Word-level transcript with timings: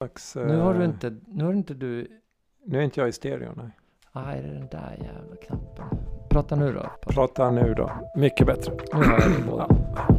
Slags, 0.00 0.36
Nu 0.36 0.56
har 0.56 0.74
du 0.74 0.80
eh, 0.80 0.88
inte, 0.88 1.16
nu 1.26 1.44
har 1.44 1.52
inte 1.52 1.74
du, 1.74 2.20
Nu 2.64 2.78
är 2.78 2.82
inte 2.82 3.00
jag 3.00 3.08
i 3.08 3.12
stereo, 3.12 3.52
nej. 3.56 3.70
nej 4.12 4.42
det 4.42 4.48
är 4.48 4.52
den 4.52 4.68
där 4.68 4.98
jävla 5.02 5.36
knappen. 5.36 5.84
Prata 6.30 6.56
nu 6.56 6.72
då. 6.72 6.90
Prata 7.00 7.50
nu 7.50 7.74
då. 7.74 8.10
Mycket 8.16 8.46
bättre. 8.46 8.72
Nu 8.94 9.02
hör 9.04 9.20
jag 9.20 9.30
dig 9.30 9.42
båda. 9.50 9.66
Ja. 9.96 10.16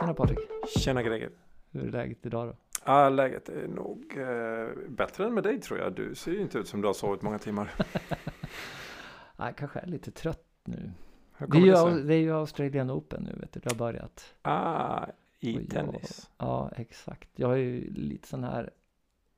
Tjena 0.00 0.14
Patrik, 0.14 0.38
Tjena 0.78 1.02
Greger. 1.02 1.30
hur 1.70 1.86
är 1.86 1.90
läget 1.90 2.26
idag 2.26 2.48
då? 2.48 2.56
Ja, 2.84 3.08
läget 3.08 3.48
är 3.48 3.68
nog 3.68 4.16
eh, 4.18 4.88
bättre 4.88 5.24
än 5.26 5.34
med 5.34 5.42
dig 5.42 5.60
tror 5.60 5.78
jag. 5.78 5.94
Du 5.94 6.14
ser 6.14 6.32
ju 6.32 6.40
inte 6.40 6.58
ut 6.58 6.68
som 6.68 6.80
du 6.80 6.86
har 6.86 6.94
sovit 6.94 7.22
många 7.22 7.38
timmar. 7.38 7.72
Nej, 9.36 9.54
kanske 9.56 9.80
är 9.80 9.86
lite 9.86 10.10
trött 10.10 10.51
nu. 10.64 10.92
Det 11.38 11.58
är, 11.58 11.90
ju, 11.90 12.02
det 12.04 12.14
är 12.14 12.18
ju 12.20 12.32
Australian 12.36 12.90
Open 12.90 13.22
nu 13.22 13.36
vet 13.40 13.52
du, 13.52 13.60
det 13.60 13.70
har 13.70 13.76
börjat. 13.78 14.34
Ah, 14.42 15.06
i 15.40 15.52
jag- 15.56 15.68
tennis. 15.70 16.30
Ja, 16.38 16.70
exakt. 16.76 17.28
Jag 17.36 17.52
är 17.52 17.56
ju 17.56 17.90
lite 17.94 18.28
sån 18.28 18.44
här 18.44 18.70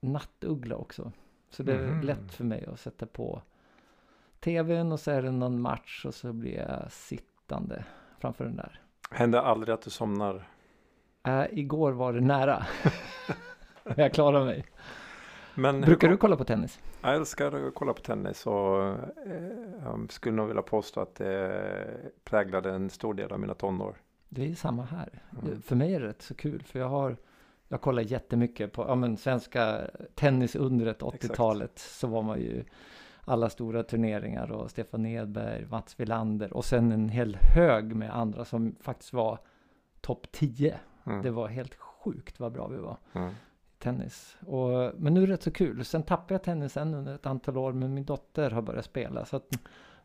nattuggla 0.01 0.77
också. 0.77 1.13
Så 1.51 1.63
det 1.63 1.73
är 1.75 1.87
Mhm. 1.87 2.01
lätt 2.01 2.33
för 2.35 2.45
mig 2.45 2.67
att 2.67 2.81
sätta 2.81 3.07
på 3.07 3.43
tvn 4.41 4.93
och 4.93 5.01
så 5.01 5.11
är 5.11 5.23
det 5.23 5.31
någon 5.31 5.61
match 5.61 6.05
och 6.07 6.15
så 6.15 6.33
blir 6.33 6.55
jag 6.57 6.93
sittande 6.93 7.85
framför 8.21 8.45
den 8.45 8.57
där. 8.57 8.81
Händer 9.11 9.39
aldrig 9.39 9.75
att 9.75 9.83
du 9.83 9.91
somnar? 9.91 10.49
Äh, 11.27 11.45
igår 11.51 11.93
var 11.93 12.13
det 12.13 12.21
nära. 12.21 12.67
jag 13.97 14.13
klarar 14.13 14.45
mig. 14.45 14.65
Men 15.55 15.81
Brukar 15.81 16.09
du 16.09 16.17
kolla 16.17 16.37
på 16.37 16.45
tennis? 16.45 16.81
Jag 17.03 17.15
älskar 17.15 17.67
att 17.67 17.75
kolla 17.75 17.93
på 17.93 18.01
tennis 18.01 18.47
och 18.47 18.83
eh, 18.87 19.99
skulle 20.09 20.37
nog 20.37 20.47
vilja 20.47 20.63
påstå 20.63 21.01
att 21.01 21.15
det 21.15 22.13
präglade 22.25 22.71
en 22.71 22.91
stor 22.91 23.15
del 23.15 23.33
av 23.33 23.41
mina 23.41 23.55
tonår. 23.55 23.97
Det 24.29 24.51
är 24.51 24.55
samma 24.55 24.83
här. 24.85 25.23
Mm. 25.43 25.63
För 25.63 25.77
mig 25.77 25.95
är 25.95 26.01
det 26.01 26.07
rätt 26.07 26.23
så 26.23 26.35
kul 26.35 26.63
för 26.63 26.79
jag 26.79 26.89
har 26.89 27.17
jag 27.69 27.81
kollar 27.81 28.03
jättemycket 28.03 28.73
på 28.73 28.83
ja, 28.89 28.95
men 28.95 29.17
svenska 29.17 29.81
tennisundret 30.15 31.03
80-talet 31.03 31.79
så 31.79 32.07
var 32.07 32.23
man 32.23 32.41
ju 32.41 32.65
alla 33.25 33.51
stora 33.51 33.83
turneringar 33.83 34.53
och 34.53 34.71
Stefan 34.71 35.07
Edberg, 35.07 35.67
Mats 35.71 36.01
Wilander 36.01 36.53
och 36.53 36.65
sen 36.65 36.93
en 36.93 37.09
hel 37.09 37.37
hög 37.55 37.97
med 37.97 38.17
andra 38.17 38.45
som 38.45 38.77
faktiskt 38.81 39.13
var 39.13 39.39
topp 40.01 40.27
10. 40.33 40.79
Mm. 41.07 41.23
Det 41.23 41.31
var 41.31 41.49
helt 41.49 41.75
sjukt 41.75 42.41
vad 42.41 42.53
bra 42.53 42.69
vi 42.69 42.77
var 42.77 42.97
Mm. 43.13 43.35
Tennis. 43.85 44.37
Och, 44.47 44.93
men 44.97 45.15
nu 45.15 45.23
är 45.23 45.27
det 45.27 45.33
rätt 45.33 45.43
så 45.43 45.51
kul. 45.51 45.85
Sen 45.85 46.03
tappade 46.03 46.35
jag 46.35 46.43
tennisen 46.43 46.95
under 46.95 47.15
ett 47.15 47.27
antal 47.27 47.59
år 47.59 47.73
men 47.73 47.95
min 47.95 48.05
dotter 48.05 48.51
har 48.51 48.63
börjat 48.63 48.85
spela 48.85 49.25
så 49.25 49.37
att 49.37 49.49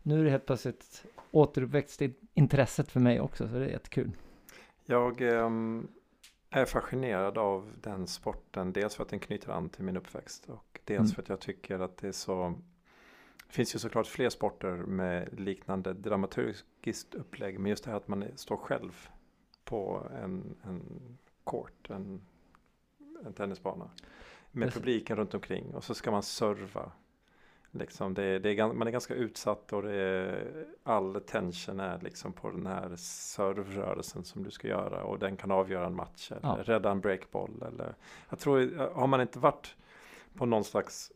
nu 0.03 0.19
är 0.19 0.23
det 0.23 0.30
helt 0.30 0.45
plötsligt 0.45 1.05
återuppväxt 1.31 2.02
i 2.02 2.13
intresset 2.33 2.91
för 2.91 3.00
mig 3.00 3.19
också 3.22 3.47
så 3.47 3.53
det 3.53 3.66
är 3.66 3.69
jättekul. 3.69 4.11
Jag 4.85 5.22
ehm, 5.22 5.88
är 6.50 6.66
fascinerad 6.66 7.38
av 7.38 7.72
den 7.81 8.07
sporten. 8.07 8.73
Dels 8.73 8.95
för 8.95 9.03
att 9.03 9.09
den 9.09 9.19
knyter 9.19 9.52
an 9.52 9.69
till 9.69 9.83
min 9.83 9.97
uppväxt. 9.97 10.50
Och 10.50 10.80
dels 10.83 11.00
Mm. 11.00 11.11
för 11.11 11.22
att 11.22 11.30
jag 11.30 11.39
tycker 11.39 11.80
att 11.80 11.97
det 11.97 12.07
är 12.07 12.11
så. 12.11 12.55
Det 13.47 13.53
finns 13.53 13.75
ju 13.75 13.80
såklart 13.80 14.07
fler 14.07 14.30
sporter 14.30 14.72
med 14.72 15.39
liknande 15.39 15.94
dramaturgiskt 15.94 17.16
upplägg. 17.16 17.59
Men 17.59 17.69
just 17.69 17.83
det 17.83 17.89
här 17.89 17.97
att 17.97 18.07
man 18.07 18.25
står 18.35 18.57
själv 18.57 19.09
på 19.63 20.07
en, 20.23 20.55
en 20.63 20.81
court. 21.44 21.89
En, 21.89 22.22
en 23.25 23.34
tennisbana. 23.34 23.89
Med 24.52 24.67
Precis. 24.67 24.80
publiken 24.81 25.17
runt 25.17 25.34
omkring. 25.34 25.75
Och 25.75 25.84
så 25.84 25.94
ska 25.94 26.12
man 26.12 26.23
serva. 26.23 26.92
Liksom 27.72 28.14
det, 28.14 28.23
är- 28.23 28.39
det 28.39 28.50
är, 28.59 28.73
man 28.73 28.88
är 28.88 28.92
ganska 28.92 29.14
utsatt 29.14 29.73
och 29.73 29.81
det 29.81 29.94
är, 29.94 30.66
all 30.84 31.22
tension 31.28 31.80
är 31.80 32.00
liksom 32.02 32.34
på 32.34 32.50
den 32.50 32.66
här 32.66 32.95
servrörelsen 32.95 34.23
som 34.23 34.44
du 34.44 34.52
ska 34.52 34.67
göra 34.67 35.03
och 35.03 35.20
den 35.20 35.38
kan 35.38 35.52
avgöra 35.52 35.86
en 35.86 35.95
match 35.95 36.31
eller 36.31 36.42
Ja. 36.58 36.58
rädda 36.64 36.92
en 36.92 37.02
breakboll. 37.02 37.64
Eller, 37.67 37.95
jag 38.30 38.40
tror, 38.40 38.90
har 38.94 39.08
man 39.08 39.22
inte 39.22 39.40
varit 39.40 39.75
på 40.36 40.46
någon 40.46 40.63
slags 40.63 41.12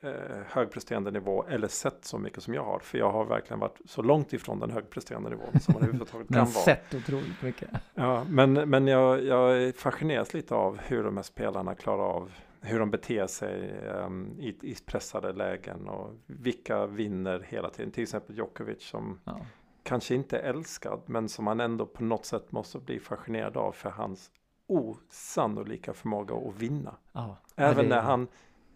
eh, 0.00 0.10
högpresterande 0.46 1.10
nivå 1.10 1.44
eller 1.48 1.68
sett 1.68 2.04
så 2.04 2.18
mycket 2.18 2.42
som 2.42 2.54
jag 2.54 2.64
har, 2.64 2.78
för 2.78 2.98
jag 2.98 3.10
har 3.12 3.24
verkligen 3.24 3.60
varit 3.60 3.80
så 3.84 4.02
långt 4.02 4.32
ifrån 4.32 4.60
den 4.60 4.70
högpresterande 4.70 5.30
nivån 5.30 5.60
som 5.60 5.72
man 5.74 5.82
överhuvudtaget 5.82 6.28
kan 6.32 6.36
Men 6.36 6.44
vara. 6.52 6.64
sett 6.64 6.94
otroligt 6.94 7.42
mycket. 7.42 7.70
Ja, 7.94 8.24
men, 8.28 8.52
men 8.52 8.86
jag, 8.86 9.24
jag 9.24 9.74
fascineras 9.76 10.34
lite 10.34 10.54
av 10.54 10.78
hur 10.78 11.04
de 11.04 11.16
här 11.16 11.24
spelarna 11.24 11.74
klarar 11.74 12.02
av 12.04 12.32
hur 12.62 12.78
de 12.78 12.90
beter 12.90 13.26
sig 13.26 13.80
ehm, 13.88 14.34
i, 14.38 14.48
i 14.62 14.74
pressade 14.86 15.32
lägen 15.32 15.88
och 15.88 16.12
vilka 16.26 16.86
vinner 16.86 17.46
hela 17.48 17.70
tiden. 17.70 17.92
Till 17.92 18.02
exempel 18.02 18.36
Djokovic 18.36 18.82
som 18.82 19.20
Ja. 19.24 19.40
kanske 19.82 20.14
inte 20.14 20.38
är 20.38 20.42
älskad 20.50 21.00
men 21.06 21.28
som 21.28 21.44
man 21.44 21.60
ändå 21.60 21.86
på 21.86 22.04
något 22.04 22.26
sätt 22.26 22.52
måste 22.52 22.78
bli 22.78 22.98
fascinerad 23.00 23.56
av 23.56 23.72
för 23.72 23.90
hans 23.90 24.30
osannolika 24.66 25.92
förmåga 25.92 26.34
att 26.34 26.56
vinna. 26.56 26.94
Ja. 27.12 27.36
Även 27.56 27.76
det- 27.84 27.88
när 27.94 28.00
han 28.00 28.28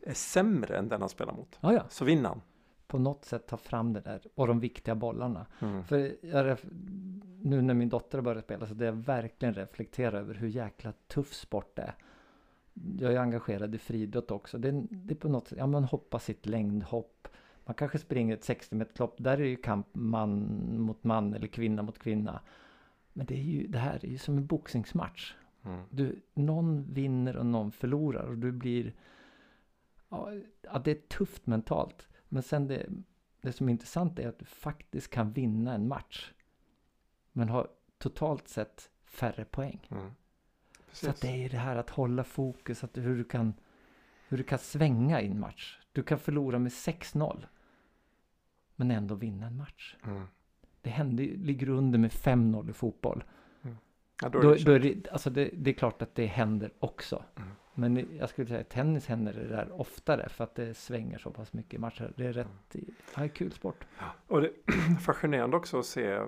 är 0.06 0.14
sämre 0.14 0.76
än 0.76 0.88
den 0.88 1.00
han 1.00 1.08
spelar 1.08 1.32
mot 1.32 1.58
Ja, 1.60 1.72
ja. 1.72 1.84
så 1.88 2.04
vinner 2.04 2.28
han. 2.28 2.40
På 2.86 2.98
något 2.98 3.24
sätt 3.24 3.46
ta 3.46 3.56
fram 3.56 3.92
det 3.92 4.00
där 4.00 4.26
och 4.34 4.46
de 4.46 4.60
viktiga 4.60 4.94
bollarna. 4.94 5.46
Mm. 5.60 5.84
För 5.84 6.16
jag, 6.20 6.58
nu 7.42 7.62
när 7.62 7.74
min 7.74 7.88
dotter 7.88 8.18
har 8.18 8.22
börjat 8.22 8.44
spela 8.44 8.66
så 8.66 8.74
det 8.74 8.84
jag 8.84 8.92
verkligen 8.92 9.54
reflektera 9.54 10.18
över 10.18 10.34
hur 10.34 10.48
jäkla 10.48 10.92
tuff 11.06 11.34
sport 11.34 11.76
det 11.76 11.82
är. 11.82 11.94
Jag 12.98 13.12
är 13.12 13.18
engagerad 13.18 13.74
i 13.74 13.78
friidrott 13.78 14.30
också. 14.30 14.58
Det 14.58 14.68
är, 14.68 14.86
det 14.90 15.14
är 15.14 15.16
på 15.16 15.28
något 15.28 15.48
sätt, 15.48 15.58
ja 15.58 15.66
man 15.66 15.84
hoppar 15.84 16.18
sitt 16.18 16.46
längdhopp. 16.46 17.28
Man 17.64 17.74
kanske 17.74 17.98
springer 17.98 18.34
ett 18.34 18.44
60 18.44 18.74
meterslopp. 18.74 19.14
Där 19.18 19.32
är 19.32 19.38
det 19.38 19.48
ju 19.48 19.56
kamp 19.56 19.86
man 19.92 20.60
mot 20.80 21.04
man 21.04 21.34
eller 21.34 21.46
kvinna 21.46 21.82
mot 21.82 21.98
kvinna. 21.98 22.40
Men 23.12 23.26
det, 23.26 23.34
är 23.34 23.42
ju, 23.42 23.66
det 23.66 23.78
här 23.78 24.04
är 24.04 24.08
ju 24.08 24.18
som 24.18 24.36
en 24.36 24.46
boxningsmatch. 24.46 25.34
Mm. 25.64 25.80
Du, 25.90 26.20
någon 26.34 26.92
vinner 26.92 27.36
och 27.36 27.46
någon 27.46 27.72
förlorar 27.72 28.26
och 28.26 28.38
du 28.38 28.52
blir... 28.52 28.92
Ja, 30.62 30.78
det 30.78 30.90
är 30.90 31.08
tufft 31.08 31.46
mentalt. 31.46 32.08
Men 32.28 32.42
sen 32.42 32.66
det, 32.66 32.86
det 33.40 33.52
som 33.52 33.68
är 33.68 33.72
intressant 33.72 34.18
är 34.18 34.28
att 34.28 34.38
du 34.38 34.44
faktiskt 34.44 35.10
kan 35.10 35.32
vinna 35.32 35.74
en 35.74 35.88
match. 35.88 36.32
Men 37.32 37.48
har 37.48 37.68
totalt 37.98 38.48
sett 38.48 38.90
färre 39.04 39.44
poäng. 39.44 39.88
Mm. 39.90 40.10
Så 40.92 41.12
det 41.20 41.44
är 41.44 41.48
det 41.48 41.56
här 41.58 41.76
att 41.76 41.90
hålla 41.90 42.24
fokus, 42.24 42.84
att 42.84 42.96
hur 42.96 43.16
du 43.16 43.24
kan, 43.24 43.54
hur 44.28 44.38
du 44.38 44.44
kan 44.44 44.58
svänga 44.58 45.20
i 45.20 45.26
en 45.26 45.40
match. 45.40 45.78
Du 45.92 46.02
kan 46.02 46.18
förlora 46.18 46.58
med 46.58 46.72
6-0. 46.72 47.46
Men 48.76 48.90
ändå 48.90 49.14
vinna 49.14 49.46
en 49.46 49.56
match. 49.56 49.96
Mm. 50.04 50.26
Det 50.82 50.90
händer, 50.90 51.24
ligger 51.24 51.68
under 51.68 51.98
med 51.98 52.10
5-0 52.10 52.70
i 52.70 52.72
fotboll. 52.72 53.24
Ja, 54.22 54.28
då 54.28 54.38
är 54.38 54.42
Då, 54.42 54.54
det 54.54 54.64
då 54.64 54.72
är 54.72 54.80
kört. 54.80 55.04
det, 55.04 55.10
alltså 55.10 55.30
det, 55.30 55.50
det 55.52 55.70
är 55.70 55.74
klart 55.74 56.02
att 56.02 56.14
det 56.14 56.26
händer 56.26 56.72
också. 56.78 57.24
Mm. 57.36 57.48
Men 57.74 58.16
jag 58.18 58.28
skulle 58.28 58.46
säga 58.46 58.64
tennis 58.64 59.06
händer 59.06 59.32
det 59.32 59.48
där 59.48 59.80
oftare 59.80 60.28
för 60.28 60.44
att 60.44 60.54
det 60.54 60.74
svänger 60.74 61.18
så 61.18 61.30
pass 61.30 61.52
mycket 61.52 61.74
i 61.74 61.78
matcher. 61.78 62.12
Det 62.16 62.26
är 62.26 62.32
rätt, 62.32 62.76
ja, 63.16 63.28
kul 63.34 63.52
sport. 63.52 63.84
Och 64.26 64.40
det 64.40 64.46
är 64.46 64.98
fascinerande 65.00 65.56
också 65.56 65.78
att 65.78 65.86
se. 65.86 66.20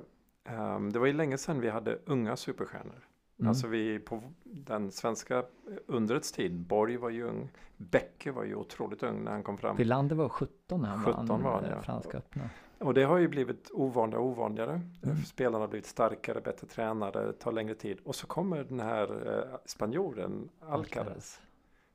ehm, 0.44 0.92
det 0.92 0.98
var 0.98 1.06
ju 1.06 1.12
länge 1.12 1.38
sedan 1.38 1.60
vi 1.60 1.68
hade 1.70 1.98
unga 2.04 2.36
superstjärnor. 2.36 3.06
Mm. 3.38 3.48
Alltså 3.48 3.66
vi 3.66 3.98
på 3.98 4.22
den 4.44 4.92
svenska 4.92 5.44
undrets 5.86 6.32
tid. 6.32 6.52
Borg 6.58 6.96
var 6.96 7.10
ju 7.10 7.22
ung. 7.22 7.50
Bäcke 7.76 8.32
var 8.32 8.44
ju 8.44 8.54
otroligt 8.54 9.02
ung 9.02 9.24
när 9.24 9.30
han 9.30 9.42
kom 9.42 9.58
fram. 9.58 9.76
Wilander 9.76 10.16
var 10.16 10.28
17 10.28 10.80
när 10.82 10.88
han 10.88 11.04
17 11.04 11.26
vann 11.26 11.42
var 11.42 11.52
han, 11.52 11.64
eh, 11.64 11.70
ja. 11.70 11.82
Franska 11.82 12.18
öppna. 12.18 12.50
Och 12.78 12.94
det 12.94 13.02
har 13.02 13.18
ju 13.18 13.28
blivit 13.28 13.70
ovanligare 13.72 14.22
och 14.22 14.28
ovanligare. 14.28 14.80
Mm. 15.02 15.16
Spelarna 15.16 15.58
har 15.58 15.68
blivit 15.68 15.86
starkare, 15.86 16.40
bättre 16.40 16.66
tränade, 16.66 17.32
tar 17.32 17.52
längre 17.52 17.74
tid. 17.74 17.98
Och 18.04 18.14
så 18.14 18.26
kommer 18.26 18.64
den 18.64 18.80
här 18.80 19.28
eh, 19.28 19.58
spanjoren 19.64 20.48
Alcaraz 20.60 21.40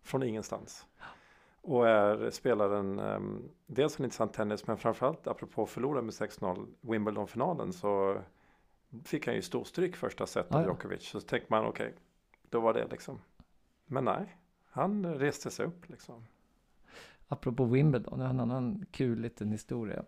från 0.03 0.23
ingenstans. 0.23 0.85
Och 1.61 1.87
är 1.87 2.31
spelaren, 2.31 2.99
um, 2.99 3.49
dels 3.65 3.99
en 3.99 4.05
intressant 4.05 4.33
tennis 4.33 4.67
men 4.67 4.77
framförallt 4.77 5.27
apropå 5.27 5.65
förlora 5.65 6.01
med 6.01 6.13
6-0 6.13 6.67
Wimbledon-finalen 6.81 7.73
så 7.73 8.21
fick 9.03 9.25
han 9.25 9.35
ju 9.35 9.41
storstryk 9.41 9.95
första 9.95 10.27
set 10.27 10.55
av 10.55 10.61
ja. 10.61 10.67
Djokovic. 10.67 11.03
Så 11.03 11.21
tänkte 11.21 11.53
man 11.53 11.65
okej, 11.65 11.93
då 12.49 12.59
var 12.59 12.73
det 12.73 12.87
liksom. 12.91 13.19
Men 13.85 14.05
nej, 14.05 14.37
han 14.69 15.05
reste 15.05 15.51
sig 15.51 15.65
upp 15.65 15.89
liksom. 15.89 16.25
Apropå 17.27 17.65
Wimbledon, 17.65 18.19
jag 18.19 18.25
har 18.25 18.33
en 18.33 18.39
annan 18.39 18.85
kul 18.91 19.19
liten 19.19 19.51
historia. 19.51 20.03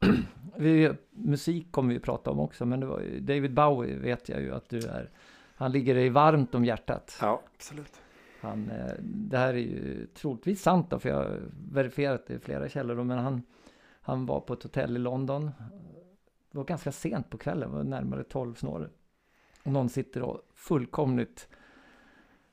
vi, 0.56 0.92
musik 1.10 1.72
kommer 1.72 1.94
vi 1.94 2.00
prata 2.00 2.30
om 2.30 2.40
också, 2.40 2.66
men 2.66 2.88
var 2.88 3.20
David 3.20 3.54
Bowie 3.54 3.96
vet 3.96 4.28
jag 4.28 4.40
ju 4.40 4.54
att 4.54 4.68
du 4.68 4.78
är. 4.78 5.10
Han 5.56 5.72
ligger 5.72 5.94
dig 5.94 6.10
varmt 6.10 6.54
om 6.54 6.64
hjärtat. 6.64 7.18
Ja, 7.20 7.42
absolut. 7.54 7.92
Han, 8.40 8.70
eh, 8.70 8.92
det 9.00 9.38
här 9.38 9.54
är 9.54 9.58
ju 9.58 10.06
troligtvis 10.06 10.62
sant 10.62 10.90
då, 10.90 10.98
för 10.98 11.08
jag 11.08 11.16
har 11.16 11.40
verifierat 11.70 12.26
det 12.26 12.34
i 12.34 12.38
flera 12.38 12.68
källor. 12.68 12.96
då, 12.96 13.04
Men 13.04 13.18
han, 13.18 13.42
han 14.00 14.26
var 14.26 14.40
på 14.40 14.52
ett 14.52 14.62
hotell 14.62 14.96
i 14.96 14.98
London. 14.98 15.50
Det 16.50 16.58
var 16.58 16.64
ganska 16.64 16.92
sent 16.92 17.30
på 17.30 17.38
kvällen, 17.38 17.72
var 17.72 17.84
närmare 17.84 18.24
12 18.24 18.54
snåret. 18.54 18.92
Och 19.64 19.72
någon 19.72 19.88
sitter 19.88 20.22
och 20.22 20.40
fullkomligt 20.54 21.48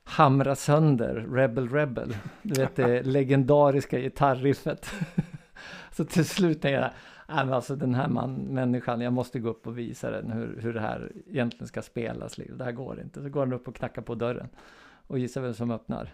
hamrar 0.04 0.56
sönder 0.56 1.16
Rebel 1.16 1.70
Rebel. 1.70 2.18
Du 2.42 2.62
vet 2.62 2.76
det 2.76 3.04
legendariska 3.06 4.00
gitarriffet. 4.00 4.92
Så 5.92 6.06
till 6.06 6.26
slut 6.26 6.62
tänker 6.62 6.82
jag, 6.82 6.92
Nej, 7.28 7.46
men 7.46 7.54
alltså 7.54 7.76
den 7.76 7.96
här 7.96 8.08
man, 8.08 8.34
människan, 8.36 9.02
jag 9.02 9.14
måste 9.14 9.40
gå 9.40 9.50
upp 9.50 9.68
och 9.68 9.78
visa 9.78 10.12
den 10.12 10.32
hur, 10.32 10.60
hur 10.62 10.74
det 10.74 10.80
här 10.80 11.12
egentligen 11.28 11.68
ska 11.68 11.82
spelas. 11.82 12.36
Det 12.58 12.64
här 12.64 12.72
går 12.72 13.00
inte. 13.02 13.22
Så 13.24 13.30
går 13.30 13.40
han 13.40 13.54
upp 13.54 13.68
och 13.68 13.76
knackar 13.76 14.02
på 14.02 14.16
dörren. 14.16 14.50
Och 15.08 15.20
gissa 15.20 15.42
vem 15.42 15.54
som 15.54 15.72
öppnar. 15.72 16.10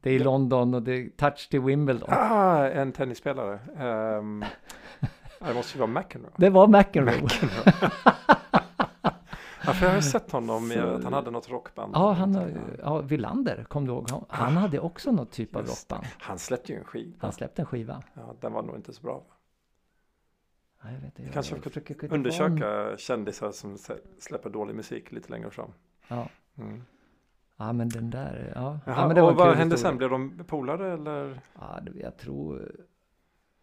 Det 0.00 0.10
är. 0.10 0.20
London 0.20 0.74
och 0.74 0.82
det 0.82 0.92
är 0.92 1.08
touch 1.16 1.48
till 1.50 1.60
Wimbledon. 1.60 2.08
Ah, 2.12 2.66
en 2.68 2.92
tennisspelare. 2.92 3.58
Um, 4.18 4.44
det 5.40 5.54
måste 5.54 5.78
ju 5.78 5.86
vara 5.86 5.90
McEnroe. 6.00 6.30
Det 6.36 6.50
var 6.50 6.66
McEnroe. 6.68 7.28
Ja, 9.66 9.72
för 9.72 9.86
jag 9.86 9.94
har 9.94 10.00
sett 10.00 10.30
honom 10.30 10.70
Så- 10.74 10.80
att 10.80 11.04
han 11.04 11.12
hade 11.12 11.30
något 11.30 11.50
rockband. 11.50 11.92
Ja, 11.94 12.12
han 12.12 12.58
ja, 12.82 13.00
Villander, 13.00 13.64
kom 13.68 13.86
du 13.86 13.92
ihåg? 13.92 14.10
Han, 14.10 14.24
han 14.28 14.56
hade 14.56 14.78
också 14.78 15.12
något 15.12 15.30
typ 15.30 15.56
av 15.56 15.66
rockband. 15.66 16.04
Han 16.18 16.38
släppte 16.38 16.72
ju 16.72 16.78
en 16.78 16.84
skiva. 16.84 17.16
Han 17.20 17.32
släppte 17.32 17.62
en 17.62 17.66
skiva. 17.66 18.02
Ja, 18.14 18.34
den 18.40 18.52
var 18.52 18.62
nog 18.62 18.76
inte 18.76 18.92
så 18.92 19.02
bra. 19.02 19.22
Ja, 20.86 20.92
jag 20.92 21.00
vet 21.00 21.18
inte, 21.18 21.32
Kanske 21.32 21.60
försöker- 21.60 22.14
Undersöka 22.14 22.96
kändisar 22.98 23.52
som 23.52 23.78
släpper 24.18 24.50
dålig 24.50 24.74
musik 24.74 25.12
lite 25.12 25.30
längre 25.30 25.50
fram. 25.50 25.70
Ja. 26.08 26.28
Mm. 26.58 26.82
ja, 27.56 27.72
men 27.72 27.88
den 27.88 28.10
där, 28.10 28.52
ja. 28.54 28.78
Jaha, 28.86 28.96
ja 29.00 29.06
men 29.06 29.14
det 29.16 29.22
var 29.22 29.30
och 29.30 29.36
vad 29.36 29.56
hände 29.56 29.76
sen? 29.78 29.96
Blev 29.96 30.10
de 30.10 30.44
polare 30.46 30.92
eller? 30.92 31.40
Ja, 31.60 31.80
det, 31.82 32.00
jag 32.00 32.16
tror, 32.16 32.70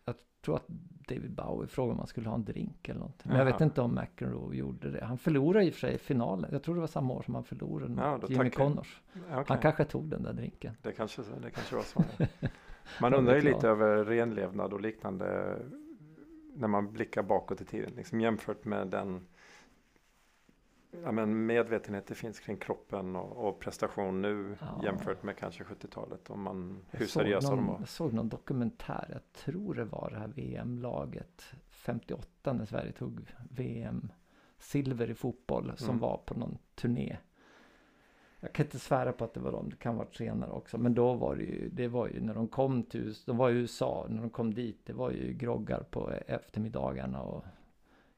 jag 0.06 0.16
tror 0.42 0.56
att 0.56 0.68
David 1.08 1.32
Bowie 1.36 1.68
frågade 1.68 1.92
om 1.94 1.98
han 1.98 2.08
skulle 2.08 2.30
ha 2.30 2.36
en 2.36 2.46
drink 2.46 2.90
eller 2.90 3.00
något. 3.00 3.26
Men 3.26 3.38
jag 3.38 3.46
vet 3.46 3.56
Jaha. 3.60 3.64
inte 3.64 3.82
om 3.82 3.96
McEnroe 3.96 4.56
gjorde 4.56 4.92
det. 4.92 5.06
Han 5.06 5.18
förlorade 5.18 5.66
i 5.66 5.70
och 5.70 5.74
för 5.74 5.80
sig 5.80 5.98
finalen. 5.98 6.50
Jag 6.54 6.64
tror 6.64 6.76
det 6.76 6.82
var 6.82 6.88
samma 6.88 7.14
år 7.14 7.22
som 7.22 7.36
han 7.36 7.44
förlorade 7.44 7.94
Ja, 7.98 8.12
mot 8.18 8.30
Jimmy 8.30 8.50
Connors. 8.50 9.02
Ja, 9.14 9.20
okej. 9.32 9.46
Han 9.48 9.58
kanske 9.58 9.86
tog 9.86 10.10
den 10.10 10.24
där 10.24 10.34
drinken. 10.34 10.78
det, 10.82 10.92
kanske, 10.92 11.22
det 11.42 11.50
kanske 11.52 11.76
var 11.76 11.84
så. 11.84 12.04
Man 13.02 13.14
undrar 13.14 13.36
ju 13.36 13.42
lite 13.42 13.68
över 13.70 14.06
renlevnad 14.06 14.74
och 14.74 14.82
liknande 14.82 15.58
när 16.56 16.68
man 16.68 16.94
blickar 16.94 17.24
bakåt 17.24 17.62
i 17.62 17.66
tiden. 17.66 17.94
Liksom 17.96 18.22
jämfört 18.22 18.66
med 18.66 18.88
den 18.88 19.28
ja, 21.04 21.12
men 21.12 21.46
medvetenhet 21.46 22.08
det 22.08 22.16
finns 22.16 22.40
kring 22.40 22.58
kroppen 22.58 23.16
och, 23.16 23.48
och 23.48 23.60
prestation 23.60 24.22
nu 24.22 24.58
Ja. 24.62 24.82
jämfört 24.84 25.24
med 25.24 25.38
kanske 25.38 25.64
70-talet. 25.64 26.30
Om 26.30 26.42
man, 26.42 26.86
hur 26.92 27.06
seriösa 27.06 27.56
de 27.56 27.68
var. 27.68 27.80
jag 27.80 27.90
såg 27.90 28.14
någon 28.14 28.30
dokumentär, 28.30 29.08
jag 29.12 29.34
tror 29.34 29.74
det 29.74 29.86
var 29.86 30.10
det 30.10 30.20
här 30.20 30.28
VM-laget 30.28 31.44
58 31.70 32.54
när 32.54 32.66
Sverige 32.66 32.92
tog 32.92 33.34
VM 33.50 34.12
silver 34.60 35.10
i 35.10 35.16
fotboll 35.16 35.74
som 35.76 35.90
Mm. 35.90 36.00
var 36.00 36.18
på 36.18 36.34
någon 36.40 36.58
turné. 36.76 37.18
Jag 38.44 38.54
kan 38.54 38.66
inte 38.66 38.80
svära 38.80 39.12
på 39.14 39.24
att 39.24 39.34
det 39.34 39.40
var 39.40 39.52
dem, 39.52 39.70
det 39.70 39.76
kan 39.76 39.94
ha 39.96 40.04
varit 40.04 40.16
senare 40.16 40.52
också. 40.52 40.78
Men 40.78 40.94
då 40.94 41.14
var 41.14 41.36
det 41.36 41.44
ju, 41.44 41.70
det 41.70 41.88
var 41.88 42.08
ju 42.08 42.22
när 42.22 42.34
de 42.34 42.48
kom 42.48 42.84
till 42.84 43.16
de 43.26 43.38
var 43.38 43.50
i 43.50 43.54
USA, 43.54 44.06
när 44.10 44.22
de 44.22 44.30
kom 44.30 44.54
dit, 44.54 44.86
det 44.86 44.94
var 44.94 45.12
ju 45.12 45.34
groggar 45.34 45.84
på 45.84 46.12
eftermiddagarna 46.28 47.22
och 47.22 47.46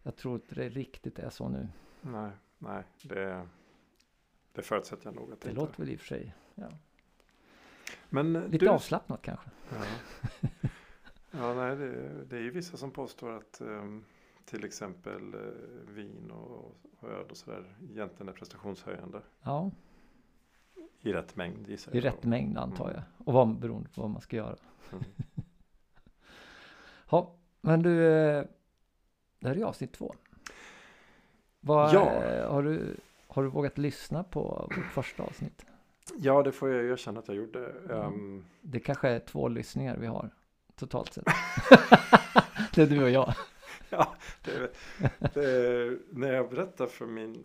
jag 0.04 0.16
tror 0.16 0.36
inte 0.36 0.56
det 0.56 0.70
riktigt 0.70 1.20
är 1.20 1.30
så 1.30 1.50
nu. 1.50 1.68
Nej, 2.02 2.32
nej 2.58 2.84
det, 3.02 3.48
det 4.52 4.62
förutsätter 4.62 5.06
jag 5.06 5.16
nog 5.16 5.32
att 5.34 5.42
det, 5.42 5.48
Det 5.48 5.50
inte 5.50 5.62
låter 5.62 5.80
väl 5.80 5.90
i 5.90 5.96
och 5.96 6.00
för 6.00 6.08
sig, 6.08 6.36
ja. 6.56 6.70
Men 8.10 8.34
Lite 8.34 8.66
du, 8.66 8.70
avslappnat 8.70 9.22
kanske. 9.22 9.50
Ja, 9.70 9.86
ja 11.32 11.54
nej, 11.54 11.76
det, 11.76 12.26
det 12.26 12.38
är 12.38 12.42
ju 12.42 12.50
vissa 12.50 12.78
som 12.78 12.92
påstår 12.92 13.32
att 13.32 13.62
ehm, 13.62 14.04
till 14.46 14.66
exempel 14.66 15.34
eh, 15.34 15.40
vin 15.94 16.32
och, 16.32 16.76
och 17.00 17.10
öl 17.10 17.26
och 17.30 17.38
sådär 17.38 17.76
egentligen 17.92 18.30
är 18.30 18.34
prestationshöjande. 18.34 19.22
Ja, 19.42 19.72
I 21.06 21.14
rätt 21.14 21.36
mängd 21.36 21.68
gissar 21.70 21.92
i 21.96 21.98
jag. 21.98 22.06
rätt 22.06 22.24
mängd 22.24 22.58
antar 22.58 22.92
jag. 22.94 23.04
Och 23.28 23.34
vad, 23.34 23.60
beroende 23.60 23.90
på 23.90 24.02
vad 24.02 24.10
man 24.10 24.22
ska 24.22 24.36
göra. 24.36 24.56
Mm. 24.92 25.04
Ja, 27.10 27.36
men 27.62 27.84
du, 27.84 28.06
eh, 28.08 28.44
det 29.40 29.48
här 29.48 29.58
är 29.58 29.64
avsnitt 29.64 29.94
två. 29.94 30.16
Vad, 31.60 31.94
Ja. 31.94 32.24
eh, 32.24 32.52
har, 32.52 32.64
du, 32.64 32.98
har 33.28 33.44
du 33.44 33.50
vågat 33.50 33.78
lyssna 33.78 34.24
på 34.24 34.42
vårt 34.76 34.86
första 34.94 35.24
avsnitt? 35.24 35.66
Ja, 36.18 36.44
det 36.44 36.52
får 36.52 36.70
jag 36.70 36.86
erkänna 36.86 37.20
att 37.20 37.28
jag 37.28 37.38
gjorde. 37.38 37.66
Mm. 37.70 37.92
Ehm, 38.02 38.46
Det 38.62 38.80
kanske 38.80 39.10
är 39.10 39.20
två 39.20 39.48
lyssningar 39.48 39.98
vi 39.98 40.08
har 40.08 40.30
totalt 40.76 41.14
sett. 41.14 41.24
det 42.76 42.82
är 42.82 42.88
du 42.88 43.04
och 43.04 43.10
jag. 43.10 43.34
ja, 43.90 44.16
det, 44.44 44.72
det, 45.34 45.98
när 46.12 46.34
jag 46.34 46.50
berättade 46.50 46.90
för 46.90 47.06
min, 47.06 47.44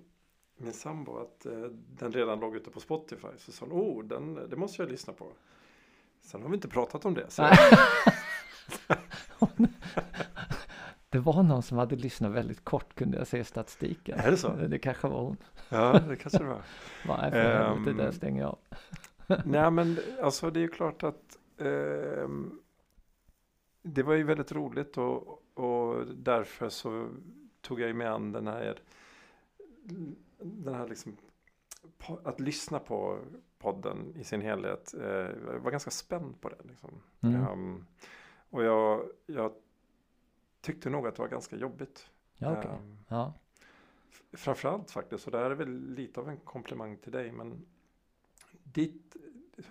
min 0.61 0.73
sambo 0.73 1.17
att 1.19 1.47
eh, 1.47 1.63
den 1.99 2.13
redan 2.13 2.41
låg 2.41 2.57
ute 2.57 2.71
på 2.71 2.81
Spotify 2.81 3.29
så 3.39 3.53
sa 3.53 3.67
hon, 3.67 3.81
oh, 3.81 4.05
den, 4.05 4.35
det 4.51 4.57
måste 4.57 4.83
jag 4.83 4.91
lyssna 4.91 5.13
på. 5.13 5.27
Sen 6.23 6.43
har 6.43 6.49
vi 6.49 6.55
inte 6.55 6.69
pratat 6.69 7.05
om 7.05 7.15
det. 7.15 7.27
Det 11.11 11.19
var 11.19 11.43
någon 11.43 11.63
som 11.63 11.79
hade 11.79 11.97
lyssnat 11.97 12.33
väldigt 12.33 12.65
kort 12.65 12.95
kunde 12.95 13.19
jag 13.19 13.27
se 13.27 13.39
i 13.39 13.45
statistiken. 13.45 14.19
Är 14.21 14.31
det 14.31 14.37
så? 14.37 14.53
Det 14.53 14.79
kanske 14.79 15.09
var 15.09 15.21
hon. 15.23 15.37
ja, 15.69 15.99
det 16.09 16.17
kanske 16.17 16.39
det 16.39 16.45
var. 16.45 16.63
Nej, 17.07 17.31
för 17.31 17.39
helvete, 17.67 17.91
Ehm. 17.91 17.97
det 17.97 18.13
stänger 18.13 18.43
jag 18.43 18.49
av. 18.51 18.59
Nej 19.45 19.71
men 19.71 19.99
alltså 20.23 20.51
det 20.51 20.61
är 20.61 20.63
ju 20.63 20.69
klart 20.69 21.03
att 21.03 21.39
ehm, 21.59 22.61
det 23.83 24.03
var 24.03 24.15
ju 24.15 24.23
väldigt 24.25 24.53
roligt 24.53 24.99
och, 24.99 25.43
och 25.55 26.07
därför 26.07 26.69
så 26.69 27.09
tog 27.61 27.81
jag 27.81 27.89
ju 27.89 27.95
med 27.95 28.13
an 28.13 28.33
den 28.33 28.47
här, 28.47 28.79
den 30.43 30.75
här 30.75 30.89
liksom, 30.89 31.17
att 32.25 32.41
lyssna 32.41 32.79
på 32.79 33.19
podden 33.59 34.17
i 34.17 34.25
sin 34.25 34.41
helhet. 34.41 34.95
Eh, 34.95 35.07
jag 35.07 35.61
var 35.61 35.71
ganska 35.71 35.91
spänd 35.91 36.41
på 36.41 36.49
det. 36.49 36.65
Liksom. 36.65 37.03
Mm. 37.21 37.43
Ehm, 37.45 37.87
och 38.51 38.65
jag, 38.65 39.11
jag 39.27 39.53
tyckte 40.61 40.91
nog 40.91 41.07
att 41.07 41.15
det 41.17 41.23
var 41.23 41.29
ganska 41.29 41.57
jobbigt. 41.57 42.11
Ja, 42.37 42.59
okej. 42.59 42.71
Ehm, 42.71 42.97
Ja. 43.09 43.33
Framförallt 44.33 44.91
faktiskt, 44.91 45.27
och 45.27 45.33
det 45.33 45.39
här 45.39 45.51
är 45.51 45.55
väl 45.55 45.95
lite 45.95 46.21
av 46.21 46.29
en 46.29 46.37
komplimang 46.37 46.97
till 46.97 47.13
dig, 47.13 47.33
men 47.33 47.67
ditt, 48.63 49.17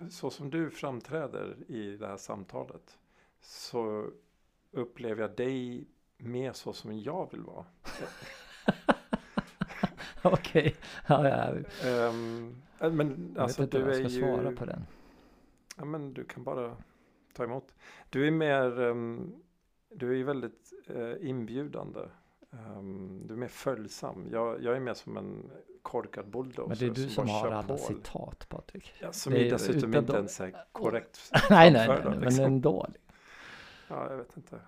så 0.09 0.29
som 0.29 0.49
du 0.49 0.69
framträder 0.69 1.57
i 1.67 1.97
det 1.97 2.07
här 2.07 2.17
samtalet 2.17 2.97
så 3.41 4.11
upplever 4.71 5.21
jag 5.21 5.35
dig 5.35 5.87
mer 6.17 6.53
så 6.53 6.73
som 6.73 6.99
jag 6.99 7.31
vill 7.31 7.41
vara. 7.41 7.65
Okej. 10.31 10.75
Ja, 11.07 11.27
ja. 11.29 11.53
Äh, 12.81 12.91
men 12.91 13.31
Jag 13.35 13.43
alltså 13.43 13.61
vet 13.61 13.67
inte 13.67 13.77
du 13.77 13.83
vad 13.83 13.93
är 13.95 14.01
jag 14.01 14.11
ska 14.11 14.19
ju, 14.19 14.25
svara 14.35 14.51
på 14.51 14.65
den. 14.65 14.85
ja 15.77 15.85
men 15.85 16.13
du 16.13 16.23
kan 16.23 16.43
bara 16.43 16.75
ta 17.33 17.43
emot. 17.43 17.73
Du 18.09 18.27
är 18.27 18.31
mer, 18.31 18.81
ehm, 18.81 19.31
du 19.89 20.11
är 20.11 20.15
ju 20.15 20.23
väldigt 20.23 20.73
eh, 20.87 21.29
inbjudande. 21.29 21.99
Ehm, 22.51 23.21
du 23.27 23.33
är 23.33 23.37
mer 23.37 23.47
följsam. 23.47 24.27
Jag, 24.31 24.63
jag 24.63 24.75
är 24.75 24.79
mer 24.79 24.93
som 24.93 25.17
en 25.17 25.51
korkad 25.81 26.29
bulldozer 26.29 26.67
Men 26.69 26.77
det 26.77 26.85
är 26.85 27.03
du 27.03 27.09
som 27.09 27.25
bara 27.27 27.33
har 27.37 27.51
alla 27.51 27.67
på. 27.67 27.77
citat 27.77 28.45
Patrik. 28.49 28.93
Ja, 29.01 29.11
som 29.11 29.33
Det 29.33 29.47
är 29.47 29.51
dessutom 29.51 29.95
inte 29.95 30.13
ens 30.13 30.39
är 30.39 30.65
korrekt. 30.71 31.31
nej, 31.49 31.71
nej, 31.71 31.87
nej, 31.87 31.99
nej, 32.03 32.09
men 32.09 32.19
liksom. 32.19 32.45
ändå. 32.45 32.87
Ja, 33.87 34.09
jag 34.09 34.17
vet 34.17 34.37
inte. 34.37 34.59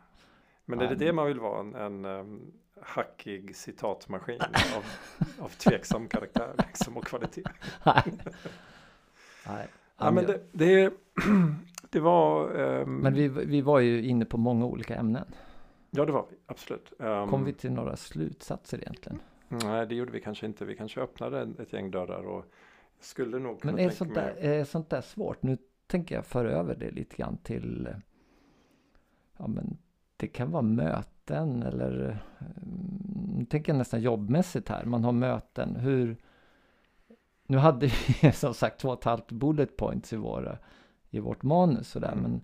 Men 0.71 0.87
är 0.87 0.89
det 0.89 1.05
det 1.05 1.13
man 1.13 1.27
vill 1.27 1.39
vara? 1.39 1.59
En, 1.59 1.75
en 1.75 2.05
um, 2.05 2.51
hackig 2.81 3.55
citatmaskin 3.55 4.41
av, 4.75 4.85
av 5.45 5.49
tveksam 5.49 6.07
karaktär 6.07 6.53
liksom, 6.57 6.97
och 6.97 7.05
kvalitet? 7.05 7.43
Nej. 7.85 8.03
Nej. 9.47 9.67
Ja, 9.97 10.11
men 10.11 10.25
det, 10.25 10.41
det, 10.51 10.93
det 11.89 11.99
var... 11.99 12.55
ehm, 12.55 12.95
men 12.95 13.13
vi, 13.13 13.27
vi 13.27 13.61
var 13.61 13.79
ju 13.79 14.03
inne 14.03 14.25
på 14.25 14.37
många 14.37 14.65
olika 14.65 14.95
ämnen. 14.95 15.25
Ja, 15.89 16.05
det 16.05 16.11
var 16.11 16.25
vi. 16.29 16.37
Absolut. 16.45 16.93
Um, 16.97 17.29
Kom 17.29 17.43
vi 17.43 17.53
till 17.53 17.71
några 17.71 17.95
slutsatser 17.95 18.77
egentligen? 18.77 19.19
Nej, 19.47 19.87
det 19.87 19.95
gjorde 19.95 20.11
vi 20.11 20.21
kanske 20.21 20.45
inte. 20.45 20.65
Vi 20.65 20.75
kanske 20.75 21.01
öppnade 21.01 21.49
ett 21.59 21.73
gäng 21.73 21.91
dörrar 21.91 22.23
och 22.23 22.45
skulle 22.99 23.39
nog 23.39 23.61
kunna 23.61 23.73
Men 23.73 23.85
är 23.85 23.89
tänka 23.89 23.95
sånt, 23.95 24.15
mig... 24.15 24.35
där, 24.41 24.49
är 24.49 24.63
sånt 24.63 24.89
där 24.89 25.01
svårt? 25.01 25.43
Nu 25.43 25.57
tänker 25.87 26.15
jag 26.15 26.25
föra 26.25 26.51
över 26.51 26.75
det 26.75 26.91
lite 26.91 27.15
grann 27.15 27.37
till 27.37 27.89
Ja 29.37 29.47
men 29.47 29.77
det 30.21 30.27
kan 30.27 30.51
vara 30.51 30.61
möten 30.61 31.63
eller 31.63 32.09
eh, 32.09 32.45
Nu 33.37 33.45
tänker 33.45 33.71
jag 33.71 33.77
nästan 33.77 34.01
jobbmässigt 34.01 34.69
här. 34.69 34.85
Man 34.85 35.03
har 35.03 35.11
möten. 35.11 35.75
Hur 35.75 36.17
Nu 37.47 37.57
hade 37.57 37.87
vi 38.21 38.31
som 38.33 38.53
sagt 38.53 38.79
två 38.79 38.89
och 38.89 38.99
ett 38.99 39.03
halvt 39.03 39.31
bullet 39.31 39.77
points 39.77 40.13
i, 40.13 40.15
våra, 40.15 40.57
i 41.09 41.19
vårt 41.19 41.43
manus 41.43 41.89
sådär. 41.89 42.11
Mm. 42.11 42.23
Men 42.23 42.41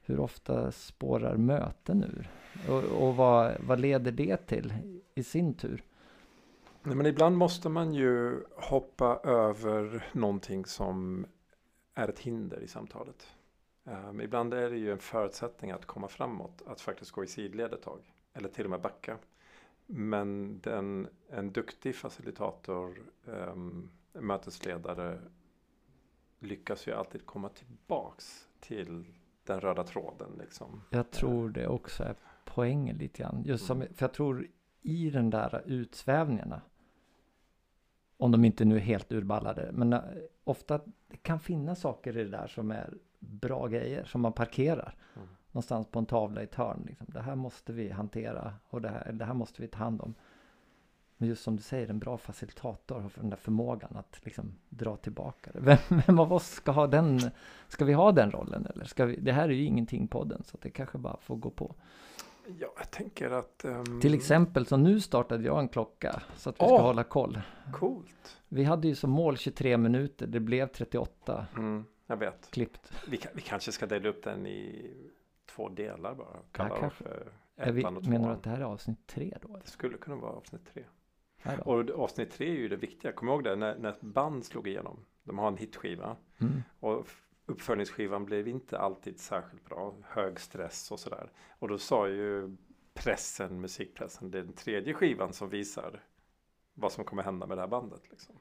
hur 0.00 0.20
ofta 0.20 0.72
spårar 0.72 1.36
möten 1.36 2.04
ur? 2.04 2.30
Och, 2.68 3.08
och 3.08 3.16
vad, 3.16 3.52
vad 3.60 3.80
leder 3.80 4.12
det 4.12 4.36
till 4.36 4.74
i 5.14 5.22
sin 5.22 5.54
tur? 5.54 5.84
Nej, 6.82 6.96
men 6.96 7.06
ibland 7.06 7.36
måste 7.36 7.68
man 7.68 7.94
ju 7.94 8.44
hoppa 8.56 9.20
över 9.24 10.06
någonting 10.12 10.64
som 10.64 11.26
är 11.94 12.08
ett 12.08 12.18
hinder 12.18 12.60
i 12.60 12.68
samtalet. 12.68 13.26
Um, 13.84 14.20
ibland 14.20 14.54
är 14.54 14.70
det 14.70 14.76
ju 14.76 14.92
en 14.92 14.98
förutsättning 14.98 15.70
att 15.70 15.86
komma 15.86 16.08
framåt, 16.08 16.62
att 16.66 16.80
faktiskt 16.80 17.10
gå 17.10 17.24
i 17.24 17.26
sidled 17.26 17.72
ett 17.72 17.82
tag. 17.82 18.00
Eller 18.32 18.48
till 18.48 18.64
och 18.64 18.70
med 18.70 18.80
backa. 18.80 19.18
Men 19.86 20.60
den, 20.60 21.08
en 21.28 21.52
duktig 21.52 21.96
facilitator, 21.96 22.98
um, 23.24 23.90
mötesledare, 24.12 25.20
lyckas 26.38 26.86
ju 26.88 26.92
alltid 26.92 27.26
komma 27.26 27.48
tillbaks 27.48 28.48
till 28.60 29.04
den 29.44 29.60
röda 29.60 29.84
tråden. 29.84 30.28
Liksom. 30.38 30.82
Jag 30.90 31.10
tror 31.10 31.48
det 31.48 31.66
också 31.68 32.02
är 32.02 32.14
poängen 32.44 32.96
lite 32.96 33.22
grann. 33.22 33.42
Just 33.44 33.66
som, 33.66 33.82
Mm. 33.82 33.94
för 33.94 34.04
jag 34.04 34.12
tror 34.12 34.48
i 34.82 35.10
den 35.10 35.30
där 35.30 35.62
utsvävningarna, 35.66 36.62
om 38.16 38.32
de 38.32 38.44
inte 38.44 38.64
nu 38.64 38.76
är 38.76 38.80
helt 38.80 39.12
urballade, 39.12 39.70
men 39.72 39.92
eh, 39.92 40.00
ofta 40.44 40.80
det 41.08 41.16
kan 41.16 41.40
finnas 41.40 41.80
saker 41.80 42.18
i 42.18 42.24
det 42.24 42.30
där 42.30 42.46
som 42.46 42.70
är 42.70 42.94
bra 43.20 43.66
grejer 43.66 44.04
som 44.04 44.20
man 44.20 44.32
parkerar 44.32 44.94
Mm. 45.16 45.28
någonstans 45.52 45.86
på 45.86 45.98
en 45.98 46.06
tavla 46.06 46.40
i 46.40 46.44
ett 46.44 46.54
hörn. 46.54 46.82
Liksom. 46.86 47.06
Det 47.10 47.20
här 47.20 47.34
måste 47.34 47.72
vi 47.72 47.90
hantera 47.90 48.54
och 48.70 48.80
det 48.82 48.88
här, 48.88 49.12
det 49.12 49.24
här 49.24 49.34
måste 49.34 49.62
vi 49.62 49.68
ta 49.68 49.78
hand 49.78 50.00
om. 50.00 50.14
Men 51.16 51.28
just 51.28 51.42
som 51.42 51.56
du 51.56 51.62
säger, 51.62 51.88
en 51.90 51.98
bra 51.98 52.18
facilitator 52.18 53.00
har 53.00 53.10
den 53.14 53.30
där 53.30 53.36
förmågan 53.36 53.96
att 53.96 54.20
liksom 54.24 54.52
dra 54.68 54.96
tillbaka 54.96 55.50
det. 55.54 55.60
Vem, 55.60 55.78
vem 56.06 56.18
av 56.18 56.32
oss 56.32 56.48
ska 56.50 56.70
ha 56.72 56.86
den? 56.86 57.20
Ska 57.68 57.84
vi 57.84 57.92
ha 57.92 58.12
den 58.12 58.30
rollen 58.30 58.66
eller? 58.74 58.84
Ska 58.84 59.04
vi, 59.06 59.16
det 59.16 59.32
här 59.32 59.44
är 59.48 59.52
ju 59.52 59.64
ingenting 59.64 60.08
podden 60.08 60.42
så 60.44 60.58
det 60.62 60.70
kanske 60.70 60.98
bara 60.98 61.16
får 61.20 61.36
gå 61.36 61.50
på. 61.50 61.74
Ja, 62.58 62.68
jag 62.78 62.90
tänker 62.90 63.30
att... 63.30 63.64
ehm, 63.64 64.00
Till 64.00 64.14
exempel 64.14 64.66
så 64.66 64.76
nu 64.76 65.00
startade 65.00 65.44
jag 65.44 65.58
en 65.58 65.68
klocka 65.68 66.22
så 66.36 66.50
att 66.50 66.56
vi 66.56 66.66
ska 66.66 66.74
Åh! 66.74 66.82
hålla 66.82 67.04
koll. 67.04 67.40
Coolt. 67.72 68.38
Vi 68.48 68.64
hade 68.64 68.88
ju 68.88 68.94
som 68.94 69.10
mål 69.10 69.36
23 69.36 69.76
minuter, 69.76 70.26
det 70.26 70.40
blev 70.40 70.66
38 70.66 71.46
Mm, 71.56 71.84
jag 72.10 72.16
vet. 72.16 72.50
klippt. 72.50 72.92
Vi, 73.08 73.20
vi 73.34 73.40
kanske 73.40 73.72
ska 73.72 73.86
dela 73.86 74.08
upp 74.08 74.22
den 74.22 74.46
i 74.46 74.90
två 75.46 75.68
delar 75.68 76.14
bara. 76.14 76.36
Kalla 76.52 76.78
kanske. 76.78 77.04
för 77.04 77.32
Är 77.56 77.72
vi, 77.72 77.84
och 77.84 78.06
menar 78.06 78.28
du 78.28 78.34
att 78.34 78.42
det 78.42 78.50
här 78.50 78.60
är 78.60 78.64
avsnitt 78.64 79.06
3 79.06 79.38
då? 79.42 79.48
eller? 79.48 79.60
Det 79.64 79.70
skulle 79.70 79.98
kunna 79.98 80.16
vara 80.16 80.32
avsnitt 80.32 80.66
tre. 80.72 80.84
Och 81.64 81.90
avsnitt 81.90 82.30
tre 82.30 82.48
är 82.48 82.54
ju 82.54 82.68
det 82.68 82.76
viktiga. 82.76 83.12
Du 83.20 83.26
ihåg 83.26 83.44
det? 83.44 83.56
När, 83.56 83.78
när 83.78 83.90
ett 83.90 84.00
band 84.00 84.44
slog 84.44 84.68
igenom. 84.68 85.04
De 85.22 85.38
har 85.38 85.48
en 85.48 85.56
hitskiva. 85.56 86.16
Mm. 86.38 86.62
Och 86.80 87.06
uppföljningsskivan 87.46 88.24
blev 88.24 88.48
inte 88.48 88.78
alltid 88.78 89.20
särskilt 89.20 89.64
bra. 89.64 89.94
Hög 90.02 90.40
stress 90.40 90.90
och 90.90 91.00
sådär. 91.00 91.30
Och 91.58 91.68
då 91.68 91.78
sa 91.78 92.08
ju 92.08 92.56
pressen, 92.94 93.60
musikpressen, 93.60 94.30
det 94.30 94.38
är 94.38 94.42
den 94.42 94.52
tredje 94.52 94.94
skivan 94.94 95.32
som 95.32 95.48
visar 95.48 96.02
vad 96.74 96.92
som 96.92 97.04
kommer 97.04 97.22
hända 97.22 97.46
med 97.46 97.56
det 97.56 97.60
här 97.60 97.68
bandet. 97.68 98.10
Liksom. 98.10 98.34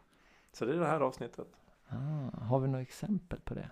Så 0.51 0.65
det 0.65 0.73
är 0.73 0.77
det 0.77 0.85
här 0.85 1.01
avsnittet. 1.01 1.47
Ah, 1.89 2.39
har 2.45 2.59
vi 2.59 2.67
några 2.67 2.81
exempel 2.81 3.39
på 3.39 3.53
det? 3.53 3.69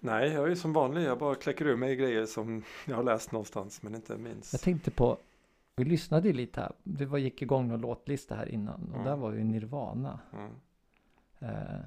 Nej, 0.00 0.32
jag 0.32 0.44
är 0.44 0.48
ju 0.48 0.56
som 0.56 0.72
vanlig. 0.72 1.02
Jag 1.02 1.18
bara 1.18 1.34
kläcker 1.34 1.64
ur 1.66 1.76
mig 1.76 1.96
grejer 1.96 2.26
som 2.26 2.62
jag 2.84 2.96
har 2.96 3.02
läst 3.02 3.32
någonstans 3.32 3.82
men 3.82 3.94
inte 3.94 4.16
minns. 4.16 4.52
Jag 4.52 4.60
tänkte 4.60 4.90
på, 4.90 5.18
vi 5.76 5.84
lyssnade 5.84 6.28
ju 6.28 6.34
lite 6.34 6.60
här, 6.60 6.72
det 6.82 7.06
var, 7.06 7.18
gick 7.18 7.42
igång 7.42 7.68
någon 7.68 7.80
låtlista 7.80 8.34
här 8.34 8.48
innan 8.48 8.82
och 8.88 8.94
Mm. 8.94 9.04
där 9.04 9.16
var 9.16 9.32
ju 9.32 9.44
Nirvana. 9.44 10.20
Mm. 10.32 10.50
Eh, 11.38 11.80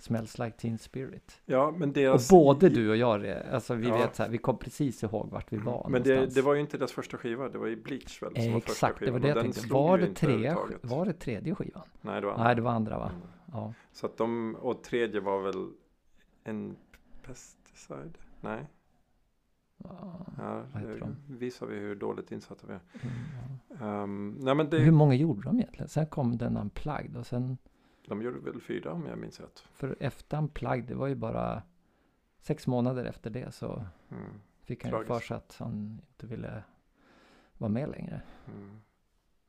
Smells 0.00 0.38
like 0.38 0.56
teen 0.56 0.78
spirit. 0.78 1.40
Ja, 1.46 1.70
men 1.76 1.88
Och 1.88 1.94
deras... 1.94 2.30
både 2.30 2.68
du 2.68 2.90
och 2.90 2.96
jag, 2.96 3.26
alltså 3.52 3.74
vi 3.74 3.88
Ja. 3.88 3.96
vet 3.96 4.16
så 4.16 4.22
här, 4.22 4.30
vi 4.30 4.38
kom 4.38 4.58
precis 4.58 5.02
ihåg 5.02 5.30
vart 5.30 5.52
vi 5.52 5.56
var 5.56 5.80
Mm. 5.80 5.92
Men 5.92 6.02
det, 6.02 6.34
det 6.34 6.42
var 6.42 6.54
ju 6.54 6.60
inte 6.60 6.78
deras 6.78 6.92
första 6.92 7.16
skiva, 7.16 7.48
det 7.48 7.58
var 7.58 7.66
ju 7.66 7.76
Bleach 7.82 8.22
väl? 8.22 8.34
Som 8.42 8.52
var 8.52 8.60
första 8.60 8.72
Exakt, 8.72 8.98
det 9.00 9.04
skivan. 9.06 9.20
var 9.20 9.28
det 9.28 9.32
och 9.32 9.36
jag 9.46 9.54
tänkte. 9.54 9.72
Var 9.74 9.98
det, 9.98 10.14
tre, 10.14 10.54
var 10.82 11.04
det 11.04 11.12
tredje 11.12 11.54
skivan? 11.54 11.82
Nej, 12.00 12.20
det 12.20 12.26
var 12.26 12.38
Nej, 12.38 12.54
det 12.56 12.62
var 12.62 12.70
andra 12.72 12.98
va? 12.98 13.10
Mm. 13.14 13.28
Ja. 13.52 13.74
Så 13.92 14.06
att 14.06 14.16
de, 14.16 14.54
och 14.56 14.82
tredje 14.84 15.20
var 15.20 15.42
väl 15.42 15.72
en 16.44 16.76
pesticide? 17.22 18.12
Nej, 18.40 18.66
Ja, 19.84 20.26
ja, 20.38 20.64
Vad 20.72 20.82
heter 20.82 20.98
de? 21.00 21.16
visar 21.38 21.66
vi 21.66 21.76
hur 21.78 21.94
dåligt 21.96 22.32
insatta 22.32 22.66
vi 22.66 22.72
är. 22.72 22.80
mm, 23.02 23.14
Um, 23.82 24.30
nej 24.40 24.54
men 24.54 24.70
det, 24.70 24.78
Hur 24.78 24.92
många 24.92 25.14
gjorde 25.14 25.42
de 25.42 25.56
egentligen? 25.58 25.88
Sen 25.88 26.06
kom 26.06 26.38
den 26.38 26.56
Unplugged 26.56 27.16
och 27.16 27.26
sen 27.26 27.58
de 28.08 28.22
gjorde 28.22 28.38
väl 28.38 28.60
fyra 28.60 28.92
om 28.92 29.06
jag 29.06 29.18
minns 29.18 29.40
rätt. 29.40 29.58
för 29.72 29.96
efter 30.00 30.38
Unplugged, 30.38 30.84
det 30.84 30.94
var 30.94 31.06
ju 31.06 31.14
bara 31.14 31.62
sex 32.38 32.66
månader 32.66 33.04
efter 33.04 33.30
det 33.30 33.54
så 33.54 33.84
Mm, 34.10 34.24
fick 34.62 34.84
han 34.84 35.00
ju 35.00 35.06
för 35.06 35.20
sig 35.20 35.36
att 35.36 35.56
han 35.58 36.00
inte 36.12 36.26
ville 36.26 36.62
vara 37.58 37.70
med 37.70 37.88
längre. 37.88 38.22
mm. 38.46 38.80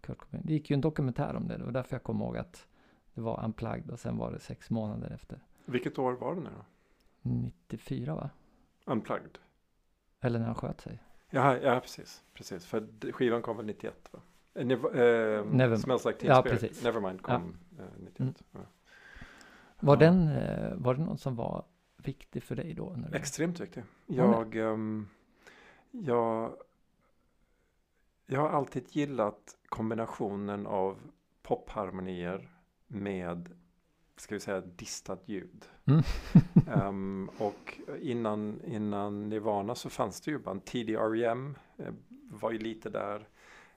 Kurt 0.01 0.17
Cobain. 0.17 0.43
Det 0.45 0.53
gick 0.53 0.69
ju 0.69 0.73
en 0.73 0.81
dokumentär 0.81 1.35
om 1.35 1.47
det. 1.47 1.57
Det 1.57 1.63
var 1.63 1.71
därför 1.71 1.95
jag 1.95 2.03
kom 2.03 2.21
ihåg 2.21 2.37
att 2.37 2.67
det 3.13 3.21
var 3.21 3.43
Unplugged 3.45 3.89
och 3.91 3.99
sen 3.99 4.17
var 4.17 4.31
det 4.31 4.39
sex 4.39 4.69
månader 4.69 5.09
efter. 5.11 5.39
Vilket 5.65 5.99
år 5.99 6.13
var 6.13 6.35
det 6.35 6.41
nu 6.41 6.49
då? 6.57 6.65
94 7.21 8.15
va? 8.15 8.29
Unplugged? 8.85 9.37
Eller 10.21 10.39
när 10.39 10.45
han 10.45 10.55
sköt 10.55 10.81
sig. 10.81 11.03
Ja, 11.29 11.57
ja 11.57 11.79
precis, 11.79 12.23
precis. 12.33 12.65
För 12.65 13.11
skivan 13.11 13.41
kom 13.41 13.57
väl 13.57 13.65
91 13.65 14.09
va? 14.11 14.19
Eh, 14.53 14.65
Never, 14.65 14.89
eh, 14.89 15.43
Never- 15.45 15.75
Smells 15.77 16.05
like 16.05 16.19
teen 16.19 16.35
Ja, 16.35 16.41
spirit. 16.41 16.59
precis. 16.59 16.83
Nevermind 16.83 17.21
kom 17.21 17.57
eh, 17.79 17.85
91. 17.97 18.19
Mm. 18.19 18.33
Ja. 18.51 18.59
Var, 19.79 19.95
Ja. 19.95 19.99
den, 19.99 20.27
eh, 20.27 20.73
var 20.75 20.93
det 20.95 21.01
någon 21.01 21.17
som 21.17 21.35
var 21.35 21.65
viktig 21.97 22.43
för 22.43 22.55
dig 22.55 22.73
då? 22.73 22.93
När 22.97 23.09
du... 23.09 23.17
Extremt 23.17 23.59
viktig. 23.59 23.83
Ja, 24.05 24.23
Jag, 24.23 24.55
ehm, 24.55 25.07
jag, 25.91 26.53
jag 28.25 28.39
har 28.41 28.49
alltid 28.49 28.85
gillat 28.95 29.57
kombinationen 29.69 30.67
av 30.67 30.97
popharmonier 31.41 32.49
med, 32.89 33.49
ska 34.17 34.35
vi 34.35 34.39
säga, 34.39 34.61
distat 34.61 35.23
ljud. 35.25 35.65
Mm. 35.85 36.01
Ehm, 36.67 37.29
och 37.37 37.79
innan, 38.01 38.61
innan 38.65 39.29
Nirvana 39.29 39.75
så 39.75 39.89
fanns 39.89 40.21
det 40.21 40.31
ju 40.31 40.39
band. 40.39 40.65
tidig 40.65 40.93
R.E.M. 40.93 41.57
eh, 41.77 41.93
var 42.29 42.51
ju 42.51 42.57
lite 42.57 42.89
där. 42.89 43.27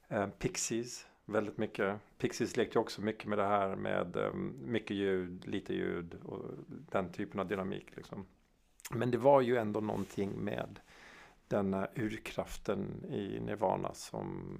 Eh, 0.08 0.26
Pixies, 0.26 1.06
väldigt 1.24 1.58
mycket. 1.58 2.00
Pixies 2.18 2.56
lekte 2.56 2.78
också 2.78 3.00
mycket 3.00 3.26
med 3.26 3.38
det 3.38 3.46
här 3.46 3.76
med 3.76 4.16
ehm, 4.16 4.54
mycket 4.64 4.96
ljud, 4.96 5.46
lite 5.46 5.74
ljud 5.74 6.14
och 6.24 6.44
den 6.68 7.12
typen 7.12 7.40
av 7.40 7.48
dynamik. 7.48 7.96
Liksom. 7.96 8.26
Men 8.90 9.10
det 9.10 9.18
var 9.18 9.40
ju 9.40 9.56
ändå 9.56 9.80
någonting 9.80 10.30
med 10.44 10.80
denna 11.48 11.88
urkraften 11.94 13.04
i 13.08 13.40
Nirvana 13.40 13.94
som 13.94 14.58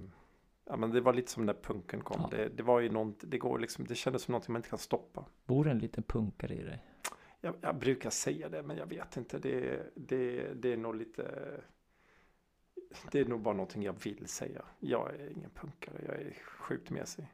Ja, 0.65 0.77
men 0.77 0.91
det 0.91 1.01
var 1.01 1.13
lite 1.13 1.31
som 1.31 1.45
när 1.45 1.53
punken 1.53 2.01
kom. 2.01 2.21
Ja. 2.21 2.37
Det, 2.37 2.49
det 2.49 2.63
var 2.63 2.79
ju 2.79 2.89
något, 2.89 3.23
det 3.27 3.37
går 3.37 3.59
liksom, 3.59 3.85
det 3.85 3.95
kändes 3.95 4.21
som 4.21 4.31
någonting 4.31 4.53
man 4.53 4.59
inte 4.59 4.69
kan 4.69 4.79
stoppa. 4.79 5.25
Bor 5.45 5.67
en 5.67 5.79
liten 5.79 6.03
punkare 6.03 6.55
i 6.55 6.63
dig? 6.63 6.85
Jag, 7.41 7.55
jag 7.61 7.77
brukar 7.77 8.09
säga 8.09 8.49
det, 8.49 8.63
men 8.63 8.77
jag 8.77 8.85
vet 8.85 9.17
inte. 9.17 9.39
Det, 9.39 9.83
det, 9.95 10.53
det 10.53 10.73
är 10.73 10.77
nog 10.77 10.95
lite... 10.95 11.61
Det 13.11 13.19
är 13.19 13.25
nog 13.25 13.41
bara 13.41 13.53
någonting 13.53 13.83
jag 13.83 14.03
vill 14.03 14.27
säga. 14.27 14.65
Jag 14.79 15.15
är 15.15 15.29
ingen 15.29 15.49
punkare, 15.49 15.95
jag 16.05 16.15
är 16.15 16.33
sjukt 16.33 16.89
mesig. 16.89 17.27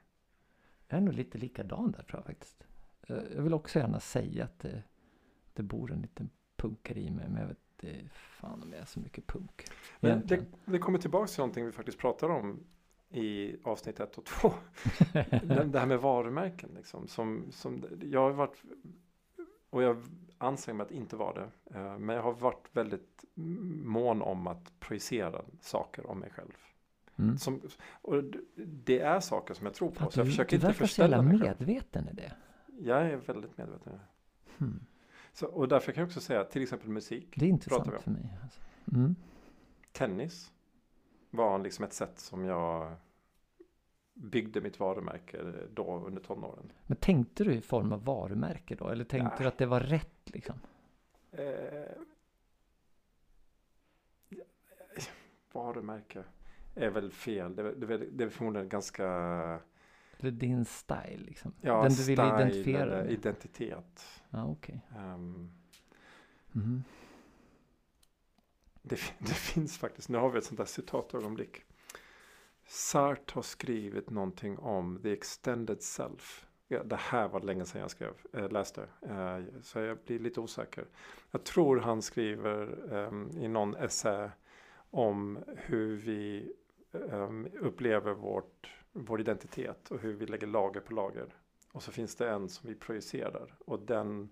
Jag 0.87 0.97
är 0.97 1.01
nog 1.01 1.13
lite 1.13 1.37
likadan 1.37 1.91
där 1.91 2.03
tror 2.03 2.19
jag 2.19 2.25
faktiskt. 2.25 2.63
Eh, 3.07 3.17
Jag 3.35 3.41
vill 3.41 3.53
också 3.53 3.79
gärna 3.79 3.99
säga 3.99 4.43
att 4.43 4.59
det, 4.59 4.83
det 5.53 5.63
bor 5.63 5.91
en 5.91 6.01
liten 6.01 6.29
punkare 6.55 6.99
i 6.99 7.11
mig. 7.11 7.29
Men 7.29 7.41
jag 7.41 7.47
vet 7.47 7.57
inte 7.83 8.09
fan 8.11 8.63
om 8.63 8.71
jag 8.71 8.81
är 8.81 8.85
så 8.85 8.99
mycket 8.99 9.27
punk. 9.27 9.63
Men 9.99 10.27
det, 10.27 10.45
det 10.65 10.79
kommer 10.79 10.99
tillbaka 10.99 11.27
till 11.27 11.39
någonting 11.39 11.65
vi 11.65 11.71
faktiskt 11.71 11.97
pratade 11.97 12.33
om 12.33 12.63
i 13.09 13.57
avsnitt 13.63 13.99
1 13.99 14.17
och 14.17 14.25
2. 14.25 14.53
det, 15.13 15.79
här 15.79 15.85
med 15.85 15.99
varumärken 15.99 16.69
liksom. 16.75 17.07
Som, 17.07 17.45
som, 17.51 17.85
jag 18.01 18.19
har 18.19 18.31
varit, 18.31 18.63
och 19.69 19.83
jag 19.83 20.03
anser 20.37 20.73
mig 20.73 20.85
att 20.85 20.91
inte 20.91 21.15
vara 21.15 21.33
det. 21.33 21.77
eh, 21.79 21.97
Men 21.97 22.15
jag 22.15 22.23
har 22.23 22.33
varit 22.33 22.67
väldigt 22.73 23.25
mån 23.83 24.21
om 24.21 24.47
att 24.47 24.79
projicera 24.79 25.41
saker 25.61 26.09
om 26.09 26.19
mig 26.19 26.29
själv. 26.29 26.57
Mm. 27.15 27.37
Som, 27.37 27.61
och 28.01 28.23
det 28.55 28.99
är 28.99 29.19
saker 29.19 29.53
som 29.53 29.65
jag 29.65 29.75
tror 29.75 29.89
på. 29.89 29.95
Fan, 29.95 30.11
så 30.11 30.19
jag 30.19 30.27
du, 30.27 30.31
försöker 30.31 30.49
du 30.49 30.55
inte 30.55 30.67
verkar 30.67 30.85
så 30.85 31.01
jävla 31.01 31.17
förställa 31.17 31.21
mig 31.21 31.39
själv. 31.39 31.67
medveten 31.67 32.09
i 32.09 32.13
det. 32.13 32.33
Jag 32.81 33.05
är 33.05 33.15
väldigt 33.15 33.57
medveten. 33.57 33.99
Hmm. 34.57 34.85
Så, 35.33 35.47
och 35.47 35.67
därför 35.67 35.91
kan 35.91 36.01
jag 36.01 36.07
också 36.07 36.21
säga 36.21 36.43
till 36.43 36.63
exempel 36.63 36.89
musik. 36.89 37.33
Det 37.35 37.45
är 37.45 37.49
intressant 37.49 38.01
för 38.03 38.11
mig. 38.11 38.39
Alltså. 38.43 38.61
Mm. 38.93 39.15
Tennis 39.91 40.51
var 41.29 41.59
liksom 41.59 41.85
ett 41.85 41.93
sätt 41.93 42.19
som 42.19 42.45
jag 42.45 42.95
byggde 44.13 44.61
mitt 44.61 44.79
varumärke 44.79 45.41
då 45.73 45.97
under 46.05 46.21
tonåren. 46.21 46.71
Men 46.87 46.97
tänkte 46.97 47.43
du 47.43 47.53
i 47.53 47.61
form 47.61 47.91
av 47.91 48.03
varumärke 48.05 48.75
då? 48.75 48.87
Eller 48.89 49.03
tänkte 49.03 49.29
Nej. 49.29 49.37
du 49.43 49.47
att 49.47 49.57
det 49.57 49.65
var 49.65 49.79
rätt 49.79 50.29
liksom? 50.33 50.59
Eh, 51.31 52.01
varumärke 55.51 56.23
är 56.75 56.89
väl 56.89 57.11
fel. 57.11 57.55
Det, 57.55 57.61
är- 57.61 57.75
det, 57.75 57.93
är 57.93 58.07
det 58.11 58.23
är 58.23 58.29
förmodligen 58.29 58.69
ganska 58.69 59.05
Eller 60.17 60.31
din 60.31 60.65
style 60.65 61.17
liksom? 61.17 61.53
ja, 61.61 61.81
Den 61.81 61.89
du 61.89 61.95
style 61.95 62.13
identifiera 62.13 63.07
identitet. 63.07 64.21
Ja, 64.29 64.45
okej. 64.45 64.81
Ehm, 64.97 65.51
Mhm. 66.51 66.83
Det, 68.89 69.13
det 69.19 69.33
finns 69.33 69.77
faktiskt, 69.77 70.09
nu 70.09 70.17
har 70.17 70.29
vi 70.29 70.37
ett 70.37 70.45
sånt 70.45 70.57
där 70.57 70.65
citatögonblick. 70.65 71.63
Sartre 72.67 73.35
har 73.35 73.41
skrivit 73.41 74.09
någonting 74.09 74.59
om 74.59 74.99
the 75.03 75.11
extended 75.11 75.81
self. 75.81 76.45
Ja, 76.67 76.83
det 76.83 76.95
här 76.95 77.27
var 77.27 77.39
länge 77.41 77.65
sedan 77.65 77.81
jag 77.81 77.91
skrev, 77.91 78.13
äh, 78.33 78.51
läste. 78.51 78.87
äh, 79.01 79.61
så 79.61 79.79
jag 79.79 79.97
blir 80.05 80.19
lite 80.19 80.39
osäker. 80.39 80.85
Jag 81.31 81.43
tror 81.43 81.79
han 81.79 82.01
skriver 82.01 82.93
ehm, 82.93 83.31
i 83.37 83.47
någon 83.47 83.75
essä 83.75 84.31
om 84.91 85.39
hur 85.57 85.97
vi 85.97 86.53
eh, 86.91 87.29
upplever 87.61 88.13
vårt, 88.13 88.75
vår 88.91 89.19
identitet 89.19 89.91
och 89.91 89.99
hur 89.99 90.13
vi 90.13 90.25
lägger 90.25 90.47
lager 90.47 90.81
på 90.81 90.93
lager. 90.93 91.35
Och 91.71 91.83
så 91.83 91.91
finns 91.91 92.15
det 92.15 92.29
en 92.29 92.49
som 92.49 92.69
vi 92.69 92.75
projicerar 92.75 93.55
och 93.65 93.79
den 93.79 94.29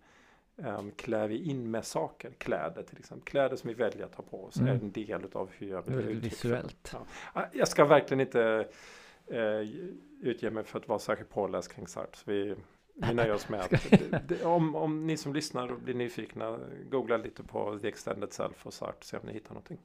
um, 0.57 0.91
klär 0.91 1.27
vi 1.27 1.43
in 1.43 1.71
med 1.71 1.85
saker, 1.85 2.31
kläder 2.37 2.83
till 2.83 2.97
exempel. 2.97 3.25
Kläder 3.25 3.55
som 3.55 3.67
vi 3.67 3.73
väljer 3.73 4.05
att 4.05 4.15
ha 4.15 4.23
på 4.23 4.45
oss 4.45 4.57
Mm. 4.57 4.69
är 4.69 4.73
en 4.79 4.91
del 4.91 5.27
av 5.33 5.49
hur 5.57 5.67
jag 5.69 5.81
vill 5.81 5.97
uttrycka 5.99 6.19
visuellt. 6.19 6.89
Ja. 6.93 6.99
Ah, 7.33 7.45
Jag 7.53 7.67
ska 7.67 7.85
verkligen 7.85 8.21
inte 8.21 8.67
eh, 9.27 9.59
utge 10.21 10.49
mig 10.51 10.63
för 10.63 10.79
att 10.79 10.87
vara 10.87 10.99
särskilt 10.99 11.29
påläst 11.29 11.73
kring 11.73 11.87
Sartre. 11.87 12.21
Vi, 12.25 12.55
vi 12.93 13.13
nöjer 13.13 13.33
oss 13.33 13.49
med 13.49 13.59
att 14.11 14.27
det, 14.29 14.43
om, 14.45 14.75
om 14.75 15.07
ni 15.07 15.17
som 15.17 15.33
lyssnar 15.33 15.71
och 15.71 15.79
blir 15.79 15.93
nyfikna, 15.95 16.59
googla 16.91 17.17
lite 17.17 17.43
på 17.43 17.79
The 17.79 17.87
Extended 17.87 18.33
Self 18.33 18.65
och 18.65 18.73
Sartre, 18.73 19.05
se 19.05 19.17
om 19.17 19.25
ni 19.27 19.33
hittar 19.33 19.49
någonting. 19.53 19.77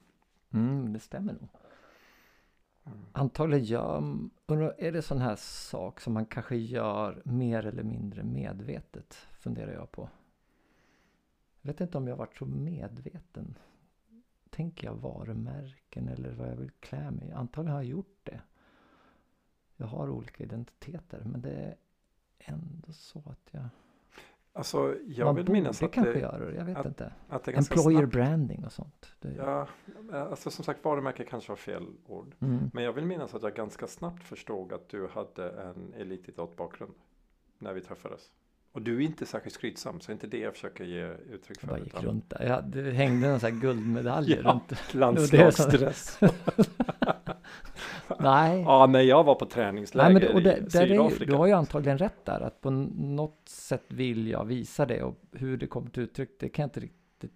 Mm, 0.53 0.93
det 0.93 0.99
stämmer 1.01 1.33
nog. 1.33 1.49
Mm. 2.87 2.99
Antagligen 3.13 3.65
gör, 3.65 4.03
är 4.79 4.93
det 4.93 5.03
sån 5.03 5.19
här 5.19 5.37
sak 5.37 6.01
som 6.01 6.13
man 6.13 6.27
kanske 6.27 6.57
gör 6.57 7.23
mer 7.25 7.67
eller 7.67 7.83
mindre 7.83 8.23
medvetet? 8.23 9.15
Funderar 9.41 9.73
jag 9.73 9.91
på. 9.93 10.09
Jag 11.63 11.73
vet 11.73 11.81
inte 11.81 11.99
om 11.99 12.07
jag 12.09 12.17
varit 12.17 12.37
så 12.37 12.47
medveten. 12.47 13.59
Tänker 14.51 14.87
jag 14.87 14.95
varumärken 14.95 16.09
eller 16.09 16.33
vad 16.33 16.49
jag 16.49 16.57
vill 16.57 16.71
klä 16.71 17.11
mig? 17.11 17.33
Antagligen 17.33 17.75
har 17.77 17.83
jag 17.83 17.91
gjort 17.91 18.19
det. 18.23 18.41
Jag 19.77 19.87
har 19.87 20.11
olika 20.11 20.45
identiteter 20.45 21.23
men 21.25 21.41
det 21.43 21.51
är 21.53 21.75
ändå 22.39 22.93
så 22.93 23.19
att 23.27 23.49
jag... 23.51 23.65
Alltså, 24.55 24.97
jag 25.07 25.25
man 25.25 25.35
vill 25.35 25.49
minnas 25.53 25.83
att 25.83 25.93
kanske 25.93 26.13
det, 26.13 26.19
göra 26.21 26.51
det, 26.51 26.55
jag 26.57 26.65
vet 26.65 26.77
att- 26.77 26.87
inte. 26.87 27.13
att 27.29 27.49
Employer 27.49 27.99
snabbt. 27.99 28.13
branding 28.13 28.65
och 28.65 28.73
sånt. 28.73 29.13
Ja, 29.21 29.69
alltså 30.13 30.51
som 30.51 30.65
sagt 30.65 30.85
varumärke 30.85 31.25
kanske 31.25 31.51
var 31.53 31.57
fel 31.57 31.87
ord. 32.07 32.35
mm. 32.41 32.71
Men 32.73 32.85
jag 32.85 32.93
vill 32.93 33.07
minnas 33.07 33.35
att 33.35 33.43
jag 33.43 33.55
ganska 33.55 33.87
snabbt 33.87 34.23
förstod 34.23 34.73
att 34.73 34.89
du 34.89 35.09
hade 35.09 35.51
en 35.63 35.95
elitidrottbakgrund 35.95 36.95
när 37.59 37.73
vi 37.73 37.81
träffades. 37.81 38.33
Och 38.73 38.83
du 38.83 38.97
är 38.97 39.01
inte 39.01 39.27
särskilt 39.27 39.55
skrytsam, 39.55 40.01
så 40.01 40.07
det 40.07 40.11
är 40.11 40.15
inte 40.15 40.27
det 40.27 40.39
jag 40.39 40.53
försöker 40.53 40.85
ge 40.85 41.05
uttryck 41.07 41.57
Jag 41.57 41.61
för. 41.61 41.67
bara 41.67 41.79
gick 41.79 41.87
utan 41.89 42.05
runt 42.05 42.31
där. 42.31 42.47
Jag, 42.47 42.65
det 42.65 42.91
hängde 42.93 43.29
en 43.29 43.41
sån 43.41 43.53
här 43.53 43.61
guldmedalj 43.61 44.33
Ja. 44.45 44.51
runt. 44.53 44.73
Landslagsdress. 44.95 46.19
Nej. 48.21 48.61
ja, 48.61 48.87
när 48.87 49.01
jag 49.01 49.25
var 49.25 49.35
på 49.35 49.47
träningsläger 49.47 50.11
Nej, 50.11 50.31
men 50.33 50.43
det, 50.43 50.51
det, 50.51 50.57
i 50.57 50.61
där 50.61 50.81
är 50.83 50.87
Sydafrika. 50.87 51.25
du 51.33 51.37
har 51.37 51.47
ju 51.47 51.53
antagligen 51.53 51.99
rätt 51.99 52.25
där. 52.25 52.41
Att 52.41 52.61
på 52.61 52.71
något 52.71 53.43
sätt 53.49 53.85
vill 53.89 54.29
jag 54.29 54.45
visa 54.45 54.87
det. 54.87 55.03
Och 55.03 55.17
hur 55.33 55.57
det 55.57 55.67
kommer 55.67 55.91
till 55.91 56.03
uttryck, 56.03 56.31
det 56.41 56.49
kan 56.49 56.63
jag 56.63 56.67
inte 56.67 56.81
riktigt 56.81 57.33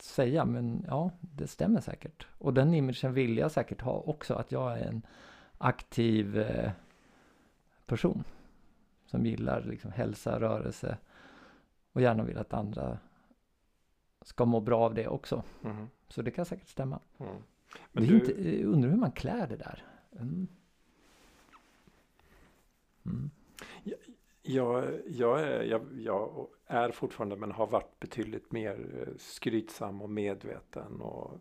säga. 0.00 0.44
Men 0.44 0.84
ja, 0.88 1.10
det 1.20 1.46
stämmer 1.46 1.80
säkert. 1.80 2.26
Och 2.38 2.54
den 2.54 2.74
imagen 2.74 3.12
vill 3.14 3.38
jag 3.38 3.50
säkert 3.50 3.80
ha 3.80 3.92
också. 4.06 4.34
Att 4.34 4.52
jag 4.52 4.78
är 4.78 4.84
en 4.84 5.02
aktiv 5.58 6.38
eh, 6.38 6.70
person. 7.86 8.24
Som 9.14 9.26
gillar 9.26 9.62
liksom 9.62 9.92
hälsa, 9.92 10.40
rörelse. 10.40 10.98
Och 11.92 12.00
gärna 12.00 12.24
vill 12.24 12.38
att 12.38 12.52
andra 12.52 12.98
ska 14.22 14.44
må 14.44 14.60
bra 14.60 14.80
av 14.80 14.94
det 14.94 15.08
också. 15.08 15.42
Mhm, 15.62 15.88
Så 16.08 16.22
det 16.22 16.30
kan 16.30 16.44
säkert 16.44 16.68
stämma. 16.68 17.00
mm. 17.18 17.42
Men 17.92 18.04
är 18.04 18.08
du, 18.08 18.14
inte, 18.14 18.48
jag 18.60 18.64
undrar 18.72 18.90
hur 18.90 18.96
man 18.96 19.12
klär 19.12 19.46
det 19.46 19.56
där. 19.56 19.84
Mm. 20.12 20.46
Mm. 23.06 23.30
jag, 24.42 24.84
jag, 25.06 25.40
är, 25.40 25.62
jag, 25.62 25.82
jag 25.96 26.46
är 26.66 26.90
fortfarande, 26.90 27.36
men 27.36 27.52
har 27.52 27.66
varit 27.66 28.00
betydligt 28.00 28.52
mer 28.52 29.02
eh, 29.06 29.14
skrytsam 29.18 30.02
och 30.02 30.10
medveten. 30.10 31.00
Och, 31.00 31.40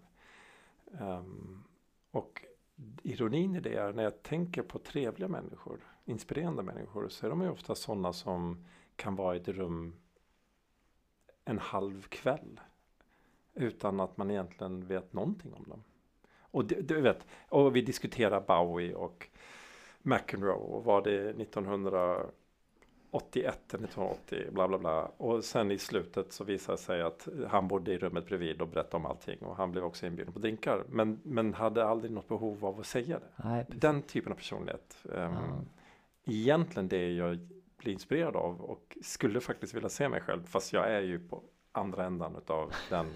ehm, 0.99 1.63
och 2.11 2.45
ironin 3.03 3.55
i 3.55 3.59
det 3.59 3.75
är 3.75 3.93
när 3.93 4.03
jag 4.03 4.23
tänker 4.23 4.61
på 4.61 4.79
trevliga 4.79 5.27
människor, 5.29 5.79
inspirerande 6.05 6.63
människor, 6.63 7.09
så 7.09 7.25
är 7.25 7.29
de 7.29 7.41
ju 7.41 7.49
ofta 7.49 7.75
sådana 7.75 8.13
som 8.13 8.65
kan 8.95 9.15
vara 9.15 9.35
i 9.35 9.39
ett 9.39 9.47
rum 9.47 9.95
en 11.45 11.59
halv 11.59 12.01
kväll. 12.01 12.59
Utan 13.53 13.99
att 13.99 14.17
man 14.17 14.31
egentligen 14.31 14.87
vet 14.87 15.13
någonting 15.13 15.53
om 15.53 15.63
dem. 15.63 15.83
Och 16.41 16.65
du, 16.65 16.81
du 16.81 17.01
vet, 17.01 17.27
och 17.49 17.75
vi 17.75 17.81
diskuterar 17.81 18.41
Bowie 18.41 18.95
och 18.95 19.27
McEnroe 20.01 20.53
och 20.53 20.83
var 20.83 21.01
det 21.01 21.29
1981 21.29 22.33
eller 23.73 23.83
1980 23.83 24.51
bla 24.51 24.67
bla 24.67 24.77
bla. 24.77 25.05
Och 25.17 25.43
sen 25.43 25.71
i 25.71 25.77
slutet 25.77 26.33
så 26.33 26.43
visade 26.43 26.77
det 26.77 26.81
sig 26.81 27.01
att 27.01 27.27
han 27.47 27.67
bodde 27.67 27.93
i 27.93 27.97
rummet 27.97 28.25
bredvid 28.25 28.61
och 28.61 28.67
berättade 28.67 28.95
om 28.95 29.05
allting 29.05 29.39
och 29.39 29.55
han 29.55 29.71
blev 29.71 29.83
också 29.83 30.05
inbjuden 30.05 30.33
på 30.33 30.39
drinkar. 30.39 30.83
Men, 30.89 31.19
men 31.23 31.53
hade 31.53 31.85
aldrig 31.85 32.11
något 32.11 32.27
behov 32.27 32.65
av 32.65 32.79
att 32.79 32.85
säga 32.85 33.19
det. 33.19 33.43
Nej. 33.43 33.65
Den 33.69 34.01
typen 34.01 34.31
av 34.31 34.35
personlighet. 34.35 34.97
Um, 35.03 35.19
Ja. 35.19 35.61
Egentligen 36.25 36.87
det 36.87 37.11
jag 37.13 37.39
blir 37.77 37.93
inspirerad 37.93 38.35
av 38.35 38.61
och 38.61 38.97
skulle 39.01 39.39
faktiskt 39.41 39.73
vilja 39.73 39.89
se 39.89 40.09
mig 40.09 40.21
själv. 40.21 40.45
Fast 40.45 40.73
jag 40.73 40.91
är 40.91 41.01
ju 41.01 41.27
på 41.27 41.43
andra 41.71 42.05
ändan 42.05 42.35
av 42.47 42.73
den 42.89 43.07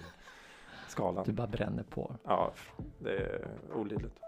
skalan. 0.88 1.24
Du 1.26 1.32
bara 1.32 1.48
bränner 1.48 1.84
på. 1.84 2.16
Ja, 2.24 2.54
det 3.00 3.18
är 3.18 3.48
olidligt. 3.74 4.20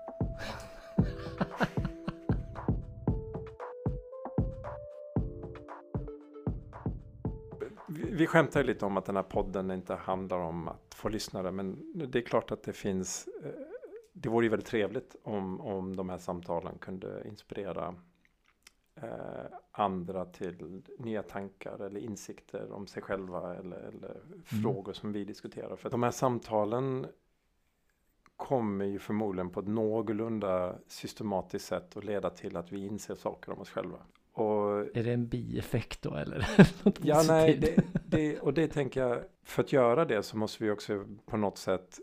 Vi, 7.87 8.27
skämtar 8.27 8.59
ju 8.59 8.65
lite 8.65 8.85
om 8.85 8.97
att 8.97 9.05
den 9.05 9.15
här 9.15 9.23
podden 9.23 9.71
inte 9.71 9.95
handlar 9.95 10.37
om 10.37 10.67
att 10.67 10.93
få 10.95 11.09
lyssnare. 11.09 11.51
Men 11.51 11.93
det 12.09 12.19
är 12.19 12.23
klart 12.23 12.51
att 12.51 12.63
det 12.63 12.73
finns. 12.73 13.27
eh, 13.43 13.49
Det 14.13 14.29
vore 14.29 14.45
ju 14.45 14.49
väldigt 14.49 14.67
trevligt 14.67 15.15
om, 15.23 15.61
om 15.61 15.95
de 15.95 16.09
här 16.09 16.17
samtalen 16.17 16.77
kunde 16.77 17.23
inspirera 17.27 17.95
andra 19.71 20.25
till 20.25 20.81
nya 20.97 21.23
tankar 21.23 21.81
eller 21.81 21.99
insikter 21.99 22.71
om 22.71 22.87
sig 22.87 23.03
själva 23.03 23.55
eller, 23.55 23.77
eller 23.77 24.17
frågor 24.43 24.93
som 24.93 25.11
vi 25.11 25.25
diskuterar. 25.25 25.75
För 25.75 25.89
de 25.89 26.03
här 26.03 26.11
samtalen 26.11 27.07
kommer 28.35 28.85
ju 28.85 28.99
förmodligen 28.99 29.49
på 29.49 29.59
ett 29.59 29.67
någorlunda 29.67 30.75
systematiskt 30.87 31.65
sätt 31.65 31.97
att 31.97 32.03
leda 32.03 32.29
till 32.29 32.57
att 32.57 32.71
vi 32.71 32.85
inser 32.85 33.15
saker 33.15 33.51
om 33.51 33.59
oss 33.59 33.69
själva. 33.69 33.97
Och 34.33 34.97
Är 34.97 35.03
det 35.03 35.13
en 35.13 35.27
bieffekt 35.27 36.01
då 36.01 36.15
eller? 36.15 36.47
Ja, 37.01 37.23
nej, 37.27 37.57
det, 37.57 37.83
det, 38.05 38.39
och 38.39 38.53
det 38.53 38.67
tänker 38.67 39.01
jag, 39.01 39.23
för 39.43 39.63
att 39.63 39.73
göra 39.73 40.05
det 40.05 40.23
så 40.23 40.37
måste 40.37 40.63
vi 40.63 40.71
också 40.71 41.05
på 41.25 41.37
något 41.37 41.57
sätt 41.57 41.99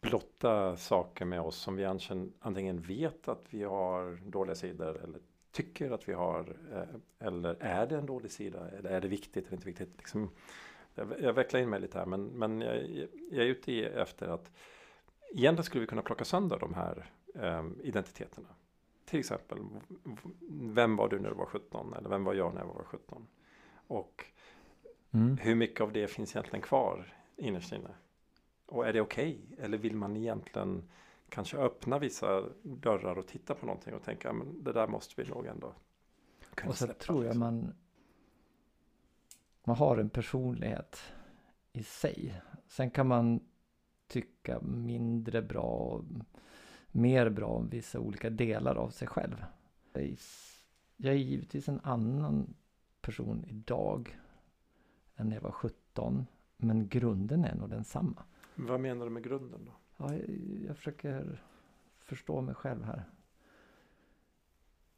blotta 0.00 0.76
saker 0.76 1.24
med 1.24 1.40
oss 1.40 1.56
som 1.56 1.76
vi 1.76 1.84
antingen, 1.84 2.32
antingen 2.40 2.80
vet 2.80 3.28
att 3.28 3.44
vi 3.50 3.64
har 3.64 4.30
dåliga 4.30 4.54
sidor 4.54 5.02
eller 5.04 5.20
tycker 5.54 5.90
att 5.90 6.08
vi 6.08 6.12
har. 6.12 6.56
eh, 6.72 7.26
Eller 7.26 7.56
är 7.60 7.86
det 7.86 7.96
en 7.96 8.06
dålig 8.06 8.30
sida? 8.30 8.68
Eller 8.78 8.90
är 8.90 9.00
det 9.00 9.08
viktigt 9.08 9.46
eller 9.46 9.54
inte 9.56 9.66
viktigt? 9.66 9.94
Liksom, 9.96 10.30
jag, 10.94 11.12
jag 11.20 11.32
vecklar 11.32 11.60
in 11.60 11.68
mig 11.70 11.80
lite 11.80 11.98
här 11.98 12.06
men, 12.06 12.24
men 12.26 12.60
jag, 12.60 12.76
jag 13.30 13.44
är 13.44 13.48
ute 13.48 13.72
efter 13.86 14.28
att 14.28 14.50
egentligen 15.32 15.64
skulle 15.64 15.80
vi 15.80 15.86
kunna 15.86 16.02
plocka 16.02 16.24
sönder 16.24 16.58
de 16.58 16.74
här 16.74 17.10
eh, 17.34 17.64
identiteterna. 17.82 18.48
Till 19.04 19.18
exempel, 19.20 19.58
vem 20.50 20.96
var 20.96 21.08
du 21.08 21.18
när 21.20 21.28
du 21.28 21.34
var 21.34 21.46
17? 21.46 21.94
Eller 21.94 22.08
vem 22.08 22.24
var 22.24 22.34
jag 22.34 22.54
när 22.54 22.60
jag 22.60 22.66
var 22.66 22.84
17? 22.84 23.26
Och 23.86 24.24
Mm. 25.14 25.36
hur 25.36 25.54
mycket 25.54 25.80
av 25.80 25.92
det 25.92 26.06
finns 26.08 26.36
egentligen 26.36 26.62
kvar 26.62 27.14
innerst 27.36 27.72
inne? 27.72 27.90
Och 28.66 28.86
är 28.88 28.92
det 28.92 29.00
okej? 29.00 29.40
Eller 29.58 29.78
vill 29.78 29.96
man 29.96 30.16
egentligen 30.16 30.88
kanske 31.28 31.56
öppna 31.56 31.98
vissa 31.98 32.48
dörrar 32.62 33.18
och 33.18 33.26
titta 33.26 33.54
på 33.54 33.66
någonting 33.66 33.94
och 33.94 34.02
tänka 34.02 34.32
men 34.32 34.64
det 34.64 34.72
där 34.72 34.86
måste 34.88 35.22
vi 35.22 35.28
nog 35.30 35.46
ändå 35.46 35.74
kunna 36.54 36.70
Och 36.70 36.76
så 36.76 36.84
släppa. 36.84 37.00
tror 37.04 37.16
jag 37.24 37.24
liksom." 37.24 37.40
man 37.40 37.74
man 39.66 39.76
har 39.76 39.96
en 39.98 40.10
personlighet 40.10 40.98
i 41.72 41.82
sig. 41.82 42.40
Sen 42.66 42.90
kan 42.90 43.06
man 43.08 43.40
tycka 44.06 44.60
mindre 44.60 45.42
bra 45.42 45.62
och 45.62 46.04
mer 46.88 47.30
bra 47.30 47.46
om 47.46 47.68
vissa 47.68 48.00
olika 48.00 48.30
delar 48.30 48.74
av 48.76 48.88
sig 48.90 49.08
själv. 49.08 49.44
Jag 50.96 51.12
är- 51.14 51.18
givetvis 51.18 51.68
en 51.68 51.80
annan 51.82 52.54
person 53.00 53.44
idag 53.44 54.18
än 55.16 55.28
när 55.28 55.36
jag 55.36 55.42
var 55.42 55.50
17. 55.50 56.26
Men 56.56 56.88
grunden 56.88 57.44
är 57.44 57.54
nog 57.54 57.70
densamma. 57.70 58.22
Vad 58.54 58.80
menar 58.80 59.04
du 59.06 59.10
med 59.10 59.22
grunden 59.24 59.64
då? 59.64 59.72
Ja, 59.96 60.14
jag, 60.66 60.76
försöker 60.76 61.42
förstå 61.98 62.40
mig 62.40 62.54
själv 62.54 62.84
här. 62.84 63.04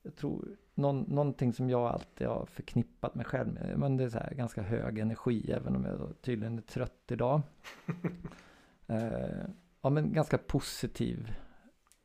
Jag 0.03 0.17
tror 0.17 0.57
någon, 0.75 1.01
någonting 1.01 1.53
som 1.53 1.71
jag 1.71 1.87
alltid 1.87 2.27
har 2.27 2.47
förknippat 2.47 3.15
mig 3.15 3.25
själv 3.25 3.53
med. 3.53 3.79
Men 3.79 3.97
det 3.97 4.05
är 4.05 4.09
så 4.09 4.19
här 4.19 4.35
ganska 4.35 4.63
hög 4.63 4.99
energi 4.99 5.53
även 5.53 5.77
om 5.77 5.85
jag 5.85 6.15
tydligen 6.21 6.59
är 6.59 6.63
trött 6.63 7.05
idag. 7.09 7.43
eh, 8.87 9.47
ja 9.81 9.91
men 9.91 10.13
ganska 10.13 10.39
positiv 10.39 11.33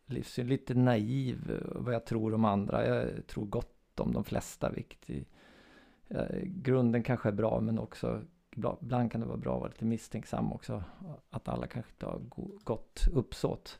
livssyn. 0.06 0.48
Lite 0.48 0.74
naiv 0.74 1.62
vad 1.76 1.94
jag 1.94 2.06
tror 2.06 2.34
om 2.34 2.46
andra. 2.46 2.88
Jag 2.88 3.28
tror 3.28 3.46
gott 3.46 4.00
om 4.00 4.14
de 4.14 4.24
flesta. 4.24 4.72
Vilket 4.72 5.10
i, 5.10 5.26
eh, 6.08 6.42
grunden 6.44 7.04
kanske 7.04 7.30
är 7.30 7.34
bra 7.34 7.60
men 7.60 7.80
också 7.80 8.22
ibland 8.52 9.12
kan 9.12 9.22
det 9.22 9.28
vara 9.28 9.38
bra 9.38 9.54
att 9.56 9.60
vara 9.62 9.70
lite 9.72 9.86
misstänksam 9.86 10.54
också. 10.54 10.84
Att 11.30 11.48
alla 11.48 11.68
kanske 11.68 11.92
inte 11.92 12.06
har 12.06 12.20
go- 12.20 12.60
gott 12.64 13.08
uppsåt. 13.12 13.80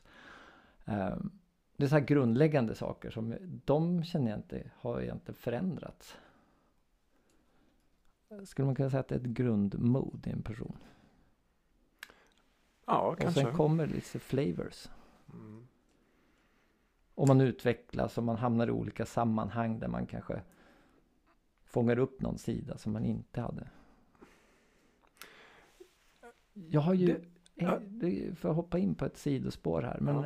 Ehm, 0.84 1.30
det 1.76 1.84
är 1.84 1.88
så 1.88 1.94
här 1.94 2.04
grundläggande 2.04 2.74
saker 2.74 3.10
som 3.10 3.34
de 3.64 4.04
känner 4.04 4.30
jag 4.30 4.38
inte 4.38 4.70
har 4.76 5.00
egentligen 5.00 5.34
förändrats. 5.40 6.18
skulle 8.44 8.66
man 8.66 8.74
kunna 8.74 8.90
säga 8.90 9.00
att 9.00 9.08
det 9.08 9.14
är 9.14 9.20
ett 9.20 9.26
grundmode 9.26 10.30
i 10.30 10.32
en 10.32 10.42
person. 10.42 10.76
Ja, 12.86 13.00
och 13.00 13.18
kanske. 13.18 13.40
sen 13.40 13.54
kommer 13.56 13.86
lite 13.86 14.18
flavors. 14.18 14.88
Mm. 15.32 15.66
Och 17.14 17.28
man 17.28 17.40
utvecklas 17.40 18.18
och 18.18 18.24
man 18.24 18.36
hamnar 18.36 18.66
i 18.66 18.70
olika 18.70 19.06
sammanhang 19.06 19.78
där 19.78 19.88
man 19.88 20.06
kanske 20.06 20.42
fångar 21.64 21.98
upp 21.98 22.20
någon 22.20 22.38
sida 22.38 22.78
som 22.78 22.92
man 22.92 23.04
inte 23.04 23.40
hade. 23.40 23.68
Jag 26.54 26.80
har 26.80 26.94
ju, 26.94 27.06
Det- 27.06 27.20
ja. 27.54 27.78
det, 27.88 28.38
för 28.38 28.50
att 28.50 28.56
hoppa 28.56 28.78
in 28.78 28.94
på 28.94 29.04
ett 29.04 29.16
sidospår 29.16 29.82
här, 29.82 29.98
men 30.00 30.14
Ja. 30.16 30.24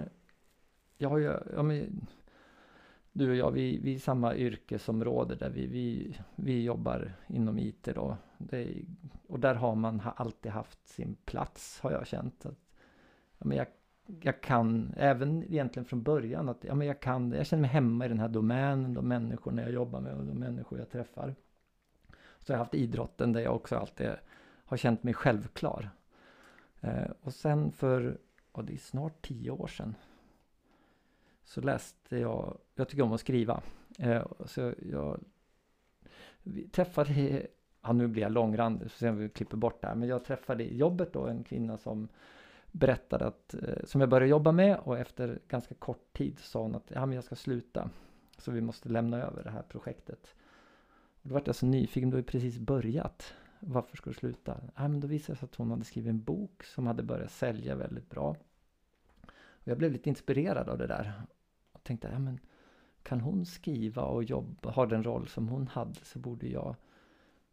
jag 0.99 1.09
har 1.09 1.19
ju, 1.19 1.33
ja, 1.55 1.63
men, 1.63 2.07
du 3.13 3.31
och 3.31 3.37
jag, 3.37 3.51
vi, 3.51 3.79
vi 3.83 3.95
är 3.95 3.99
samma 3.99 4.35
yrkesområde 4.37 5.35
där 5.35 5.51
vi, 5.51 5.67
vi, 5.67 6.17
vi 6.37 6.65
jobbar 6.65 7.13
inom 7.27 7.59
IT 7.59 7.89
då. 7.95 8.17
Är- 8.51 8.85
och 9.29 9.41
där 9.41 9.55
har 9.55 9.75
man 9.75 10.03
alltid 10.17 10.53
haft 10.53 10.89
sin 10.89 11.15
plats 11.25 11.81
har 11.81 11.91
jag 11.93 12.07
känt. 12.07 12.47
Att, 12.47 12.59
ja, 13.39 13.47
men 13.47 13.57
jag, 13.59 13.67
jag 14.21 14.41
kan, 14.41 14.95
även 14.97 15.43
egentligen 15.43 15.85
från 15.85 16.03
början, 16.03 16.49
att 16.49 16.65
ja, 16.65 16.75
men 16.75 16.87
jag 16.87 17.01
kan, 17.01 17.33
jag 17.33 17.47
känner 17.47 17.61
mig 17.61 17.71
hemma 17.71 18.05
i 18.05 18.09
den 18.09 18.19
här 18.19 18.29
domänen, 18.29 18.95
de 18.95 19.09
människorna 19.09 19.63
jag 19.63 19.71
jobbar 19.73 20.01
med 20.01 20.15
och 20.15 20.25
de 20.25 20.35
människor 20.39 20.79
jag 20.79 20.91
träffar. 20.91 21.35
Så 22.39 22.53
jag 22.53 22.57
har 22.59 22.65
haft 22.65 22.75
idrotten 22.75 23.33
där 23.33 23.41
jag 23.41 23.55
också 23.55 23.77
alltid 23.77 24.11
har 24.65 24.77
känt 24.77 25.03
mig 25.03 25.15
självklar. 25.15 25.91
Eh, 26.87 27.11
och 27.23 27.35
sen 27.35 27.73
för, 27.73 28.19
ja, 28.55 28.63
det 28.63 28.73
är 28.73 28.79
snart 28.79 29.27
tio 29.27 29.51
år 29.51 29.67
sedan, 29.67 29.95
så 31.45 31.61
läste 31.61 32.17
jag, 32.17 32.59
jag 32.75 32.89
tycker 32.89 33.03
om 33.03 33.13
att 33.13 33.21
skriva. 33.21 33.63
Eh, 33.99 34.27
så 34.45 34.75
jag 34.91 35.21
vi 36.43 36.69
träffade, 36.69 37.47
ja 37.83 37.93
nu 37.93 38.07
blir 38.07 38.23
jag 38.23 38.33
långrandig, 38.33 38.91
så 38.91 38.97
ser 38.97 39.13
vi 39.13 39.29
klipper 39.29 39.57
bort 39.57 39.81
det 39.81 39.87
här, 39.89 39.95
men 39.95 40.09
jag 40.09 40.25
träffade 40.25 40.65
i 40.65 40.77
jobbet 40.77 41.13
då 41.13 41.27
en 41.27 41.45
kvinna 41.45 41.77
som 41.77 42.09
berättade 42.73 43.27
att, 43.27 43.55
eh, 43.55 43.85
som 43.85 44.01
jag 44.01 44.11
började 44.11 44.31
jobba 44.31 44.53
med 44.53 44.79
och 44.79 44.99
efter 44.99 45.39
ganska 45.49 45.75
kort 45.75 46.13
tid 46.13 46.39
sa 46.39 46.63
hon 46.63 46.75
att 46.75 46.91
ja, 46.95 47.07
men 47.07 47.15
jag 47.15 47.25
ska 47.25 47.35
sluta. 47.37 47.91
Så 48.39 48.51
vi 48.51 48.61
måste 48.61 48.89
lämna 48.89 49.23
över 49.23 49.45
det 49.45 49.51
här 49.51 49.63
projektet. 49.63 50.35
Och 51.23 51.29
då 51.29 51.35
vart 51.35 51.47
jag 51.47 51.57
så 51.57 51.67
nyfiken, 51.67 52.11
du 52.11 52.15
har 52.15 52.21
ju 52.21 52.25
precis 52.25 52.59
börjat. 52.59 53.35
Varför 53.61 53.97
ska 53.97 54.11
du 54.11 54.15
sluta? 54.15 54.61
Ja, 54.77 54.89
men 54.89 55.01
då 55.01 55.07
visade 55.07 55.33
det 55.35 55.39
sig 55.39 55.47
att 55.47 55.55
hon 55.55 55.71
hade 55.71 55.85
skrivit 55.85 56.11
en 56.11 56.23
bok 56.23 56.65
som 56.65 56.87
hade 56.87 57.03
börjat 57.03 57.31
sälja 57.31 57.75
väldigt 57.75 58.11
bra. 58.11 58.37
Och 59.37 59.69
jag 59.69 59.79
blev 59.79 59.93
lite 59.93 60.09
inspirerad 60.09 60.69
av 60.69 60.79
det 60.79 60.87
där. 60.87 61.23
Och 61.73 61.83
tänkte, 61.83 62.09
ja 62.13 62.19
men 62.19 62.41
kan 63.03 63.21
hon 63.21 63.47
skriva 63.47 64.03
och 64.03 64.25
jobba, 64.25 64.71
ha 64.71 64.87
den 64.87 65.05
roll 65.05 65.29
som 65.29 65.49
hon 65.49 65.67
hade 65.67 66.01
så 66.03 66.19
borde 66.19 66.49
jag, 66.49 66.75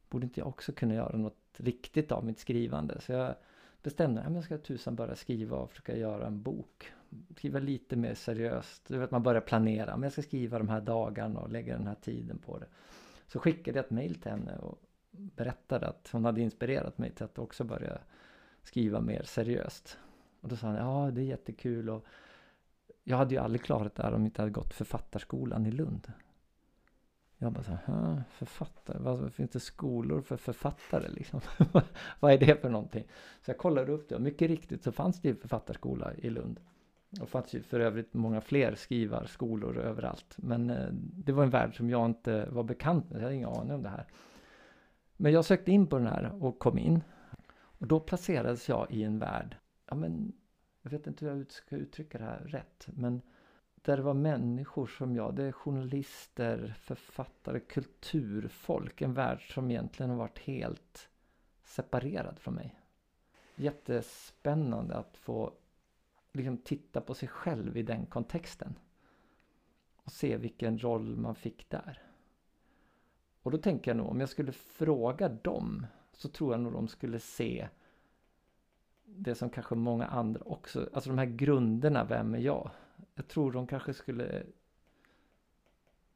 borde 0.10 0.26
inte 0.26 0.40
jag 0.40 0.48
också 0.48 0.72
kunna 0.72 0.94
göra 0.94 1.18
något 1.18 1.38
riktigt 1.58 2.12
av 2.12 2.26
mitt 2.26 2.40
skrivande. 2.40 3.02
Så 3.02 3.12
jag 3.12 3.36
bestämde 3.84 4.22
mig, 4.22 4.32
ja, 4.32 4.36
jag 4.36 4.44
ska 4.44 4.58
tusan 4.58 4.96
börja 4.96 5.16
skriva 5.16 5.58
och 5.58 5.70
försöka 5.70 5.98
göra 5.98 6.28
en 6.28 6.42
bok. 6.42 6.92
Skriva 7.38 7.60
lite 7.60 7.96
mer 7.96 8.14
seriöst. 8.14 8.88
Du 8.88 8.98
vet, 8.98 9.12
man 9.12 9.24
börjar 9.24 9.42
planera, 9.42 9.98
men 9.98 10.04
jag 10.04 10.12
ska 10.12 10.22
skriva 10.22 10.58
de 10.58 10.70
här 10.70 10.82
dagarna 10.82 11.40
och 11.40 11.52
lägga 11.52 11.78
den 11.78 11.88
här 11.88 11.96
tiden 11.96 12.38
på 12.38 12.60
det. 12.60 12.68
Så 13.28 13.40
skickade 13.40 13.78
jag 13.78 13.86
ett 13.86 13.92
mail 13.92 14.16
till 14.16 14.32
henne 14.32 14.58
och 14.58 14.82
berättade 15.14 15.88
att 15.88 16.10
hon 16.12 16.26
hade 16.26 16.42
inspirerat 16.42 16.98
mig 16.98 17.12
till 17.12 17.26
att 17.26 17.40
också 17.40 17.64
börja 17.64 17.98
skriva 18.64 19.02
mer 19.02 19.24
seriöst. 19.24 19.98
Och 20.42 20.50
då 20.50 20.56
sa 20.56 20.68
han, 20.68 20.76
ja 20.76 21.12
det 21.12 21.22
är 21.22 21.26
jättekul 21.26 21.90
och 21.90 22.06
jag 23.04 23.18
hade 23.18 23.36
ju 23.36 23.42
aldrig 23.42 23.64
klarat 23.64 23.96
det 23.96 24.04
här 24.04 24.14
om 24.14 24.22
jag 24.22 24.28
inte 24.28 24.42
hade 24.42 24.52
gått 24.52 24.74
författarskolan 24.74 25.66
i 25.66 25.72
Lund. 25.72 26.12
Jag 27.38 27.54
bara 27.54 27.64
så 27.64 27.72
här, 27.86 28.24
författare, 28.32 28.98
vad 29.00 29.34
finns 29.34 29.52
det 29.52 29.60
skolor 29.60 30.22
för 30.22 30.38
författare 30.38 31.10
liksom? 31.10 31.42
vad 32.20 32.34
är 32.34 32.38
det 32.38 32.62
för 32.62 32.70
någonting? 32.70 33.04
Så 33.42 33.52
jag 33.52 33.58
kollade 33.58 33.92
upp 33.92 34.10
det 34.10 34.16
och 34.16 34.22
mycket 34.22 34.48
riktigt 34.48 34.84
så 34.84 34.92
fanns 34.92 35.22
det 35.22 35.28
ju 35.28 35.36
författarskola 35.36 36.14
i 36.14 36.30
Lund. 36.30 36.60
Och 37.22 37.30
fanns 37.30 37.54
ju 37.54 37.62
för 37.62 37.80
övrigt 37.80 38.14
många 38.14 38.42
fler 38.42 38.76
skrivarskolor 38.76 39.78
överallt. 39.78 40.34
Men 40.38 40.70
eh, 40.70 40.88
det 40.94 41.32
var 41.32 41.44
en 41.44 41.50
värld 41.50 41.78
som 41.78 41.90
jag 41.90 42.06
inte 42.06 42.48
var 42.52 42.64
bekant 42.64 43.10
med, 43.10 43.18
jag 43.18 43.24
hade 43.24 43.36
ingen 43.36 43.50
aning 43.50 43.74
om 43.74 43.84
det 43.84 43.90
här. 43.90 44.06
Men 45.18 45.32
jag 45.32 45.46
sökte 45.46 45.72
in 45.72 45.88
på 45.88 45.98
den 45.98 46.08
här 46.08 46.44
och 46.44 46.60
kom 46.60 46.78
in. 46.78 47.04
Och 47.54 47.88
då 47.88 48.00
placerades 48.00 48.70
jag 48.70 48.92
i 48.92 49.04
en 49.04 49.20
värld, 49.20 49.58
ja 49.86 49.96
men, 49.96 50.34
jag 50.82 50.92
vet 50.92 51.08
inte 51.08 51.26
hur 51.26 51.38
jag 51.38 51.52
ska 51.52 51.76
uttrycka 51.76 52.18
det 52.18 52.24
här 52.24 52.40
rätt, 52.40 52.88
men 52.94 53.22
där 53.76 53.98
det 53.98 54.04
var 54.04 54.14
människor 54.14 54.88
som 54.88 55.16
jag, 55.16 55.36
det 55.36 55.44
är 55.44 55.52
journalister, 55.52 56.76
författare, 56.80 57.60
kulturfolk, 57.60 59.02
en 59.02 59.14
värld 59.14 59.54
som 59.54 59.72
egentligen 59.72 60.10
har 60.10 60.18
varit 60.18 60.40
helt 60.40 61.10
separerad 61.64 62.40
från 62.40 62.56
mig. 62.56 62.80
Jättespännande 63.56 64.96
att 64.96 65.18
få 65.18 65.54
liksom 66.34 66.58
titta 66.58 67.02
på 67.02 67.14
sig 67.14 67.28
själv 67.28 67.78
i 67.78 67.84
den 67.84 68.06
kontexten. 68.06 68.80
Och 69.96 70.12
se 70.12 70.38
vilken 70.38 70.80
roll 70.80 71.16
man 71.16 71.36
fick 71.36 71.70
där. 71.70 72.02
Och 73.44 73.52
då 73.52 73.58
tänker 73.58 73.92
jag 73.92 73.98
nog, 73.98 74.10
om 74.10 74.20
jag 74.20 74.30
skulle 74.30 74.52
fråga 74.52 75.30
dem 75.30 75.86
så 76.12 76.30
tror 76.30 76.54
jag 76.54 76.62
nog 76.62 76.74
de 76.74 76.88
skulle 76.88 77.20
se 77.20 77.68
det 79.06 79.36
som 79.36 79.50
kanske 79.50 79.76
många 79.76 80.06
andra 80.06 80.42
också, 80.46 80.90
alltså 80.94 81.10
de 81.10 81.18
här 81.18 81.26
grunderna, 81.26 82.04
vem 82.04 82.34
är 82.34 82.40
jag? 82.40 82.72
Jag 83.16 83.28
tror 83.28 83.52
de 83.52 83.68
kanske 83.68 83.94
skulle 83.94 84.44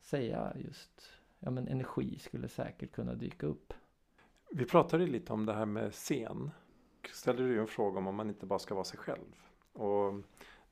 säga 0.01 0.53
just, 0.55 1.11
ja 1.39 1.51
men 1.51 1.67
energi 1.67 2.19
skulle 2.19 2.47
säkert 2.47 2.91
kunna 2.91 3.13
dyka 3.13 3.45
upp. 3.45 3.73
Vi 4.51 4.65
pratade 4.65 5.03
ju 5.03 5.09
lite 5.09 5.33
om 5.33 5.45
det 5.45 5.53
här 5.53 5.65
med 5.65 5.93
scen. 5.93 6.51
Ställde 7.13 7.43
du 7.43 7.49
ju 7.53 7.59
en 7.59 7.67
fråga 7.67 7.97
om 7.97 8.07
om 8.07 8.15
man 8.15 8.29
inte 8.29 8.45
bara 8.45 8.59
ska 8.59 8.75
vara 8.75 8.85
sig 8.85 8.99
själv. 8.99 9.35
Och 9.73 10.13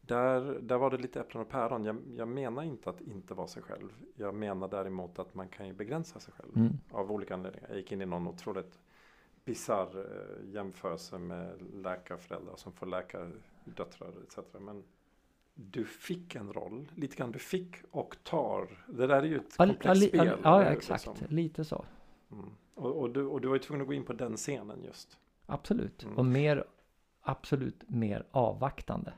där, 0.07 0.59
där 0.61 0.77
var 0.77 0.89
det 0.91 0.97
lite 0.97 1.19
äpplen 1.19 1.41
och 1.41 1.49
päron. 1.49 1.85
Jag, 1.85 1.97
jag 2.15 2.27
menar 2.27 2.63
inte 2.63 2.89
att 2.89 3.01
inte 3.01 3.33
vara 3.33 3.47
sig 3.47 3.63
själv. 3.63 3.89
Jag 4.15 4.35
menar 4.35 4.67
däremot 4.67 5.19
att 5.19 5.33
man 5.35 5.47
kan 5.47 5.67
ju 5.67 5.73
begränsa 5.73 6.19
sig 6.19 6.33
själv. 6.33 6.51
Mm. 6.57 6.73
Av 6.91 7.11
olika 7.11 7.33
anledningar. 7.33 7.67
Jag 7.69 7.77
gick 7.77 7.91
in 7.91 8.01
i 8.01 8.05
någon 8.05 8.27
otroligt 8.27 8.79
bisarr 9.45 9.97
eh, 9.97 10.53
jämförelse 10.53 11.17
med 11.17 11.61
läkarföräldrar 11.73 12.55
som 12.55 12.71
får 12.71 12.85
läkardöttrar 12.85 14.13
etc. 14.27 14.37
Men 14.59 14.83
du 15.53 15.85
fick 15.85 16.35
en 16.35 16.53
roll, 16.53 16.91
lite 16.95 17.15
grann. 17.15 17.31
Du 17.31 17.39
fick 17.39 17.75
och 17.91 18.15
tar. 18.23 18.83
Det 18.87 19.07
där 19.07 19.17
är 19.17 19.23
ju 19.23 19.35
ett 19.37 19.55
Ja, 19.57 19.65
komplext 19.65 20.01
li- 20.01 20.07
spel. 20.07 20.39
ja, 20.43 20.61
eh, 20.63 20.71
exakt. 20.71 21.07
liksom. 21.07 21.27
Lite 21.35 21.65
så. 21.65 21.85
Mm. 22.31 22.45
Och, 22.73 22.99
och, 23.01 23.09
du, 23.09 23.25
och 23.25 23.41
du 23.41 23.47
var 23.47 23.55
ju 23.55 23.59
tvungen 23.61 23.81
att 23.81 23.87
gå 23.87 23.93
in 23.93 24.03
på 24.05 24.13
den 24.13 24.37
scenen 24.37 24.83
just. 24.83 25.17
Absolut. 25.45 26.03
Mm. 26.03 26.17
Och 26.17 26.25
mer, 26.25 26.65
absolut 27.21 27.89
mer 27.89 28.25
avvaktande. 28.31 29.13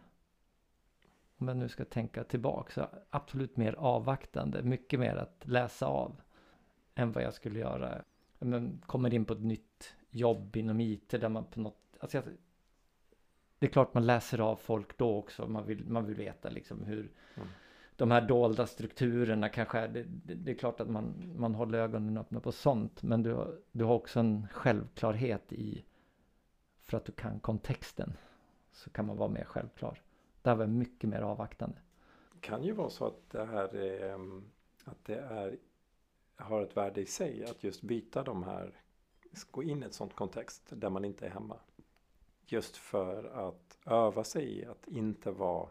Om 1.38 1.48
jag 1.48 1.58
nu 1.58 1.70
ska 1.70 1.86
tänka 1.86 2.24
tillbaka 2.24 2.74
så 2.74 2.88
absolut 3.10 3.58
mer 3.58 3.74
avvaktande. 3.74 4.64
Mycket 4.64 5.00
mer 5.00 5.16
att 5.16 5.44
läsa 5.48 5.86
av. 5.86 6.22
Än 6.96 7.12
vad 7.12 7.24
jag 7.24 7.34
skulle 7.34 7.60
göra. 7.60 8.04
Men 8.40 8.82
kommer 8.86 9.14
in 9.14 9.26
på 9.26 9.34
ett 9.34 9.44
nytt 9.44 9.96
jobb 10.10 10.56
inom 10.56 10.80
IT 10.80 11.10
där 11.10 11.30
man 11.30 11.46
på 11.46 11.60
något... 11.60 11.78
Alltså 12.00 12.18
jag, 12.18 12.24
det 13.60 13.66
är 13.66 13.70
klart 13.70 13.94
man 13.94 14.06
läser 14.06 14.40
av 14.40 14.56
folk 14.56 14.98
då 14.98 15.18
också. 15.18 15.48
Man 15.48 15.66
vill, 15.66 15.86
man 15.86 16.06
vill 16.06 16.16
veta 16.16 16.50
liksom 16.50 16.84
hur 16.84 17.12
Mm. 17.38 17.50
de 17.96 18.12
här 18.12 18.22
dolda 18.22 18.68
strukturerna 18.68 19.50
kanske 19.50 19.80
är. 19.80 19.88
Det, 19.88 20.04
det, 20.04 20.34
det 20.34 20.52
är 20.52 20.56
klart 20.56 20.80
att 20.80 20.90
man, 20.90 21.34
man 21.36 21.56
håller 21.56 21.80
ögonen 21.80 22.18
öppna 22.18 22.40
på 22.40 22.52
sånt. 22.52 23.04
Men 23.04 23.24
du, 23.24 23.62
du 23.72 23.84
har 23.84 23.94
också 23.94 24.20
en 24.20 24.48
självklarhet 24.48 25.54
i 25.54 25.86
för 26.84 26.98
att 26.98 27.06
du 27.06 27.12
kan 27.12 27.40
kontexten 27.40 28.14
så 28.72 28.90
kan 28.90 29.06
man 29.06 29.18
vara 29.18 29.30
mer 29.30 29.44
självklar. 29.44 30.02
Där 30.48 30.56
var 30.56 30.64
jag 30.64 30.70
mycket 30.70 31.10
mer 31.10 31.22
avvaktande. 31.22 31.78
kan 32.42 32.64
ju 32.64 32.72
vara 32.72 32.90
så 32.90 33.08
att 33.08 33.30
det 33.30 33.46
här 33.46 33.76
är, 33.76 34.14
mm, 34.14 34.44
att 34.86 35.06
det 35.06 35.20
är, 35.20 35.58
har 36.36 36.62
ett 36.62 36.78
värde 36.78 37.02
i 37.02 37.06
sig 37.06 37.46
att 37.46 37.64
just 37.64 37.82
byta 37.82 38.24
de 38.24 38.44
här, 38.44 38.72
gå 39.52 39.64
in 39.64 39.84
i 39.84 39.86
ett 39.86 39.94
sånt 39.94 40.16
kontext 40.16 40.64
där 40.70 40.90
man 40.90 41.06
inte 41.06 41.26
är 41.26 41.30
hemma. 41.30 41.58
Just 42.46 42.78
för 42.78 43.24
att 43.24 43.78
öva 43.86 44.24
sig 44.24 44.60
i 44.60 44.66
att 44.66 44.88
inte 44.88 45.32
vara 45.32 45.70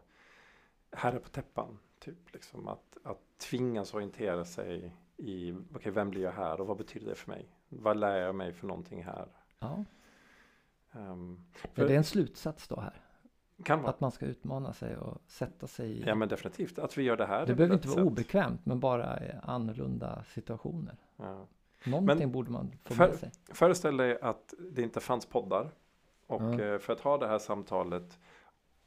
herre 0.91 1.19
på 1.19 1.29
täppan. 1.29 1.79
Typ 1.99 2.33
liksom 2.33 2.69
att, 2.69 2.97
att 3.03 3.39
tvingas 3.39 3.95
orientera 3.95 4.45
sig 4.45 4.93
i, 5.17 5.55
okej 5.75 5.93
vem 5.93 6.11
blir 6.11 6.23
jag 6.23 6.33
här 6.33 6.61
och 6.61 6.67
vad 6.67 6.77
betyder 6.77 7.09
det 7.09 7.15
för 7.15 7.31
mig? 7.31 7.47
Vad 7.69 7.97
lär 7.97 8.17
jag 8.17 8.35
mig 8.35 8.53
för 8.53 8.67
någonting 8.67 9.05
här? 9.05 9.29
Ja. 9.59 9.85
Ehm, 10.93 11.45
Är 11.75 11.89
det 11.89 11.97
en 11.97 12.05
slutsats 12.05 12.69
då 12.69 12.81
här? 12.81 13.06
Kan 13.67 13.83
vara, 13.83 13.91
Att 13.91 14.01
man 14.01 14.11
ska 14.13 14.27
utmana 14.27 14.73
sig 14.73 14.97
och 14.97 15.19
sätta 15.27 15.67
sig 15.67 15.91
i... 15.91 16.03
ja 16.07 16.15
men 16.15 16.29
definitivt, 16.29 16.79
att 16.79 16.99
vi 16.99 17.03
gör 17.03 17.17
det 17.17 17.27
här. 17.27 17.43
är 17.43 17.47
det 17.47 17.55
behöver 17.55 17.75
inte 17.75 17.89
vara 17.89 17.99
sätt. 17.99 18.07
obekvämt 18.07 18.61
men 18.67 18.81
bara 18.81 19.19
annorlunda 19.43 20.25
situationer. 20.25 20.97
Ja. 21.17 21.47
Någonting 21.87 22.33
borde 22.33 22.51
man 22.51 22.73
få 22.85 22.95
för- 22.95 23.09
med 23.09 23.17
sig. 23.19 23.31
Föreställ 23.49 23.97
dig 23.97 24.21
att 24.21 24.55
det 24.73 24.83
inte 24.83 25.01
fanns 25.01 25.27
poddar. 25.27 25.71
Och 26.27 26.43
eh, 26.61 26.79
för 26.79 26.93
att 26.93 27.01
ha 27.01 27.19
det 27.19 27.27
här 27.27 27.39
samtalet 27.39 28.19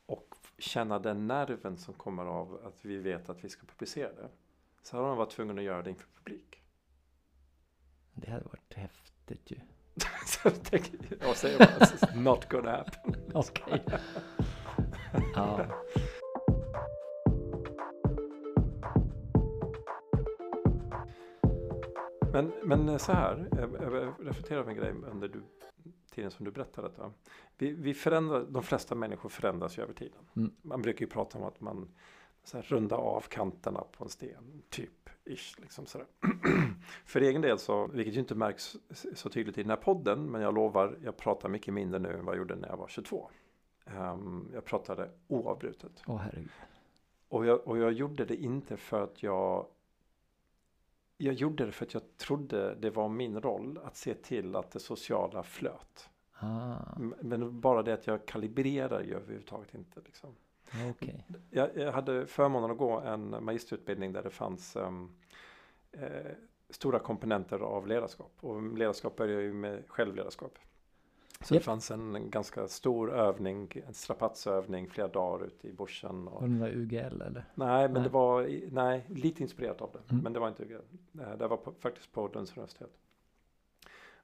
och 0.06 0.36
känna 0.58 1.00
den 1.00 1.28
nerven 1.28 1.78
som 1.78 1.94
kommer 1.94 2.26
av 2.26 2.62
att 2.66 2.86
vi 2.86 2.98
vet 2.98 3.30
att 3.30 3.44
vi 3.44 3.50
ska 3.50 3.66
publicera 3.66 4.10
det. 4.14 4.30
Så 4.84 4.98
har 4.98 5.04
man 5.04 5.18
varit 5.18 5.30
tvungen 5.32 5.58
att 5.58 5.64
göra 5.64 5.82
det 5.82 5.90
inför 5.90 6.08
publik. 6.16 6.62
Det 8.14 8.32
hade 8.32 8.44
varit 8.44 8.74
häftigt 8.74 9.52
ju. 9.52 9.60
så 10.26 10.40
jag 10.48 10.64
tänker, 10.64 11.00
jag 11.22 11.38
säger 11.38 11.58
bara, 11.58 12.16
not 12.32 12.50
gonna 12.50 12.72
happen. 12.72 13.16
Okej. 13.34 13.84
Ja. 15.36 15.66
Men, 22.34 22.52
men 22.64 23.00
så 23.00 23.12
här, 23.12 23.50
jag, 23.52 24.14
reflekterar 24.28 24.60
över 24.60 24.72
en 24.72 24.78
grej 24.78 24.94
under 25.12 25.28
du, 25.28 25.42
tiden 26.12 26.32
som 26.32 26.46
du 26.46 26.52
berättade 26.52 26.88
detta. 26.88 27.12
Vi, 27.58 27.72
vi 27.74 27.94
förändrar, 27.94 28.46
de 28.50 28.64
flesta 28.64 28.96
människor 28.96 29.30
förändras 29.30 29.78
ju 29.78 29.84
över 29.84 29.94
tiden. 29.94 30.20
Mm. 30.36 30.52
Man 30.62 30.82
brukar 30.82 31.06
ju 31.06 31.12
prata 31.12 31.38
om 31.38 31.44
att 31.44 31.62
man 31.62 31.90
så 32.44 32.58
här, 32.58 32.64
rundar 32.64 32.98
av 32.98 33.22
kanterna 33.22 33.84
på 33.92 34.04
en 34.04 34.10
sten, 34.10 34.62
typ. 34.70 35.10
Ish, 35.26 35.60
liksom 35.60 35.86
sådär. 35.86 36.08
För 37.06 37.22
egen 37.22 37.42
del 37.42 37.60
så, 37.60 37.88
vilket 37.88 38.16
ju 38.16 38.20
inte 38.20 38.36
märks 38.36 38.78
så 39.16 39.30
tydligt 39.30 39.58
i 39.58 39.62
den 39.62 39.70
här 39.70 39.78
podden, 39.78 40.26
men 40.26 40.42
jag 40.42 40.54
lovar, 40.54 40.98
jag 41.04 41.18
pratar 41.18 41.50
mycket 41.50 41.74
mindre 41.74 42.00
nu 42.00 42.10
än 42.10 42.26
vad 42.26 42.36
jag 42.36 42.40
gjorde 42.40 42.56
när 42.56 42.68
jag 42.68 42.78
var 42.78 42.88
22. 42.88 43.30
Um, 43.98 44.52
jag 44.54 44.66
pratade 44.66 45.10
oavbrutet. 45.28 46.04
Åh 46.08 46.18
herregud. 46.18 46.50
Och 47.30 47.46
jag, 47.46 47.68
och 47.68 47.78
jag 47.78 47.92
gjorde 47.92 48.26
det 48.26 48.36
inte 48.36 48.78
för 48.78 49.04
att 49.04 49.24
jag 49.24 49.66
jag 51.22 51.34
gjorde 51.34 51.66
det 51.66 51.72
för 51.72 51.86
att 51.86 51.94
jag 51.94 52.18
trodde 52.18 52.76
det 52.76 52.90
var 52.90 53.10
min 53.10 53.42
roll 53.42 53.80
att 53.84 53.96
se 53.96 54.14
till 54.14 54.56
att 54.56 54.72
det 54.72 54.80
sociala 54.80 55.44
flöt. 55.44 56.10
Ah, 56.40 56.76
Men 57.22 57.60
bara 57.62 57.84
det 57.84 57.94
att 57.94 58.08
jag 58.08 58.26
kalibrerar 58.26 59.04
ju 59.04 59.16
överhuvudtaget 59.16 59.74
inte. 59.74 60.02
Liksom. 60.06 60.36
okej. 60.90 61.26
Jag, 61.50 61.78
jag 61.78 61.92
hade 61.92 62.28
förmånen 62.28 62.72
att 62.72 62.78
gå 62.78 63.00
en 63.00 63.44
magisterutbildning 63.44 64.14
där 64.14 64.24
det 64.24 64.30
fanns 64.30 64.76
ehm, 64.76 65.12
eh, 65.92 66.32
stora 66.70 67.00
komponenter 67.00 67.60
av 67.60 67.88
ledarskap. 67.88 68.32
Och 68.40 68.78
ledarskap 68.78 69.16
börjar 69.16 69.42
ju 69.42 69.54
med 69.54 69.84
självledarskap. 69.88 70.60
Så 71.44 71.54
Japp. 71.54 71.62
det 71.62 71.66
fanns 71.66 71.92
en 71.92 72.30
ganska 72.30 72.68
stor 72.68 73.14
övning, 73.14 73.72
en 73.88 73.94
strapatsövning 73.94 74.90
flera 74.90 75.08
dagar 75.08 75.46
ute 75.46 75.68
i 75.68 75.74
bushen. 75.74 76.28
Och, 76.28 76.42
Var 76.42 76.48
det 76.48 76.54
några 76.54 76.72
UGL 76.72 77.22
eller? 77.22 77.46
Nej, 77.56 77.84
men 77.84 77.94
Nej. 77.94 78.04
det 78.04 78.10
var 78.10 78.62
nej, 78.72 79.06
lite 79.10 79.44
inspirerat 79.44 79.82
av 79.82 79.92
det. 79.92 80.12
Mm. 80.12 80.24
Men 80.24 80.34
det 80.34 80.40
var 80.40 80.48
inte 80.48 80.64
UGL. 80.64 80.82
Det 81.38 81.48
var 81.48 81.58
på, 81.58 81.74
faktiskt 81.80 82.12
på 82.12 82.28
Lunds 82.28 82.52
universitet. 82.52 82.92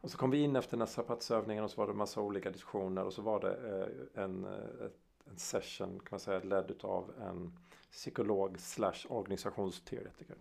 Och 0.06 0.12
så 0.12 0.18
kom 0.18 0.32
vi 0.32 0.38
in 0.44 0.56
efter 0.56 0.72
den 0.72 0.82
här 0.82 0.88
strapatsövningen 0.88 1.64
och 1.64 1.72
så 1.72 1.82
var 1.82 1.88
det 1.88 1.94
massa 1.94 2.22
olika 2.22 2.52
diskussioner 2.52 3.04
och 3.04 3.14
så 3.14 3.22
var 3.22 3.40
det 3.40 3.80
eh, 4.16 4.24
en, 4.24 4.46
eh, 4.46 4.90
en 5.30 5.38
session 5.38 6.00
kan 6.00 6.08
man 6.12 6.20
säga 6.20 6.40
ledd 6.40 6.72
av 6.82 7.12
en 7.22 7.54
psykolog 7.92 8.60
slash 8.60 9.06
organisationsteoretiker. 9.10 10.36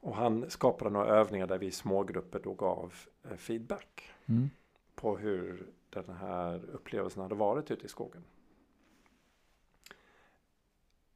Och 0.00 0.16
han 0.16 0.50
skapade 0.50 0.90
några 0.90 1.06
övningar 1.06 1.46
där 1.46 1.58
vi 1.58 1.66
i 1.66 1.70
smågrupper 1.70 2.40
då 2.44 2.54
gav 2.54 2.94
eh, 3.30 3.36
feedback 3.36 4.10
Mm 4.28 4.50
på 4.96 5.16
hur 5.16 5.66
den 5.90 6.16
här 6.16 6.64
upplevelsen 6.70 7.22
hade 7.22 7.34
varit 7.34 7.70
ute 7.70 7.86
i 7.86 7.88
skogen. 7.88 8.24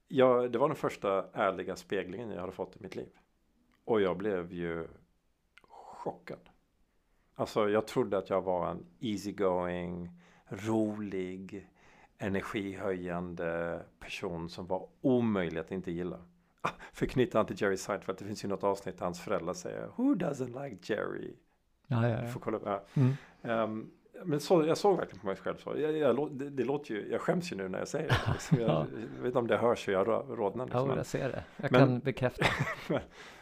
Ja, 0.08 0.48
det 0.48 0.58
var 0.58 0.68
den 0.68 0.76
första 0.76 1.26
ärliga 1.32 1.76
speglingen 1.76 2.30
jag 2.30 2.40
hade 2.40 2.52
fått 2.52 2.76
i 2.76 2.82
mitt 2.82 2.96
liv. 2.96 3.08
Och 3.84 4.00
jag 4.00 4.16
blev 4.16 4.52
ju 4.52 4.88
chockad. 5.68 6.50
Alltså 7.34 7.68
jag 7.68 7.86
trodde 7.86 8.18
att 8.18 8.30
jag 8.30 8.42
var 8.42 8.70
en 8.70 8.86
easygoing, 9.00 10.10
rolig, 10.48 11.68
energihöjande 12.18 13.82
person 13.98 14.48
som 14.48 14.66
var 14.66 14.88
omöjlig 15.00 15.60
att 15.60 15.70
inte 15.70 15.90
gilla. 15.92 16.24
Ah, 16.60 16.70
för 16.92 17.06
till 17.06 17.62
Jerry 17.62 17.76
Seinfeld, 17.76 18.18
det 18.18 18.24
finns 18.24 18.44
ju 18.44 18.48
något 18.48 18.64
avsnitt 18.64 18.98
där 18.98 19.04
hans 19.04 19.20
föräldrar 19.20 19.54
säger 19.54 19.86
Who 19.96 20.14
doesn't 20.14 20.64
like 20.64 20.94
Jerry? 20.94 21.36
Ja, 21.90 22.08
ja, 22.08 22.22
ja. 22.22 22.28
får 22.28 22.40
kolla 22.40 22.56
upp. 22.56 22.62
Ja. 22.66 22.82
Mm. 22.94 23.12
Ehm, 23.42 23.90
men 24.24 24.40
så, 24.40 24.64
jag 24.66 24.78
såg 24.78 24.96
verkligen 24.96 25.20
på 25.20 25.26
mig 25.26 25.36
själv 25.36 25.56
så. 25.56 25.74
Jag, 25.78 25.96
jag, 25.96 26.32
det, 26.32 26.50
det 26.50 26.64
låter 26.64 26.94
ju, 26.94 27.08
jag 27.10 27.20
skäms 27.20 27.52
ju 27.52 27.56
nu 27.56 27.68
när 27.68 27.78
jag 27.78 27.88
säger 27.88 28.08
det. 28.08 28.32
Liksom. 28.32 28.58
Jag, 28.60 28.68
Ja. 28.70 28.86
jag 29.16 29.18
vet 29.22 29.26
inte 29.26 29.38
om 29.38 29.46
det 29.46 29.56
hörs 29.56 29.88
hur 29.88 29.92
jag 29.92 30.08
rodnar. 30.08 30.64
Liksom. 30.64 30.88
Ja, 30.90 30.96
jag 30.96 31.06
ser 31.06 31.28
det. 31.28 31.44
Jag 31.56 31.72
Men- 31.72 31.80
kan 31.80 31.98
bekräfta. 32.00 32.46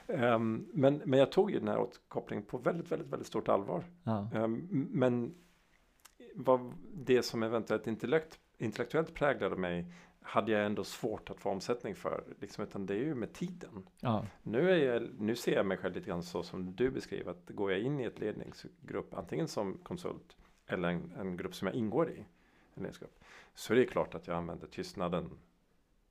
Ehm, 0.09 0.67
men, 0.73 1.03
men 1.05 1.19
jag 1.19 1.33
tog 1.33 1.51
ju 1.51 1.59
den 1.59 1.69
här 1.69 1.79
återkopplingen 1.79 2.45
på 2.45 2.59
väldigt, 2.59 2.93
väldigt, 2.93 3.09
väldigt 3.09 3.27
stort 3.29 3.49
allvar. 3.49 3.85
Ja. 4.05 4.29
Ehm, 4.35 4.69
men 4.91 5.35
vad 6.35 6.73
det 6.95 7.23
som 7.23 7.43
eventuellt 7.43 7.87
intellekt, 7.87 8.39
intellektuellt 8.59 9.15
präglade 9.15 9.57
mig 9.57 9.93
hade 10.29 10.53
jag 10.53 10.67
ändå 10.67 10.85
svårt 10.85 11.31
att 11.31 11.41
få 11.41 11.51
omsättning 11.51 11.95
för. 11.95 12.25
Liksom, 12.41 12.65
utan 12.65 12.87
det 12.87 12.95
är 12.95 12.99
ju 12.99 13.15
med 13.15 13.33
tiden. 13.33 13.87
ja. 14.01 14.27
Nu, 14.43 14.71
är 14.71 14.77
jag, 14.77 15.09
nu 15.19 15.37
ser 15.37 15.57
jag 15.57 15.67
mig 15.67 15.77
själv 15.77 15.95
lite 15.95 16.07
grann 16.07 16.23
så 16.23 16.43
som 16.43 16.77
du 16.77 16.91
beskriver. 16.91 17.31
Att 17.31 17.49
går 17.49 17.73
jag 17.73 17.81
in 17.81 18.01
i 18.01 18.05
ett 18.05 18.19
ledningsgrupp, 18.19 19.15
antingen 19.15 19.49
som 19.49 19.79
konsult 19.83 20.37
eller 20.67 20.89
en, 20.89 21.13
en 21.19 21.37
grupp 21.37 21.55
som 21.55 21.67
jag 21.67 21.75
ingår 21.75 22.11
i, 22.11 22.19
en 22.19 22.25
ledningsgrupp, 22.75 23.25
så 23.55 23.73
är 23.73 23.77
det 23.77 23.85
klart 23.85 24.15
att 24.15 24.27
jag 24.27 24.37
använder 24.37 24.67
tystnaden 24.67 25.31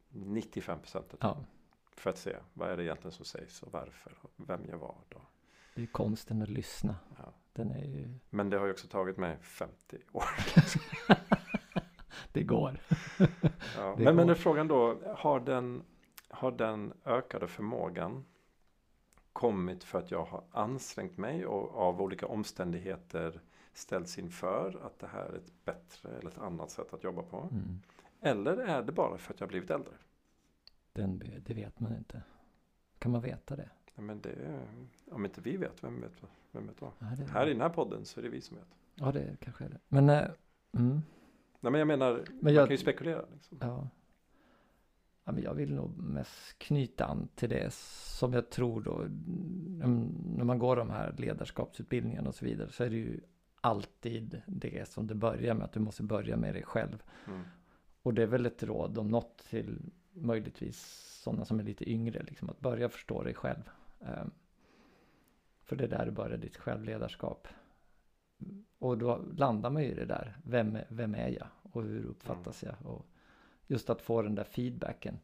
95 0.10 0.80
procent 0.80 1.14
ja. 1.20 1.46
för 1.92 2.10
att 2.10 2.18
se 2.18 2.36
vad 2.54 2.70
är 2.70 2.78
det 2.78 2.84
egentligen 2.84 3.12
som 3.12 3.26
sägs 3.26 3.64
och 3.64 3.72
varför 3.72 4.14
och 4.22 4.32
vem 4.36 4.62
jag 4.70 4.78
var 4.78 4.96
då. 5.10 5.22
Det 5.76 5.82
är 5.82 5.88
konsten 5.88 6.42
att 6.42 6.50
lyssna. 6.50 6.96
Ja. 7.18 7.34
Den 7.54 7.72
är 7.72 7.86
ju... 7.86 8.10
Men 8.30 8.50
det 8.50 8.58
har 8.58 8.66
ju 8.66 8.72
också 8.72 8.88
tagit 8.88 9.18
mig 9.18 9.38
50 9.42 9.98
år. 10.12 10.24
Det 12.38 12.44
går. 12.44 12.80
Ja. 13.78 13.96
Det 13.98 14.04
Men, 14.04 14.16
men 14.16 14.28
går. 14.28 14.32
är 14.32 14.36
frågan 14.36 14.68
då, 14.68 14.98
har 15.16 15.40
den, 15.40 15.84
har 16.30 16.52
den 16.52 16.94
ökade 17.06 17.48
förmågan 17.48 18.26
kommit 19.34 19.84
för 19.84 20.00
att 20.00 20.12
jag 20.12 20.26
har 20.26 20.44
ansträngt 20.52 21.18
mig 21.18 21.46
och 21.46 21.76
av 21.76 22.02
olika 22.02 22.28
omständigheter 22.28 23.40
ställts 23.74 24.18
inför 24.18 24.80
att 24.86 25.00
det 25.00 25.08
här 25.08 25.26
är 25.26 25.36
ett 25.38 25.66
bättre 25.66 26.10
eller 26.10 26.30
ett 26.32 26.38
annat 26.38 26.72
sätt 26.72 26.94
att 26.94 27.04
jobba 27.04 27.22
på? 27.24 27.50
Mm. 27.52 27.82
Eller 28.22 28.58
är 28.58 28.84
det 28.84 28.92
bara 28.92 29.18
för 29.18 29.34
att 29.34 29.40
jag 29.40 29.48
har 29.48 29.50
blivit 29.52 29.70
äldre? 29.70 29.94
Den, 30.94 31.22
det 31.46 31.54
vet 31.54 31.80
man 31.80 31.96
inte. 31.98 32.22
Kan 33.00 33.12
man 33.12 33.22
veta 33.22 33.56
det? 33.56 33.70
Ja, 33.96 34.02
Men 34.02 34.22
det, 34.22 34.60
om 35.12 35.26
inte 35.26 35.42
vi 35.42 35.58
vet, 35.58 35.84
vem 35.84 36.02
vet, 36.02 36.12
vem 36.52 36.68
vet 36.68 36.78
då? 36.80 36.92
Ja, 37.00 37.06
det, 37.18 37.26
Här 37.32 37.48
i 37.48 37.54
den 37.54 37.62
här 37.62 37.70
podden 37.70 38.06
så 38.06 38.20
är 38.20 38.24
det 38.24 38.30
vi 38.30 38.42
som 38.42 38.58
vet. 38.58 38.68
ja, 38.96 39.12
det 39.12 39.38
kanske 39.40 39.66
är 39.66 39.70
det. 39.70 39.80
Men, 39.88 40.10
eh, 40.10 40.28
mm, 40.78 41.02
Nej, 41.60 41.72
men 41.72 41.80
jag 41.80 41.88
menar, 41.88 42.14
men 42.14 42.38
man 42.42 42.54
jag, 42.54 42.68
kan 42.68 42.74
ju 42.74 42.78
spekulera. 42.78 43.26
Liksom. 43.34 43.58
ja. 43.62 43.90
ja, 45.26 45.32
men 45.32 45.44
jag 45.44 45.54
vill 45.54 45.74
nog 45.76 45.98
mest 45.98 46.60
knyta 46.60 47.06
an 47.06 47.28
till 47.36 47.50
det 47.50 47.74
som 47.74 48.34
jag 48.34 48.50
tror 48.50 48.82
då. 48.82 49.02
mm, 49.02 50.34
När 50.38 50.44
man 50.46 50.60
går 50.60 50.76
de 50.76 50.90
här 50.90 51.16
ledarskapsutbildningarna 51.18 52.30
och 52.30 52.36
så 52.36 52.46
vidare 52.46 52.70
så 52.72 52.84
är 52.84 52.90
det 52.90 52.96
ju 52.96 53.20
alltid 53.62 54.42
det 54.48 54.90
som 54.90 55.08
det 55.08 55.16
börjar 55.16 55.54
med. 55.54 55.66
Att 55.66 55.74
du 55.74 55.80
måste 55.80 56.04
börja 56.04 56.38
med 56.38 56.54
dig 56.56 56.64
själv. 56.64 57.04
Mm. 57.28 57.42
Och 58.02 58.14
det 58.14 58.24
är 58.24 58.28
väl 58.28 58.46
ett 58.46 58.64
råd 58.64 58.98
om 58.98 59.08
något 59.08 59.38
till 59.50 59.80
möjligtvis 60.14 60.80
sådana 61.24 61.46
som 61.46 61.60
är 61.60 61.64
lite 61.64 61.92
yngre. 61.92 62.24
Liksom, 62.24 62.50
att 62.50 62.60
börja 62.60 62.90
förstå 62.90 63.24
dig 63.24 63.34
själv. 63.34 63.70
Ehm, 64.00 64.32
för 65.64 65.76
det 65.76 65.84
är 65.84 65.88
där 65.88 66.06
du 66.06 66.12
börjar 66.12 66.38
ditt 66.38 66.58
självledarskap. 66.58 67.48
Och 68.80 68.98
då 68.98 69.26
landar 69.38 69.70
man 69.70 69.84
ju 69.84 69.90
i 69.90 69.96
det 69.96 70.06
där. 70.06 70.38
Vem, 70.44 70.78
vem 70.90 71.16
är 71.16 71.28
jag? 71.28 71.48
Och 71.62 71.84
hur 71.84 72.06
uppfattas 72.06 72.64
jag? 72.64 72.76
Och 72.84 73.06
just 73.68 73.90
att 73.90 74.02
få 74.02 74.22
den 74.22 74.36
där 74.36 74.44
feedbacken. 74.44 75.20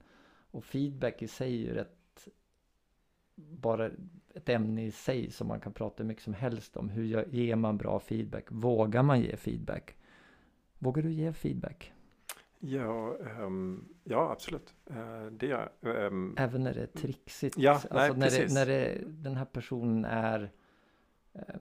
Och 0.51 0.65
feedback 0.65 1.21
i 1.21 1.27
sig 1.27 1.53
är 1.53 1.67
ju 1.67 1.73
rätt 1.73 2.27
bara 3.35 3.89
ett 4.33 4.49
ämne 4.49 4.85
i 4.85 4.91
sig 4.91 5.31
som 5.31 5.47
man 5.47 5.59
kan 5.59 5.73
prata 5.73 6.03
hur 6.03 6.07
mycket 6.07 6.23
som 6.23 6.33
helst 6.33 6.77
om. 6.77 6.89
Hur 6.89 7.25
ger 7.33 7.55
man 7.55 7.77
bra 7.77 7.99
feedback? 7.99 8.45
Vågar 8.49 9.03
man 9.03 9.21
ge 9.21 9.37
feedback? 9.37 9.95
Vågar 10.79 11.03
du 11.03 11.11
ge 11.11 11.33
feedback? 11.33 11.93
Ja, 12.59 13.17
ehm, 13.17 13.85
ja, 14.03 14.31
absolut. 14.31 14.73
Eh, 14.85 15.25
det 15.25 15.47
gör 15.47 15.71
jag. 15.81 16.05
Ehm, 16.05 16.35
Även 16.37 16.63
när 16.63 16.73
det 16.73 16.81
är 16.81 16.87
trixigt. 16.87 17.57
Ja, 17.57 17.71
alltså 17.71 17.93
nej, 17.93 18.09
när, 18.09 18.15
det, 18.15 18.21
precis. 18.21 18.53
när 18.53 18.65
det, 18.65 19.01
den 19.07 19.35
här 19.35 19.45
personen 19.45 20.05
är 20.05 20.51
eh, 21.33 21.55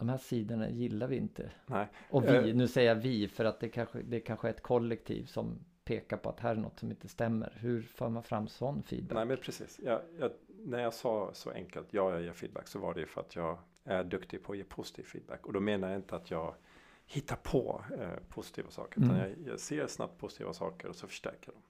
de 0.00 0.08
här 0.08 0.18
sidorna 0.18 0.70
gillar 0.70 1.06
vi 1.06 1.16
inte. 1.16 1.50
nej. 1.66 1.86
Och 2.10 2.24
vi, 2.24 2.36
Eh. 2.50 2.56
nu 2.56 2.68
säger 2.68 2.88
jag 2.88 2.94
vi 2.94 3.28
för 3.28 3.44
att 3.44 3.60
det 3.60 3.68
kanske, 3.68 4.02
det 4.02 4.20
kanske 4.20 4.48
är 4.48 4.50
ett 4.52 4.62
kollektiv 4.62 5.24
som 5.26 5.58
pekar 5.84 6.16
på 6.16 6.28
att 6.30 6.40
här 6.40 6.50
är 6.50 6.54
något 6.60 6.78
som 6.78 6.90
inte 6.90 7.08
stämmer. 7.08 7.52
Hur 7.60 7.82
för 7.82 8.08
man 8.08 8.22
fram 8.22 8.48
sån 8.48 8.82
feedback? 8.82 9.14
nej, 9.16 9.24
men 9.26 9.36
precis. 9.36 9.80
Jag, 9.84 10.00
jag, 10.18 10.30
när 10.58 10.78
jag 10.82 10.94
sa 10.94 11.30
så 11.34 11.50
enkelt, 11.50 11.86
ja, 11.90 12.10
jag 12.12 12.22
ger 12.22 12.32
feedback, 12.32 12.68
så 12.68 12.78
var 12.78 12.94
det 12.94 13.00
ju 13.00 13.06
för 13.06 13.20
att 13.20 13.36
jag 13.36 13.58
är 13.84 14.04
duktig 14.04 14.42
på 14.42 14.52
att 14.52 14.58
ge 14.58 14.64
positiv 14.64 15.02
feedback. 15.02 15.46
Och 15.46 15.52
då 15.52 15.60
menar 15.60 15.88
jag 15.88 15.98
inte 15.98 16.16
att 16.16 16.30
jag 16.30 16.54
hittar 17.06 17.36
på 17.36 17.84
eh, 17.98 18.08
positiva 18.28 18.70
saker, 18.70 19.00
utan 19.00 19.16
Mm. 19.16 19.30
jag, 19.44 19.52
jag 19.52 19.60
ser 19.60 19.86
snabbt 19.86 20.18
positiva 20.18 20.52
saker 20.52 20.88
och 20.88 20.96
så 20.96 21.06
förstärker 21.06 21.52
dem. 21.52 21.62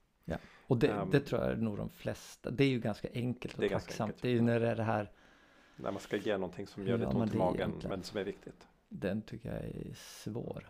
Och 0.66 0.76
det, 0.78 0.88
Ehm. 0.88 1.10
det 1.10 1.20
tror 1.20 1.40
jag 1.42 1.50
är 1.50 1.56
nog 1.56 1.76
de 1.76 1.88
flesta. 1.90 2.50
Det 2.50 2.64
är 2.64 2.68
ju 2.68 2.80
ganska 2.80 3.08
enkelt 3.14 3.54
och 3.54 3.60
Det 3.60 3.66
är 3.66 3.70
ganska 3.70 3.88
tacksamt. 3.88 4.08
enkelt. 4.08 4.22
Det 4.22 4.28
är 4.28 4.32
ju 4.32 4.40
när 4.40 4.60
det 4.60 4.68
är 4.68 4.76
det 4.76 4.82
här, 4.82 5.10
När 5.82 5.90
man 5.92 6.00
ska 6.00 6.16
ge 6.16 6.32
någonting 6.38 6.66
som 6.66 6.82
gör 6.86 6.98
Ja, 6.98 7.04
lite 7.06 7.16
ont 7.18 7.34
i 7.34 7.36
magen, 7.36 7.72
men 7.88 8.02
som 8.02 8.18
är 8.18 8.24
viktigt. 8.24 8.66
den 8.88 9.22
tycker 9.22 9.54
jag 9.54 9.64
är 9.64 9.94
svår. 9.94 10.68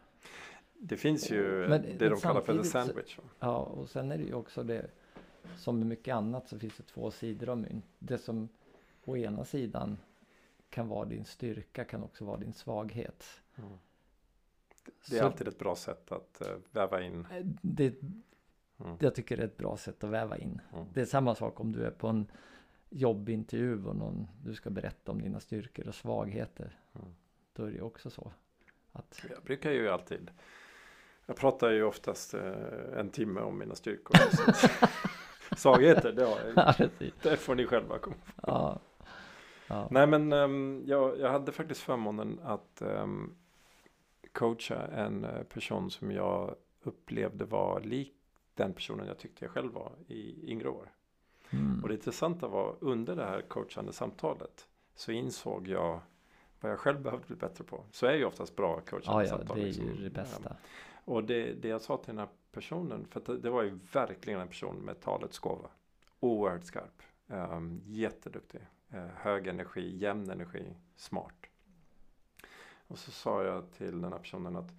Det 0.79 0.96
finns 0.96 1.31
ju 1.31 1.42
Men- 1.68 1.83
det 1.83 1.88
men 2.01 2.11
de 2.11 2.20
kallar 2.20 2.40
för 2.40 2.59
the 2.59 2.64
så- 2.64 2.70
sandwich. 2.70 3.18
va? 3.18 3.25
Ja, 3.40 3.57
och 3.59 3.88
sen 3.88 4.12
är 4.12 4.18
det 4.18 4.25
ju 4.25 4.35
också 4.35 4.62
det, 4.62 4.90
som 5.57 5.79
med 5.79 5.87
mycket 5.87 6.14
annat 6.14 6.49
så 6.49 6.59
finns 6.59 6.77
det 6.77 6.83
två 6.83 7.11
sidor 7.11 7.49
av 7.49 7.59
mynt. 7.59 7.85
Det 7.99 8.18
som 8.18 8.49
å 9.05 9.16
ena 9.16 9.44
sidan 9.44 9.99
kan 10.70 10.88
vara 10.88 11.05
din 11.05 11.25
styrka 11.25 11.85
kan 11.85 12.03
också 12.03 12.25
vara 12.25 12.37
din 12.37 12.53
svaghet. 12.53 13.25
Mm. 13.59 13.70
Det 15.09 15.16
är 15.16 15.20
Så- 15.20 15.27
alltid 15.27 15.49
ett 15.49 15.59
bra 15.59 15.77
sätt 15.77 16.12
att 16.12 16.42
uh, 16.46 16.57
väva 16.73 17.03
in. 17.03 17.27
Eh, 17.33 17.46
Det, 17.62 17.94
Mm. 18.85 18.96
jag 19.01 19.14
tycker 19.14 19.37
det 19.37 19.42
är 19.42 19.46
ett 19.46 19.57
bra 19.57 19.77
sätt 19.77 20.05
att 20.05 20.11
väva 20.11 20.38
in. 20.38 20.61
Mm. 20.75 20.87
Det 20.94 21.01
är 21.01 21.05
samma 21.05 21.35
sak 21.35 21.61
om 21.61 21.73
du 21.73 21.85
är 21.85 21.90
på 21.90 22.09
en 22.09 22.27
jobbintervju 22.90 23.85
och 23.85 23.96
någon, 23.96 24.26
du 24.44 24.55
ska 24.55 24.70
berätta 24.70 25.12
om 25.12 25.22
dina 25.22 25.40
styrkor 25.40 25.88
och 25.88 25.94
svagheter. 25.94 26.79
Mm. 26.94 27.14
Då 27.53 27.64
är 27.64 27.70
det 27.70 27.81
också 27.81 28.11
så. 28.11 28.33
Att, 28.92 29.20
Jag 29.31 29.42
brukar 29.42 29.70
ju 29.70 29.88
alltid 29.88 30.31
Jag 31.26 31.37
pratar 31.37 31.70
ju 31.70 31.83
oftast 31.83 32.35
eh, 32.35 32.98
en 32.98 33.11
timme 33.11 33.40
om 33.40 33.59
mina 33.59 33.74
styrkor. 33.74 34.16
Svagheter, 35.57 36.12
det, 36.12 36.24
har 36.24 36.40
jag, 36.40 36.79
Ja, 36.79 37.09
det 37.22 37.37
får 37.37 37.55
ni 37.55 37.66
själva 37.66 37.98
komma 37.98 38.16
ja. 38.42 38.81
Ja. 39.66 39.88
Nej 39.90 40.07
men 40.07 40.33
ehm, 40.33 40.83
jag, 40.87 41.18
jag 41.18 41.31
hade 41.31 41.53
faktiskt 41.53 41.81
förmånen 41.81 42.40
att 42.42 42.83
ehm, 42.83 43.35
coacha 44.33 44.87
en 44.87 45.24
eh, 45.24 45.42
person 45.42 45.90
som 45.90 46.11
jag 46.11 46.55
upplevde 46.83 47.44
var 47.44 47.81
lik 47.81 48.14
den 48.55 48.72
personen 48.72 49.07
jag 49.07 49.18
tyckte 49.18 49.44
jag 49.44 49.53
själv 49.53 49.72
var 49.72 49.92
i 50.09 50.50
yngre 50.50 50.68
år. 50.68 50.92
Mm. 51.52 51.82
Och 51.82 51.88
det 51.88 51.94
intressanta 51.94 52.48
var 52.48 52.76
under 52.80 53.16
det 53.16 53.24
här 53.24 53.42
coachande 53.42 53.92
samtalet 53.92 54.68
så 54.94 55.12
insåg 55.12 55.68
jag 55.68 56.00
vad 56.60 56.72
jag 56.72 56.78
själv 56.78 57.00
behövde 57.00 57.26
bli 57.26 57.36
bättre 57.36 57.64
på. 57.64 57.84
Så 57.90 58.06
är 58.06 58.14
ju 58.14 58.24
oftast 58.24 58.56
bra 58.56 58.80
coachande 58.80 59.24
ja, 59.24 59.28
ja, 59.28 59.38
samtal. 59.38 59.56
det 59.56 59.62
är 59.62 59.66
liksom. 59.66 59.84
ju 59.84 59.94
det 59.94 60.10
bästa. 60.10 60.56
Och 61.04 61.24
det, 61.24 61.52
det 61.52 61.68
jag 61.68 61.80
sa 61.80 61.96
till 61.96 62.06
den 62.06 62.18
här 62.18 62.28
personen, 62.52 63.06
för 63.06 63.36
det 63.36 63.50
var 63.50 63.62
ju 63.62 63.78
verkligen 63.92 64.40
en 64.40 64.48
person 64.48 64.76
med 64.76 65.00
talets 65.00 65.38
gåva. 65.38 65.68
Oerhört 66.20 66.64
skarp, 66.64 67.02
um, 67.26 67.82
jätteduktig, 67.86 68.60
uh, 68.94 69.06
hög 69.16 69.46
energi, 69.46 69.96
jämn 69.96 70.30
energi, 70.30 70.76
smart. 70.96 71.34
Och 72.86 72.98
så 72.98 73.10
sa 73.10 73.44
jag 73.44 73.72
till 73.72 74.00
den 74.00 74.12
här 74.12 74.18
personen 74.18 74.56
att 74.56 74.72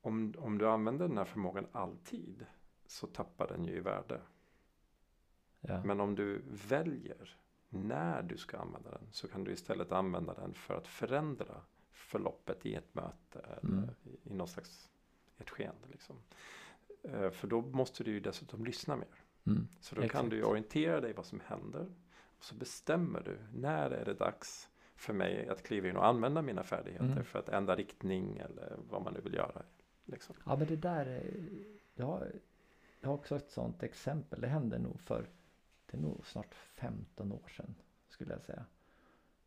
om, 0.00 0.34
om 0.38 0.58
du 0.58 0.68
använder 0.68 1.08
den 1.08 1.18
här 1.18 1.24
förmågan 1.24 1.66
alltid 1.72 2.46
så 2.86 3.06
tappar 3.06 3.48
den 3.48 3.64
ju 3.64 3.76
i 3.76 3.80
värde. 3.80 4.20
Ja. 5.68 5.82
Men 5.84 6.00
om 6.00 6.14
du 6.14 6.42
väljer 6.68 7.36
när 7.68 8.22
du 8.22 8.36
ska 8.36 8.58
använda 8.58 8.90
den 8.90 9.06
så 9.10 9.28
kan 9.28 9.44
du 9.44 9.52
istället 9.52 9.92
använda 9.92 10.34
den 10.34 10.54
för 10.54 10.74
att 10.74 10.86
förändra 10.88 11.60
förloppet 11.90 12.66
i 12.66 12.74
ett 12.74 12.94
möte 12.94 13.38
eller 13.40 13.72
Mm. 13.78 13.90
i, 14.24 14.34
någon 14.34 14.48
slags 14.48 14.90
ett 15.38 15.50
skeende. 15.50 15.88
Liksom. 15.90 16.16
Eh, 17.02 17.30
För 17.30 17.48
då 17.48 17.60
måste 17.60 18.04
du 18.04 18.10
ju 18.10 18.20
dessutom 18.20 18.64
lyssna 18.64 18.96
mer. 18.96 19.08
Mm. 19.46 19.68
Så 19.80 19.94
då 19.94 20.00
kan 20.00 20.06
Exakt. 20.06 20.30
du 20.30 20.36
ju 20.36 20.44
orientera 20.44 21.00
dig 21.00 21.12
vad 21.12 21.26
som 21.26 21.40
händer. 21.46 21.86
Och 22.38 22.44
så 22.44 22.54
bestämmer 22.54 23.22
du 23.22 23.38
när 23.58 23.90
är 23.90 24.04
det 24.04 24.14
dags 24.14 24.68
för 24.96 25.12
mig 25.12 25.48
att 25.48 25.62
kliva 25.62 25.88
in 25.88 25.96
och 25.96 26.06
använda 26.06 26.42
mina 26.42 26.62
färdigheter 26.62 27.04
Mm. 27.12 27.24
för 27.24 27.38
att 27.38 27.48
ändra 27.48 27.76
riktning 27.76 28.38
eller 28.38 28.76
vad 28.90 29.02
man 29.02 29.12
nu 29.14 29.20
vill 29.20 29.34
göra. 29.34 29.62
Liksom. 30.04 30.34
Ja 30.46 30.56
men 30.56 30.66
det 30.66 30.76
där 30.76 31.06
är, 31.06 31.24
jag 31.94 32.06
har, 32.06 32.32
jag 33.00 33.08
har 33.08 33.14
också 33.14 33.36
ett 33.36 33.50
sånt 33.50 33.82
exempel. 33.82 34.40
Det 34.40 34.46
hände 34.48 34.78
nog 34.78 35.00
för, 35.00 35.26
det 35.94 35.98
är 35.98 36.02
nog 36.02 36.26
snart 36.26 36.54
15 36.54 37.32
år 37.32 37.48
sedan 37.56 37.74
skulle 38.08 38.32
jag 38.32 38.42
säga. 38.42 38.64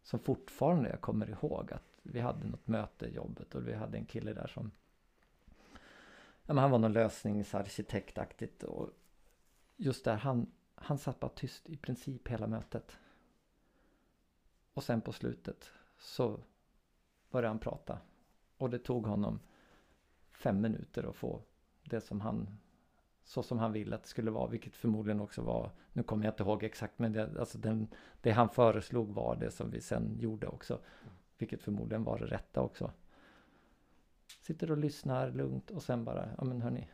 Som 0.03 0.19
fortfarande 0.19 0.89
jag 0.89 1.01
kommer 1.01 1.29
ihåg 1.29 1.73
att 1.73 1.99
vi 2.03 2.19
hade 2.19 2.47
något 2.47 2.67
möte 2.67 3.05
i 3.05 3.15
jobbet 3.15 3.55
och 3.55 3.67
vi 3.67 3.73
hade 3.73 3.97
en 3.97 4.05
kille 4.05 4.33
där 4.33 4.47
som 4.47 4.71
ja, 6.45 6.53
men 6.53 6.57
han 6.57 6.71
var 6.71 6.79
någon 6.79 6.93
lösningsarkitektaktigt 6.93 8.63
och 8.63 8.89
just 9.75 10.05
där 10.05 10.15
han, 10.15 10.51
han 10.75 10.97
satt 10.97 11.19
bara 11.19 11.31
tyst 11.31 11.69
i 11.69 11.77
princip 11.77 12.27
hela 12.27 12.47
mötet. 12.47 12.97
Och 14.73 14.83
sen 14.83 15.01
på 15.01 15.11
slutet 15.11 15.71
så 15.97 16.39
började 17.31 17.47
han 17.47 17.59
prata. 17.59 17.99
Och 18.57 18.69
det 18.69 18.79
tog 18.79 19.05
honom 19.05 19.39
fem 20.31 20.61
minuter 20.61 21.09
att 21.09 21.15
få 21.15 21.41
det 21.83 22.01
som 22.01 22.21
han 22.21 22.59
så 23.27 23.43
som 23.43 23.59
han 23.59 23.71
ville 23.71 23.95
att 23.95 24.03
det 24.03 24.09
skulle 24.09 24.31
vara, 24.31 24.47
vilket 24.47 24.75
förmodligen 24.75 25.19
också 25.19 25.41
var, 25.41 25.71
nu 25.93 26.03
kommer 26.03 26.25
jag 26.25 26.31
inte 26.31 26.43
ihåg 26.43 26.63
exakt, 26.63 26.99
men 26.99 27.13
det, 27.13 27.39
alltså 27.39 27.57
den, 27.57 27.87
det 28.21 28.31
han 28.31 28.49
föreslog 28.49 29.13
var 29.13 29.35
det 29.35 29.51
som 29.51 29.71
vi 29.71 29.81
sen 29.81 30.19
gjorde 30.19 30.47
också, 30.47 30.79
vilket 31.37 31.61
förmodligen 31.61 32.03
var 32.03 32.19
det 32.19 32.25
rätta 32.25 32.61
också. 32.61 32.91
Sitter 34.41 34.71
och 34.71 34.77
lyssnar 34.77 35.31
lugnt 35.31 35.71
och 35.71 35.83
sen 35.83 36.05
bara, 36.05 36.29
ja 36.37 36.43
men 36.43 36.61
hörni, 36.61 36.87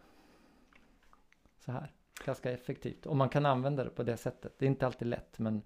så 1.59 1.71
här, 1.71 1.91
ganska 2.25 2.51
effektivt. 2.51 3.05
Och 3.05 3.15
man 3.15 3.29
kan 3.29 3.45
använda 3.45 3.83
det 3.83 3.89
på 3.89 4.03
det 4.03 4.17
sättet, 4.17 4.53
det 4.59 4.65
är 4.65 4.69
inte 4.69 4.85
alltid 4.85 5.07
lätt, 5.07 5.39
men 5.39 5.61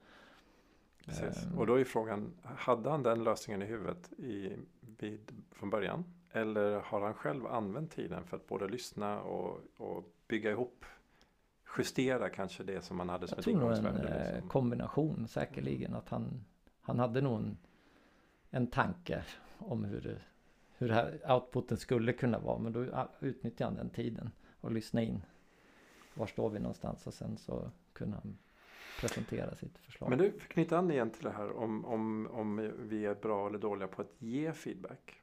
Precis. 1.05 1.45
Ehm. 1.45 1.57
Och 1.57 1.67
då 1.67 1.79
är 1.79 1.83
frågan, 1.83 2.33
hade 2.43 2.89
han 2.89 3.03
den 3.03 3.23
lösningen 3.23 3.61
i 3.61 3.65
huvudet 3.65 4.13
i, 4.13 4.57
vid, 4.79 5.43
från 5.51 5.69
början? 5.69 6.03
Eller 6.37 6.79
har 6.79 7.01
han 7.01 7.13
själv 7.13 7.47
använt 7.47 7.91
tiden 7.91 8.25
för 8.25 8.37
att 8.37 8.47
både 8.47 8.67
lyssna 8.67 9.21
och, 9.21 9.61
och 9.77 10.03
bygga 10.27 10.51
ihop, 10.51 10.85
justera 11.77 12.29
kanske 12.29 12.63
det 12.63 12.81
som 12.81 12.97
man 12.97 13.09
hade 13.09 13.27
som 13.27 13.35
jag 13.35 13.39
ett 13.39 13.43
tror 13.43 13.59
nog 13.59 13.77
en 13.77 13.85
eh, 13.85 14.33
Liksom. 14.33 14.49
kombination 14.49 15.27
säkerligen, 15.27 15.93
att 15.93 16.09
han, 16.09 16.43
han 16.81 16.99
hade 16.99 17.21
nog 17.21 17.39
en, 17.39 17.57
en 18.49 18.67
tanke 18.67 19.23
om 19.57 19.83
hur 19.83 20.21
hur 20.77 20.89
här 20.89 21.19
outputen 21.33 21.77
skulle 21.77 22.13
kunna 22.13 22.39
vara, 22.39 22.59
men 22.59 22.73
då 22.73 23.07
utnyttjade 23.19 23.69
han 23.69 23.75
den 23.75 23.89
tiden 23.89 24.31
och 24.61 24.71
lyssna 24.71 25.01
in. 25.01 25.21
Var 26.13 26.27
står 26.27 26.49
vi 26.49 26.59
någonstans 26.59 27.07
och 27.07 27.13
sen 27.13 27.37
så 27.37 27.71
kunde 27.93 28.15
han 28.15 28.37
presentera 28.99 29.55
sitt 29.55 29.77
förslag. 29.77 30.09
Men 30.09 30.19
du, 30.19 30.31
knyta 30.31 30.77
an 30.77 30.91
igen 30.91 31.09
till 31.09 31.23
det 31.23 31.31
här 31.31 31.51
om, 31.51 31.85
om, 31.85 32.27
om 32.31 32.71
vi 32.77 33.05
är 33.05 33.15
bra 33.15 33.47
eller 33.47 33.59
dåliga 33.59 33.87
på 33.87 34.01
att 34.01 34.21
ge 34.21 34.53
feedback. 34.53 35.16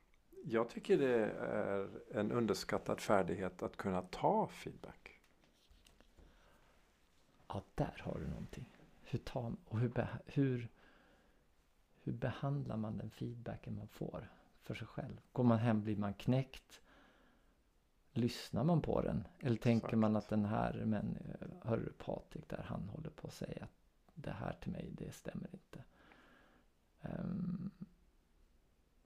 Jag 0.46 0.68
tycker 0.68 0.98
det 0.98 1.30
är 1.30 1.88
en 2.14 2.32
underskattad 2.32 3.00
färdighet 3.00 3.62
att 3.62 3.76
kunna 3.76 4.02
ta 4.02 4.46
feedback. 4.46 5.20
Ja, 7.48 7.62
där 7.74 8.02
har 8.04 8.18
du 8.18 8.26
någonting. 8.26 8.64
Hur, 9.02 9.18
tar, 9.18 9.56
och 9.64 9.78
hur, 9.78 10.06
hur, 10.26 10.68
hur 12.02 12.12
behandlar 12.12 12.76
man 12.76 12.98
den 12.98 13.10
feedbacken 13.10 13.76
man 13.76 13.88
får 13.88 14.28
för 14.62 14.74
sig 14.74 14.86
själv? 14.86 15.20
Går 15.32 15.44
man 15.44 15.58
hem, 15.58 15.82
blir 15.82 15.96
man 15.96 16.14
knäckt? 16.14 16.80
Lyssnar 18.12 18.64
man 18.64 18.82
på 18.82 19.02
den? 19.02 19.28
Eller 19.40 19.56
tänker 19.56 19.86
Exakt. 19.86 19.98
man 19.98 20.16
att 20.16 20.28
den 20.28 20.44
här, 20.44 20.82
men 20.86 21.18
hör 21.62 21.76
du 21.76 21.92
Patrik 21.92 22.48
där, 22.48 22.64
han 22.68 22.88
håller 22.88 23.10
på 23.10 23.26
att 23.26 23.34
säga 23.34 23.64
att 23.64 23.70
det 24.14 24.32
här 24.32 24.52
till 24.60 24.72
mig, 24.72 24.90
det 24.92 25.12
stämmer 25.12 25.48
inte. 25.52 25.84
Ehm, 27.00 27.63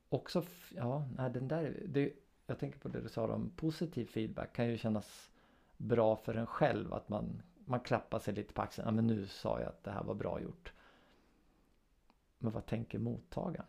också, 0.08 0.44
ja, 0.76 1.08
nej, 1.16 1.30
den 1.30 1.48
där, 1.48 1.82
det, 1.86 2.12
jag 2.46 2.58
tänker 2.58 2.78
på 2.78 2.88
det 2.88 3.00
du 3.00 3.08
sa 3.08 3.32
om 3.34 3.50
positiv 3.56 4.06
feedback 4.06 4.52
kan 4.52 4.68
ju 4.68 4.78
kännas 4.78 5.30
bra 5.76 6.16
för 6.16 6.34
en 6.34 6.46
själv 6.46 6.94
att 6.94 7.08
man, 7.08 7.42
man 7.64 7.80
klappar 7.80 8.18
sig 8.18 8.34
lite 8.34 8.52
på 8.54 8.62
axeln. 8.62 8.86
Ja 8.88 8.92
men 8.92 9.06
nu 9.06 9.26
sa 9.26 9.60
jag 9.60 9.68
att 9.68 9.84
det 9.84 9.90
här 9.90 10.02
var 10.02 10.14
bra 10.14 10.40
gjort. 10.40 10.72
Men 12.38 12.52
vad 12.52 12.66
tänker 12.66 12.98
mottagaren? 12.98 13.66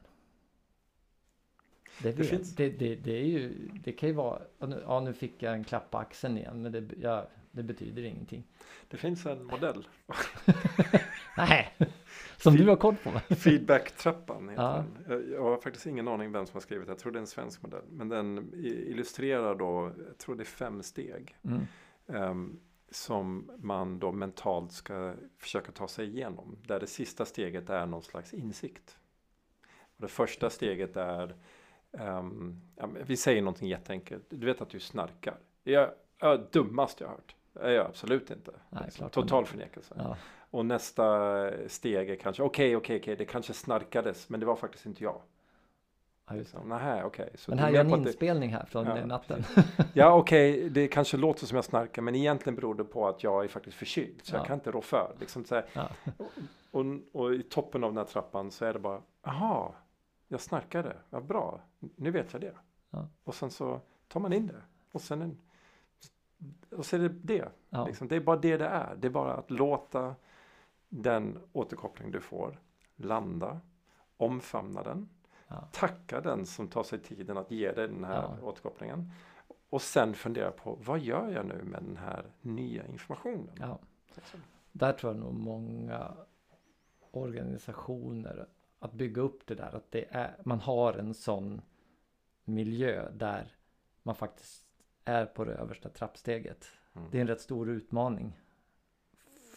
Det, 2.02 2.12
vet, 2.12 2.30
finns- 2.30 2.56
det, 2.56 2.70
det, 2.70 2.96
det 2.96 3.12
är 3.12 3.26
ju, 3.26 3.70
det 3.84 3.92
kan 3.92 4.10
ju 4.10 4.16
vara, 4.16 4.42
ja 4.60 5.00
nu 5.00 5.14
fick 5.14 5.44
jag 5.44 5.54
en 5.54 5.64
klapp 5.64 5.92
på 5.92 5.98
axeln 5.98 6.38
igen 6.38 6.62
men 6.62 6.72
det, 6.72 6.90
ja, 7.02 7.28
det 7.52 7.64
betyder 7.64 8.04
ingenting. 8.04 8.44
Det 8.90 8.98
finns 8.98 9.26
en 9.26 9.44
modell, 9.46 9.88
Nej, 11.38 11.74
som 12.42 12.56
du 12.56 12.68
har 12.70 12.76
koll 12.76 12.96
på 13.04 13.10
feedback-trappan 13.36 14.50
heter 14.50 14.64
Ja. 14.64 14.84
den. 15.08 15.20
Jag- 15.20 15.30
Jag 15.30 15.44
har 15.44 15.58
faktiskt 15.58 15.86
ingen 15.86 16.08
aning 16.08 16.32
vem 16.32 16.46
som 16.46 16.54
har 16.54 16.62
skrivit 16.62 16.88
det. 16.88 16.92
Jag 16.92 17.00
tror 17.00 17.12
det 17.12 17.18
är 17.18 17.22
en 17.22 17.28
svensk 17.28 17.62
modell. 17.62 17.84
Men 17.90 18.10
den 18.10 18.52
illustrerar 18.64 19.56
då, 19.56 19.92
jag 20.08 20.18
tror 20.18 20.36
det 20.36 20.44
är 20.44 20.46
fem 20.46 20.84
steg. 20.84 21.38
Mm. 21.44 21.62
ehm, 22.08 22.60
som 22.92 23.52
man 23.58 24.00
då 24.00 24.12
mentalt 24.12 24.72
ska 24.72 25.14
försöka 25.38 25.72
ta 25.72 25.88
sig 25.88 26.08
igenom. 26.08 26.58
Där 26.68 26.80
det 26.80 26.88
sista 26.88 27.26
steget 27.26 27.70
är 27.70 27.86
någon 27.86 28.02
slags 28.04 28.34
insikt. 28.34 28.98
Och 29.96 30.02
det 30.02 30.08
första 30.08 30.50
steget 30.50 30.98
är, 30.98 31.36
ehm, 31.92 32.62
ja, 32.76 32.90
vi 33.06 33.18
säger 33.18 33.42
någonting 33.42 33.68
jätteenkelt. 33.68 34.24
Du 34.30 34.46
vet 34.46 34.62
att 34.62 34.70
du 34.70 34.80
snarkar. 34.80 35.38
Det 35.64 35.76
är 35.76 35.92
ja, 36.20 36.38
dummaste 36.52 37.04
jag 37.04 37.10
har 37.10 37.16
hört. 37.16 37.36
Det 37.54 37.60
är 37.60 37.72
jag 37.72 37.86
absolut 37.86 38.32
inte. 38.32 38.52
Nej, 38.70 38.90
man 39.02 39.10
Total 39.10 39.46
förnekelse. 39.46 39.96
Ja, 39.98 40.18
Och 40.52 40.66
nästa 40.66 41.50
steg 41.68 42.10
är 42.10 42.16
kanske, 42.16 42.44
okej, 42.44 42.76
okej, 42.76 42.98
okej, 43.00 43.16
det 43.16 43.26
kanske 43.26 43.54
snarkades, 43.54 44.30
men 44.30 44.40
det 44.40 44.46
var 44.46 44.56
faktiskt 44.56 44.86
inte 44.86 45.04
jag. 45.04 45.22
ja. 46.28 46.34
Liksom, 46.36 46.70
Nähä. 46.70 47.10
Så 47.36 47.52
Men 47.52 47.60
här 47.60 47.74
är 47.74 47.80
en 47.80 47.94
att 47.94 48.04
det- 48.04 48.10
inspelning 48.10 48.50
här 48.54 48.66
från 48.66 48.86
Ja, 48.86 49.06
natten. 49.06 49.44
Ja, 49.94 50.16
okej, 50.18 50.70
det 50.70 50.88
kanske 50.88 51.18
låter 51.18 51.46
som 51.46 51.56
jag 51.56 51.66
snarkar, 51.66 52.02
men 52.02 52.16
egentligen 52.16 52.56
beror 52.56 52.76
det 52.76 52.84
på 52.84 53.08
att 53.08 53.24
jag 53.24 53.44
är 53.44 53.48
faktiskt 53.48 53.78
förkyld, 53.78 54.20
så 54.24 54.36
Ja. 54.36 54.40
jag 54.40 54.48
kan 54.48 54.54
inte 54.54 54.72
rå 54.72 54.82
för. 54.82 55.16
Liksom 55.20 55.46
så. 55.46 55.62
Ja. 55.74 55.90
Och, 56.72 56.86
och 57.12 57.34
i 57.34 57.44
toppen 57.44 57.84
av 57.84 57.90
den 57.90 57.98
här 57.98 58.06
trappan 58.06 58.52
så 58.52 58.66
är 58.66 58.74
det 58.74 58.80
bara, 58.80 59.02
aha, 59.24 59.76
jag 60.28 60.42
snarkade, 60.42 60.96
vad 61.10 61.24
bra, 61.26 61.60
nu 61.96 62.12
vet 62.12 62.34
jag 62.34 62.42
det. 62.42 62.54
Och 63.24 63.36
sen 63.36 63.50
så 63.52 63.80
tar 64.08 64.20
man 64.20 64.34
in 64.34 64.48
det. 64.48 64.62
Och 64.92 65.02
sen 65.02 65.22
en, 65.22 65.38
och 66.78 66.86
så 66.86 66.96
är 66.96 67.00
det 67.00 67.10
det. 67.10 67.50
Liksom, 67.88 68.08
det 68.08 68.16
är 68.16 68.20
bara 68.20 68.38
det 68.38 68.58
det 68.58 68.66
är. 68.68 68.96
Det 69.00 69.08
är 69.08 69.12
bara 69.12 69.34
att 69.34 69.52
låta 69.52 70.16
den 70.90 71.40
återkoppling 71.54 72.12
du 72.12 72.20
får 72.22 72.60
landa, 72.96 73.60
omfamna 74.18 74.84
den, 74.84 75.10
Ja. 75.52 75.68
Tacka 75.72 76.22
den 76.22 76.46
som 76.46 76.68
tar 76.68 76.84
sig 76.84 77.00
tiden 77.00 77.38
att 77.38 77.52
ge 77.52 77.72
dig 77.72 77.88
den 77.88 78.04
här 78.04 78.22
Ja. 78.42 78.48
återkopplingen. 78.48 79.12
Och 79.70 79.82
sen 79.82 80.14
fundera 80.14 80.52
på 80.52 80.78
vad 80.82 81.00
gör 81.00 81.30
jag 81.30 81.46
nu 81.46 81.64
med 81.64 81.84
den 81.84 81.98
här 81.98 82.26
nya 82.42 82.88
informationen? 82.88 83.56
Ja. 83.60 83.80
Där 84.72 84.94
tror 84.94 85.14
jag 85.14 85.20
nog 85.20 85.34
många 85.34 86.14
organisationer 87.12 88.48
att 88.80 88.94
bygga 88.94 89.22
upp 89.22 89.46
det 89.46 89.56
där 89.56 89.76
att 89.76 89.92
det 89.92 90.06
är, 90.10 90.36
man 90.46 90.60
har 90.60 90.94
en 90.94 91.14
sån 91.14 91.62
miljö 92.44 93.10
där 93.12 93.56
man 94.04 94.16
faktiskt 94.16 94.64
är 95.06 95.26
på 95.26 95.46
det 95.46 95.54
översta 95.54 95.90
trappsteget. 95.90 96.66
Mm. 96.94 97.08
Det 97.12 97.18
är 97.18 97.22
en 97.22 97.28
rätt 97.28 97.42
stor 97.42 97.70
utmaning. 97.70 98.40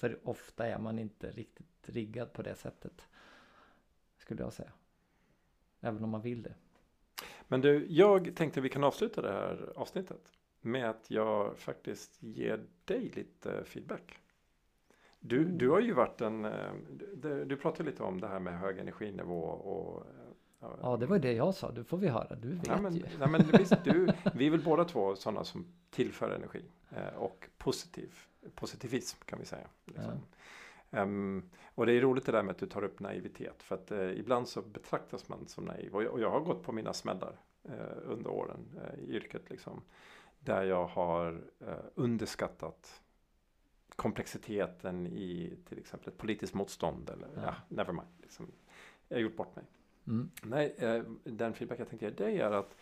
För 0.02 0.18
ofta 0.22 0.66
är 0.66 0.78
man 0.78 0.98
inte 0.98 1.30
riktigt 1.30 1.88
riggad 1.88 2.32
på 2.32 2.42
det 2.42 2.54
sättet. 2.54 3.06
Skulle 4.16 4.42
jag 4.42 4.52
säga. 4.52 4.72
Även 5.80 6.04
om 6.04 6.10
man 6.10 6.20
vill 6.20 6.42
det. 6.42 6.54
Men 7.48 7.60
du, 7.60 7.86
jag 7.88 8.36
tänkte 8.36 8.60
vi 8.60 8.68
kan 8.68 8.84
avsluta 8.84 9.22
det 9.22 9.32
här 9.32 9.72
avsnittet 9.76 10.32
med 10.60 10.90
att 10.90 11.10
jag 11.10 11.58
faktiskt 11.58 12.22
ger 12.22 12.66
dig 12.84 13.12
lite 13.14 13.64
feedback. 13.64 14.18
Du, 15.20 15.44
du 15.44 15.70
har 15.70 15.80
ju 15.80 15.92
varit 15.92 16.20
en, 16.20 16.44
eh, 16.44 16.72
du, 17.14 17.44
du 17.44 17.56
pratade 17.56 17.90
lite 17.90 18.02
om 18.02 18.20
det 18.20 18.28
här 18.28 18.40
med 18.40 18.58
hög 18.58 18.78
energinivå 18.78 19.42
och 19.42 20.06
Ja, 20.60 20.96
det 20.96 21.06
var 21.06 21.18
det 21.18 21.32
jag 21.32 21.54
sa. 21.54 21.72
Du 21.72 21.84
får 21.84 21.96
vi 21.96 22.08
höra. 22.08 22.34
Du 22.34 22.48
vet 22.48 22.66
Nej 22.66 22.80
men, 22.82 22.94
ju. 22.94 23.04
nej, 23.18 23.28
men 23.28 23.42
visst, 23.58 23.84
du, 23.84 24.08
vi 24.34 24.46
är 24.46 24.50
väl 24.50 24.64
båda 24.64 24.84
två 24.84 25.16
sådana 25.16 25.44
som 25.44 25.66
tillför 25.90 26.30
energi 26.30 26.64
eh, 26.90 27.16
och 27.16 27.48
positiv, 27.58 28.14
positivism 28.54 29.18
kan 29.24 29.38
vi 29.38 29.44
säga. 29.44 29.66
Liksom. 29.84 30.20
Ehm, 30.90 31.50
och 31.74 31.86
det 31.86 31.92
är 31.92 32.00
roligt 32.00 32.26
det 32.26 32.32
där 32.32 32.42
med 32.42 32.52
att 32.52 32.58
du 32.58 32.66
tar 32.66 32.84
upp 32.84 33.00
naivitet 33.00 33.62
för 33.62 33.74
att 33.74 33.90
eh, 33.90 34.10
ibland 34.10 34.48
så 34.48 34.62
betraktas 34.62 35.28
man 35.28 35.48
som 35.48 35.64
naiv 35.64 35.94
och 35.94 36.02
jag, 36.02 36.12
och 36.12 36.20
jag 36.20 36.30
har 36.30 36.40
gått 36.40 36.62
på 36.62 36.72
mina 36.72 36.92
smällar 36.92 37.40
eh, 37.64 37.96
under 38.04 38.30
åren 38.30 38.80
eh, 38.84 39.00
i 39.04 39.12
yrket 39.12 39.50
liksom. 39.50 39.82
Där 40.40 40.62
jag 40.62 40.84
har 40.86 41.42
underskattat 41.94 43.00
komplexiteten 43.96 45.06
i 45.06 45.56
till 45.68 45.78
exempel 45.78 46.08
ett 46.08 46.18
politiskt 46.18 46.54
motstånd 46.54 47.10
eller 47.10 47.28
ja, 47.34 47.42
Ja. 47.44 47.54
never 47.68 47.92
mind. 47.92 48.08
Liksom. 48.22 48.52
Jag 49.08 49.16
har 49.16 49.22
gjort 49.22 49.36
bort 49.36 49.56
mig. 49.56 49.64
Mm. 50.06 50.30
Nej, 50.42 50.76
den 51.24 51.54
feedback 51.54 51.80
jag 51.80 51.88
tänkte 51.88 52.06
ge 52.06 52.12
dig 52.12 52.40
är 52.40 52.50
att 52.50 52.76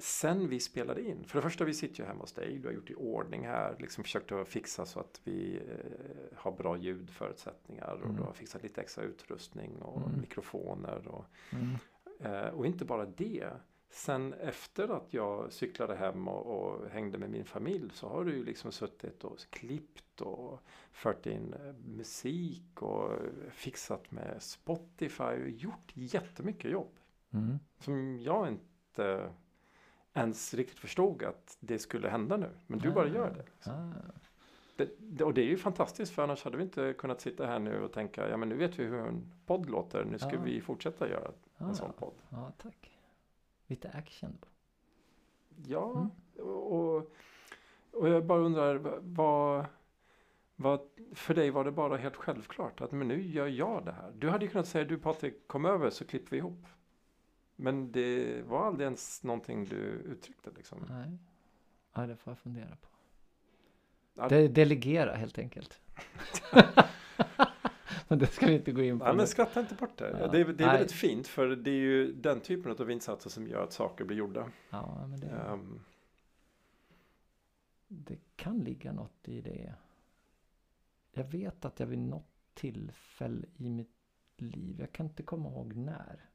sen 0.00 0.48
vi 0.48 0.60
spelade 0.60 1.02
in, 1.08 1.24
för 1.24 1.38
det 1.38 1.42
första 1.42 1.64
vi 1.64 1.74
sitter 1.74 2.00
ju 2.00 2.06
hemma 2.06 2.20
hos 2.20 2.32
dig, 2.32 2.58
du 2.58 2.68
har 2.68 2.74
gjort 2.74 2.90
i 2.90 2.94
ordning 2.94 3.46
här, 3.46 3.76
liksom 3.78 4.04
försökt 4.04 4.32
att 4.32 4.48
fixa 4.48 4.86
så 4.86 5.00
att 5.00 5.20
vi 5.24 5.56
eh, 5.56 6.36
har 6.38 6.52
bra 6.52 6.76
ljudförutsättningar 6.76 7.92
och 7.94 8.04
Mm. 8.04 8.16
du 8.16 8.22
har 8.22 8.32
fixat 8.32 8.62
lite 8.62 8.80
extra 8.80 9.04
utrustning 9.04 9.82
och 9.82 10.06
Mm. 10.08 10.20
mikrofoner 10.20 11.08
och, 11.08 11.24
Mm. 11.52 11.76
eh, 12.20 12.48
och 12.48 12.66
inte 12.66 12.84
bara 12.84 13.06
det. 13.06 13.48
Sen 13.90 14.32
efter 14.32 14.88
att 14.88 15.14
jag 15.14 15.52
cyklade 15.52 15.96
hem 15.96 16.28
och, 16.28 16.46
och 16.46 16.88
hängde 16.90 17.18
med 17.18 17.30
min 17.30 17.44
familj 17.44 17.90
så 17.92 18.08
har 18.08 18.24
du 18.24 18.36
ju 18.36 18.44
liksom 18.44 18.72
suttit 18.72 19.24
och 19.24 19.38
klippt 19.50 20.20
och 20.20 20.60
fört 20.92 21.26
in 21.26 21.54
eh, 21.54 21.72
musik 21.72 22.82
och 22.82 23.10
fixat 23.50 24.10
med 24.10 24.36
Spotify 24.42 25.22
och 25.42 25.48
gjort 25.50 25.92
jättemycket 25.94 26.70
jobb 26.70 26.92
Mm. 27.32 27.58
som 27.78 28.18
jag 28.20 28.48
inte 28.48 29.30
ens 30.16 30.54
riktigt 30.54 30.78
förstod 30.78 31.22
att 31.22 31.56
det 31.60 31.78
skulle 31.78 32.08
hända 32.08 32.36
nu. 32.36 32.50
Men 32.66 32.78
du 32.78 32.90
bara 32.90 33.08
gör 33.08 33.30
det. 33.30 33.44
liksom. 33.54 33.92
Det. 34.98 35.24
Och 35.24 35.34
det 35.34 35.40
är 35.40 35.46
ju 35.46 35.56
fantastiskt 35.56 36.12
för 36.12 36.22
annars 36.22 36.44
hade 36.44 36.56
vi 36.56 36.62
inte 36.62 36.94
kunnat 36.98 37.20
sitta 37.20 37.46
här 37.46 37.58
nu 37.58 37.80
och 37.82 37.92
tänka 37.92 38.28
ja 38.28 38.36
men 38.36 38.48
nu 38.48 38.56
vet 38.56 38.78
vi 38.78 38.84
hur 38.84 38.98
en 38.98 39.32
podd 39.46 39.70
låter. 39.70 40.04
Nu 40.04 40.18
ska 40.18 40.32
Ja. 40.34 40.40
vi 40.44 40.60
fortsätta 40.60 41.08
göra 41.08 41.30
en 41.58 41.66
Ah. 41.70 41.74
sån 41.74 41.92
podd. 41.92 42.14
Ja, 42.28 42.52
tack. 42.58 42.98
Lite 43.66 43.88
action. 43.90 44.38
Ja, 45.66 45.90
Mm. 46.36 46.48
och, 46.48 46.96
och 47.92 48.08
jag 48.08 48.24
bara 48.24 48.38
undrar 48.40 48.74
va- 48.74 48.98
vad, 49.02 49.66
vad 50.56 50.80
för 51.14 51.34
dig 51.34 51.50
var 51.50 51.64
det 51.64 51.72
bara 51.72 51.96
helt 51.96 52.16
självklart 52.16 52.80
att 52.80 52.92
men 52.92 53.08
nu 53.08 53.22
gör 53.22 53.46
jag 53.46 53.84
det 53.84 53.92
här. 53.92 54.12
Du 54.18 54.28
hade 54.30 54.44
ju 54.44 54.50
kunnat 54.50 54.68
säga 54.68 54.84
du 54.84 54.98
Patrik 54.98 55.48
kom 55.48 55.64
över 55.64 55.90
så 55.90 56.04
klipper 56.06 56.30
vi 56.30 56.36
ihop. 56.36 56.66
Men 57.56 57.92
det 57.92 58.42
var 58.42 58.66
aldrig 58.66 58.84
ens 58.84 59.22
någonting 59.22 59.64
du 59.64 59.76
uttryckte 59.76 60.50
liksom. 60.56 60.86
Nej. 60.88 61.18
Ja, 61.94 62.06
det 62.06 62.16
får 62.16 62.30
jag 62.30 62.38
fundera 62.38 62.76
på. 62.76 62.88
Ja, 64.14 64.28
De 64.28 64.48
delegera 64.48 65.14
helt 65.14 65.38
enkelt. 65.38 65.80
men 68.08 68.18
det 68.18 68.26
ska 68.26 68.46
vi 68.46 68.54
inte 68.54 68.72
gå 68.72 68.82
in 68.82 68.98
på. 68.98 69.04
Ja, 69.04 69.10
nu. 69.12 69.16
men 69.16 69.26
skratta 69.26 69.60
inte 69.60 69.74
bort 69.74 69.98
det. 69.98 70.16
Ja. 70.20 70.28
Det 70.28 70.40
är, 70.40 70.44
det 70.44 70.64
är 70.64 70.66
Nej. 70.66 70.76
väldigt 70.76 70.92
fint 70.92 71.26
för 71.28 71.46
det 71.48 71.70
är 71.70 71.74
ju 71.74 72.12
den 72.12 72.40
typen 72.40 72.76
av 72.78 72.90
insatser 72.90 73.30
som 73.30 73.46
gör 73.48 73.62
att 73.64 73.72
saker 73.72 74.04
blir 74.04 74.16
gjorda. 74.16 74.50
Ja, 74.70 75.06
men 75.06 75.20
det, 75.20 75.26
Ehm, 75.26 75.80
det 77.88 78.18
kan 78.36 78.58
ligga 78.58 78.92
något 78.92 79.28
i 79.28 79.40
det. 79.40 79.74
Jag 81.12 81.24
vet 81.24 81.64
att 81.64 81.80
jag 81.80 81.86
vid 81.86 81.98
något 81.98 82.30
tillfälle 82.54 83.46
i 83.56 83.68
mitt 83.68 83.90
liv, 84.36 84.76
jag 84.80 84.92
kan 84.92 85.06
inte 85.06 85.22
komma 85.22 85.48
ihåg 85.48 85.74
när, 85.74 86.28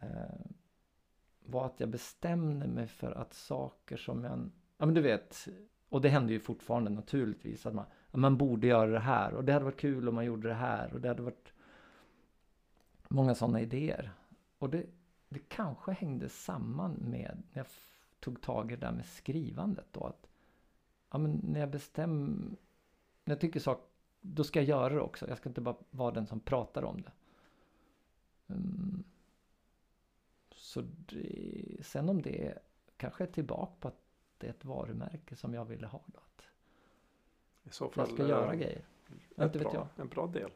Eh, 0.00 0.40
var 1.44 1.66
att 1.66 1.80
jag 1.80 1.88
bestämde 1.88 2.66
mig 2.66 2.86
för 2.86 3.12
att 3.12 3.34
saker 3.34 3.96
som 3.96 4.24
jag, 4.24 4.50
ja 4.78 4.86
men 4.86 4.94
du 4.94 5.00
vet, 5.00 5.48
och 5.88 6.00
det 6.00 6.08
händer 6.08 6.34
ju 6.34 6.40
fortfarande 6.40 6.90
naturligtvis 6.90 7.66
att 7.66 7.74
man, 7.74 7.84
att 8.10 8.20
man 8.20 8.36
borde 8.36 8.66
göra 8.66 8.90
det 8.90 8.98
här 8.98 9.34
och 9.34 9.44
det 9.44 9.52
hade 9.52 9.64
varit 9.64 9.80
kul 9.80 10.08
om 10.08 10.14
man 10.14 10.24
gjorde 10.24 10.48
det 10.48 10.54
här 10.54 10.94
och 10.94 11.00
det 11.00 11.08
hade 11.08 11.22
varit 11.22 11.52
många 13.08 13.34
sådana 13.34 13.60
idéer. 13.60 14.12
Och 14.58 14.70
det, 14.70 14.86
det 15.28 15.48
kanske 15.48 15.92
hängde 15.92 16.28
samman 16.28 16.92
med 16.92 17.42
när 17.52 17.58
jag 17.58 17.66
tog 18.20 18.40
tag 18.40 18.72
i 18.72 18.76
det 18.76 18.86
där 18.86 18.92
med 18.92 19.06
skrivandet 19.06 19.86
då 19.92 20.04
att 20.04 20.30
ja 21.10 21.18
men 21.18 21.40
när 21.44 21.60
jag 21.60 21.70
bestämmer, 21.70 22.56
när 23.24 23.34
jag 23.34 23.40
tycker 23.40 23.60
saker, 23.60 23.84
då 24.20 24.44
ska 24.44 24.58
jag 24.60 24.68
göra 24.68 24.94
det 24.94 25.00
också. 25.00 25.28
Jag 25.28 25.38
ska 25.38 25.48
inte 25.48 25.60
bara 25.60 25.76
vara 25.90 26.10
den 26.10 26.26
som 26.26 26.40
pratar 26.40 26.82
om 26.82 27.02
det. 27.02 27.12
Mm. 28.54 29.04
Så 30.70 30.80
det, 30.80 31.76
sen 31.86 32.08
om 32.08 32.22
det 32.22 32.58
kanske 32.96 33.24
är 33.24 33.28
tillbaka 33.28 33.72
på 33.80 33.88
att 33.88 34.00
det 34.38 34.46
är 34.46 34.50
ett 34.50 34.64
varumärke 34.64 35.36
som 35.36 35.54
jag 35.54 35.64
ville 35.64 35.86
ha 35.86 36.02
då. 36.06 36.18
Att 36.18 36.44
I 37.62 37.70
så 37.70 37.88
fall 37.90 38.06
jag 38.08 38.14
ska 38.14 38.22
eh, 38.22 38.28
göra 38.28 38.56
grejer. 38.56 38.84
ett 39.36 39.42
Inte 39.42 39.58
vet 39.58 39.70
bra, 39.72 39.74
jag. 39.74 40.02
en 40.02 40.08
bra 40.08 40.26
del 40.26 40.50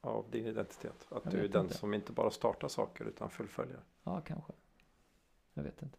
av 0.00 0.30
din 0.30 0.46
identitet. 0.46 1.06
Att 1.10 1.24
Jag 1.24 1.32
du 1.32 1.44
är 1.44 1.48
den 1.48 1.62
inte. 1.64 1.74
som 1.76 1.94
inte 1.94 2.12
bara 2.12 2.30
startar 2.30 2.68
saker 2.68 3.04
utan 3.04 3.30
fullföljer. 3.30 3.80
Ja, 4.02 4.20
kanske. 4.20 4.52
Jag 5.54 5.62
vet 5.62 5.82
inte. 5.82 5.98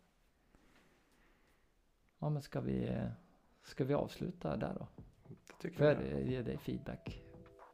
Ja, 2.19 2.29
men 2.29 2.41
ska 2.41 2.59
vi, 2.61 2.87
eh, 2.87 3.07
ska 3.63 3.83
vi 3.85 3.93
avsluta 3.93 4.57
där 4.57 4.73
då? 4.79 4.87
Det 5.27 5.53
tycker 5.61 5.77
Får 5.77 6.03
jag. 6.05 6.21
ge 6.27 6.41
dig 6.41 6.57
feedback? 6.57 7.23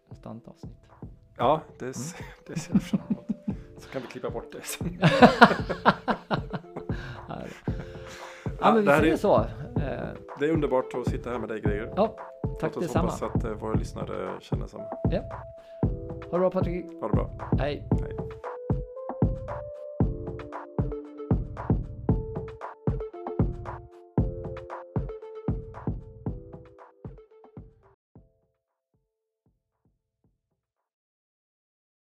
Ett 0.09 0.25
annat 0.25 0.47
avsnitt. 0.47 0.77
Ja, 1.37 1.61
det, 1.79 1.85
Mm. 1.85 1.95
det 2.47 2.59
ser 2.59 2.73
jag 2.73 2.83
fram 2.83 3.01
emot. 3.09 3.22
Så 3.77 3.89
kan 3.89 4.01
vi 4.01 4.07
klippa 4.07 4.29
bort 4.29 4.51
det 4.51 4.61
sen. 4.65 4.99
Ja, 7.27 8.67
ja, 8.69 8.73
men 8.73 8.81
vi 8.81 8.87
säger 8.87 9.13
är, 9.13 9.17
så. 9.17 9.37
Eh, 9.39 10.07
det 10.39 10.45
är 10.45 10.51
underbart 10.51 10.93
att 10.93 11.09
sitta 11.11 11.29
här 11.29 11.39
med 11.39 11.49
dig 11.49 11.61
Greger. 11.61 11.93
Ja, 11.95 12.15
Låt 12.43 12.59
tack 12.59 12.77
oss 12.77 12.83
detsamma. 12.83 13.11
hoppas 13.11 13.35
att 13.35 13.43
eh, 13.43 13.51
våra 13.51 13.73
lyssnare 13.73 14.29
känner 14.39 14.67
samma. 14.67 14.83
Ha 14.83 14.89
det 16.31 16.39
bra 16.39 16.49
Patrik. 16.49 16.85
Ha 17.01 17.07
det 17.07 17.13
bra. 17.13 17.29
Hej. 17.59 17.87
Hej. 18.01 18.17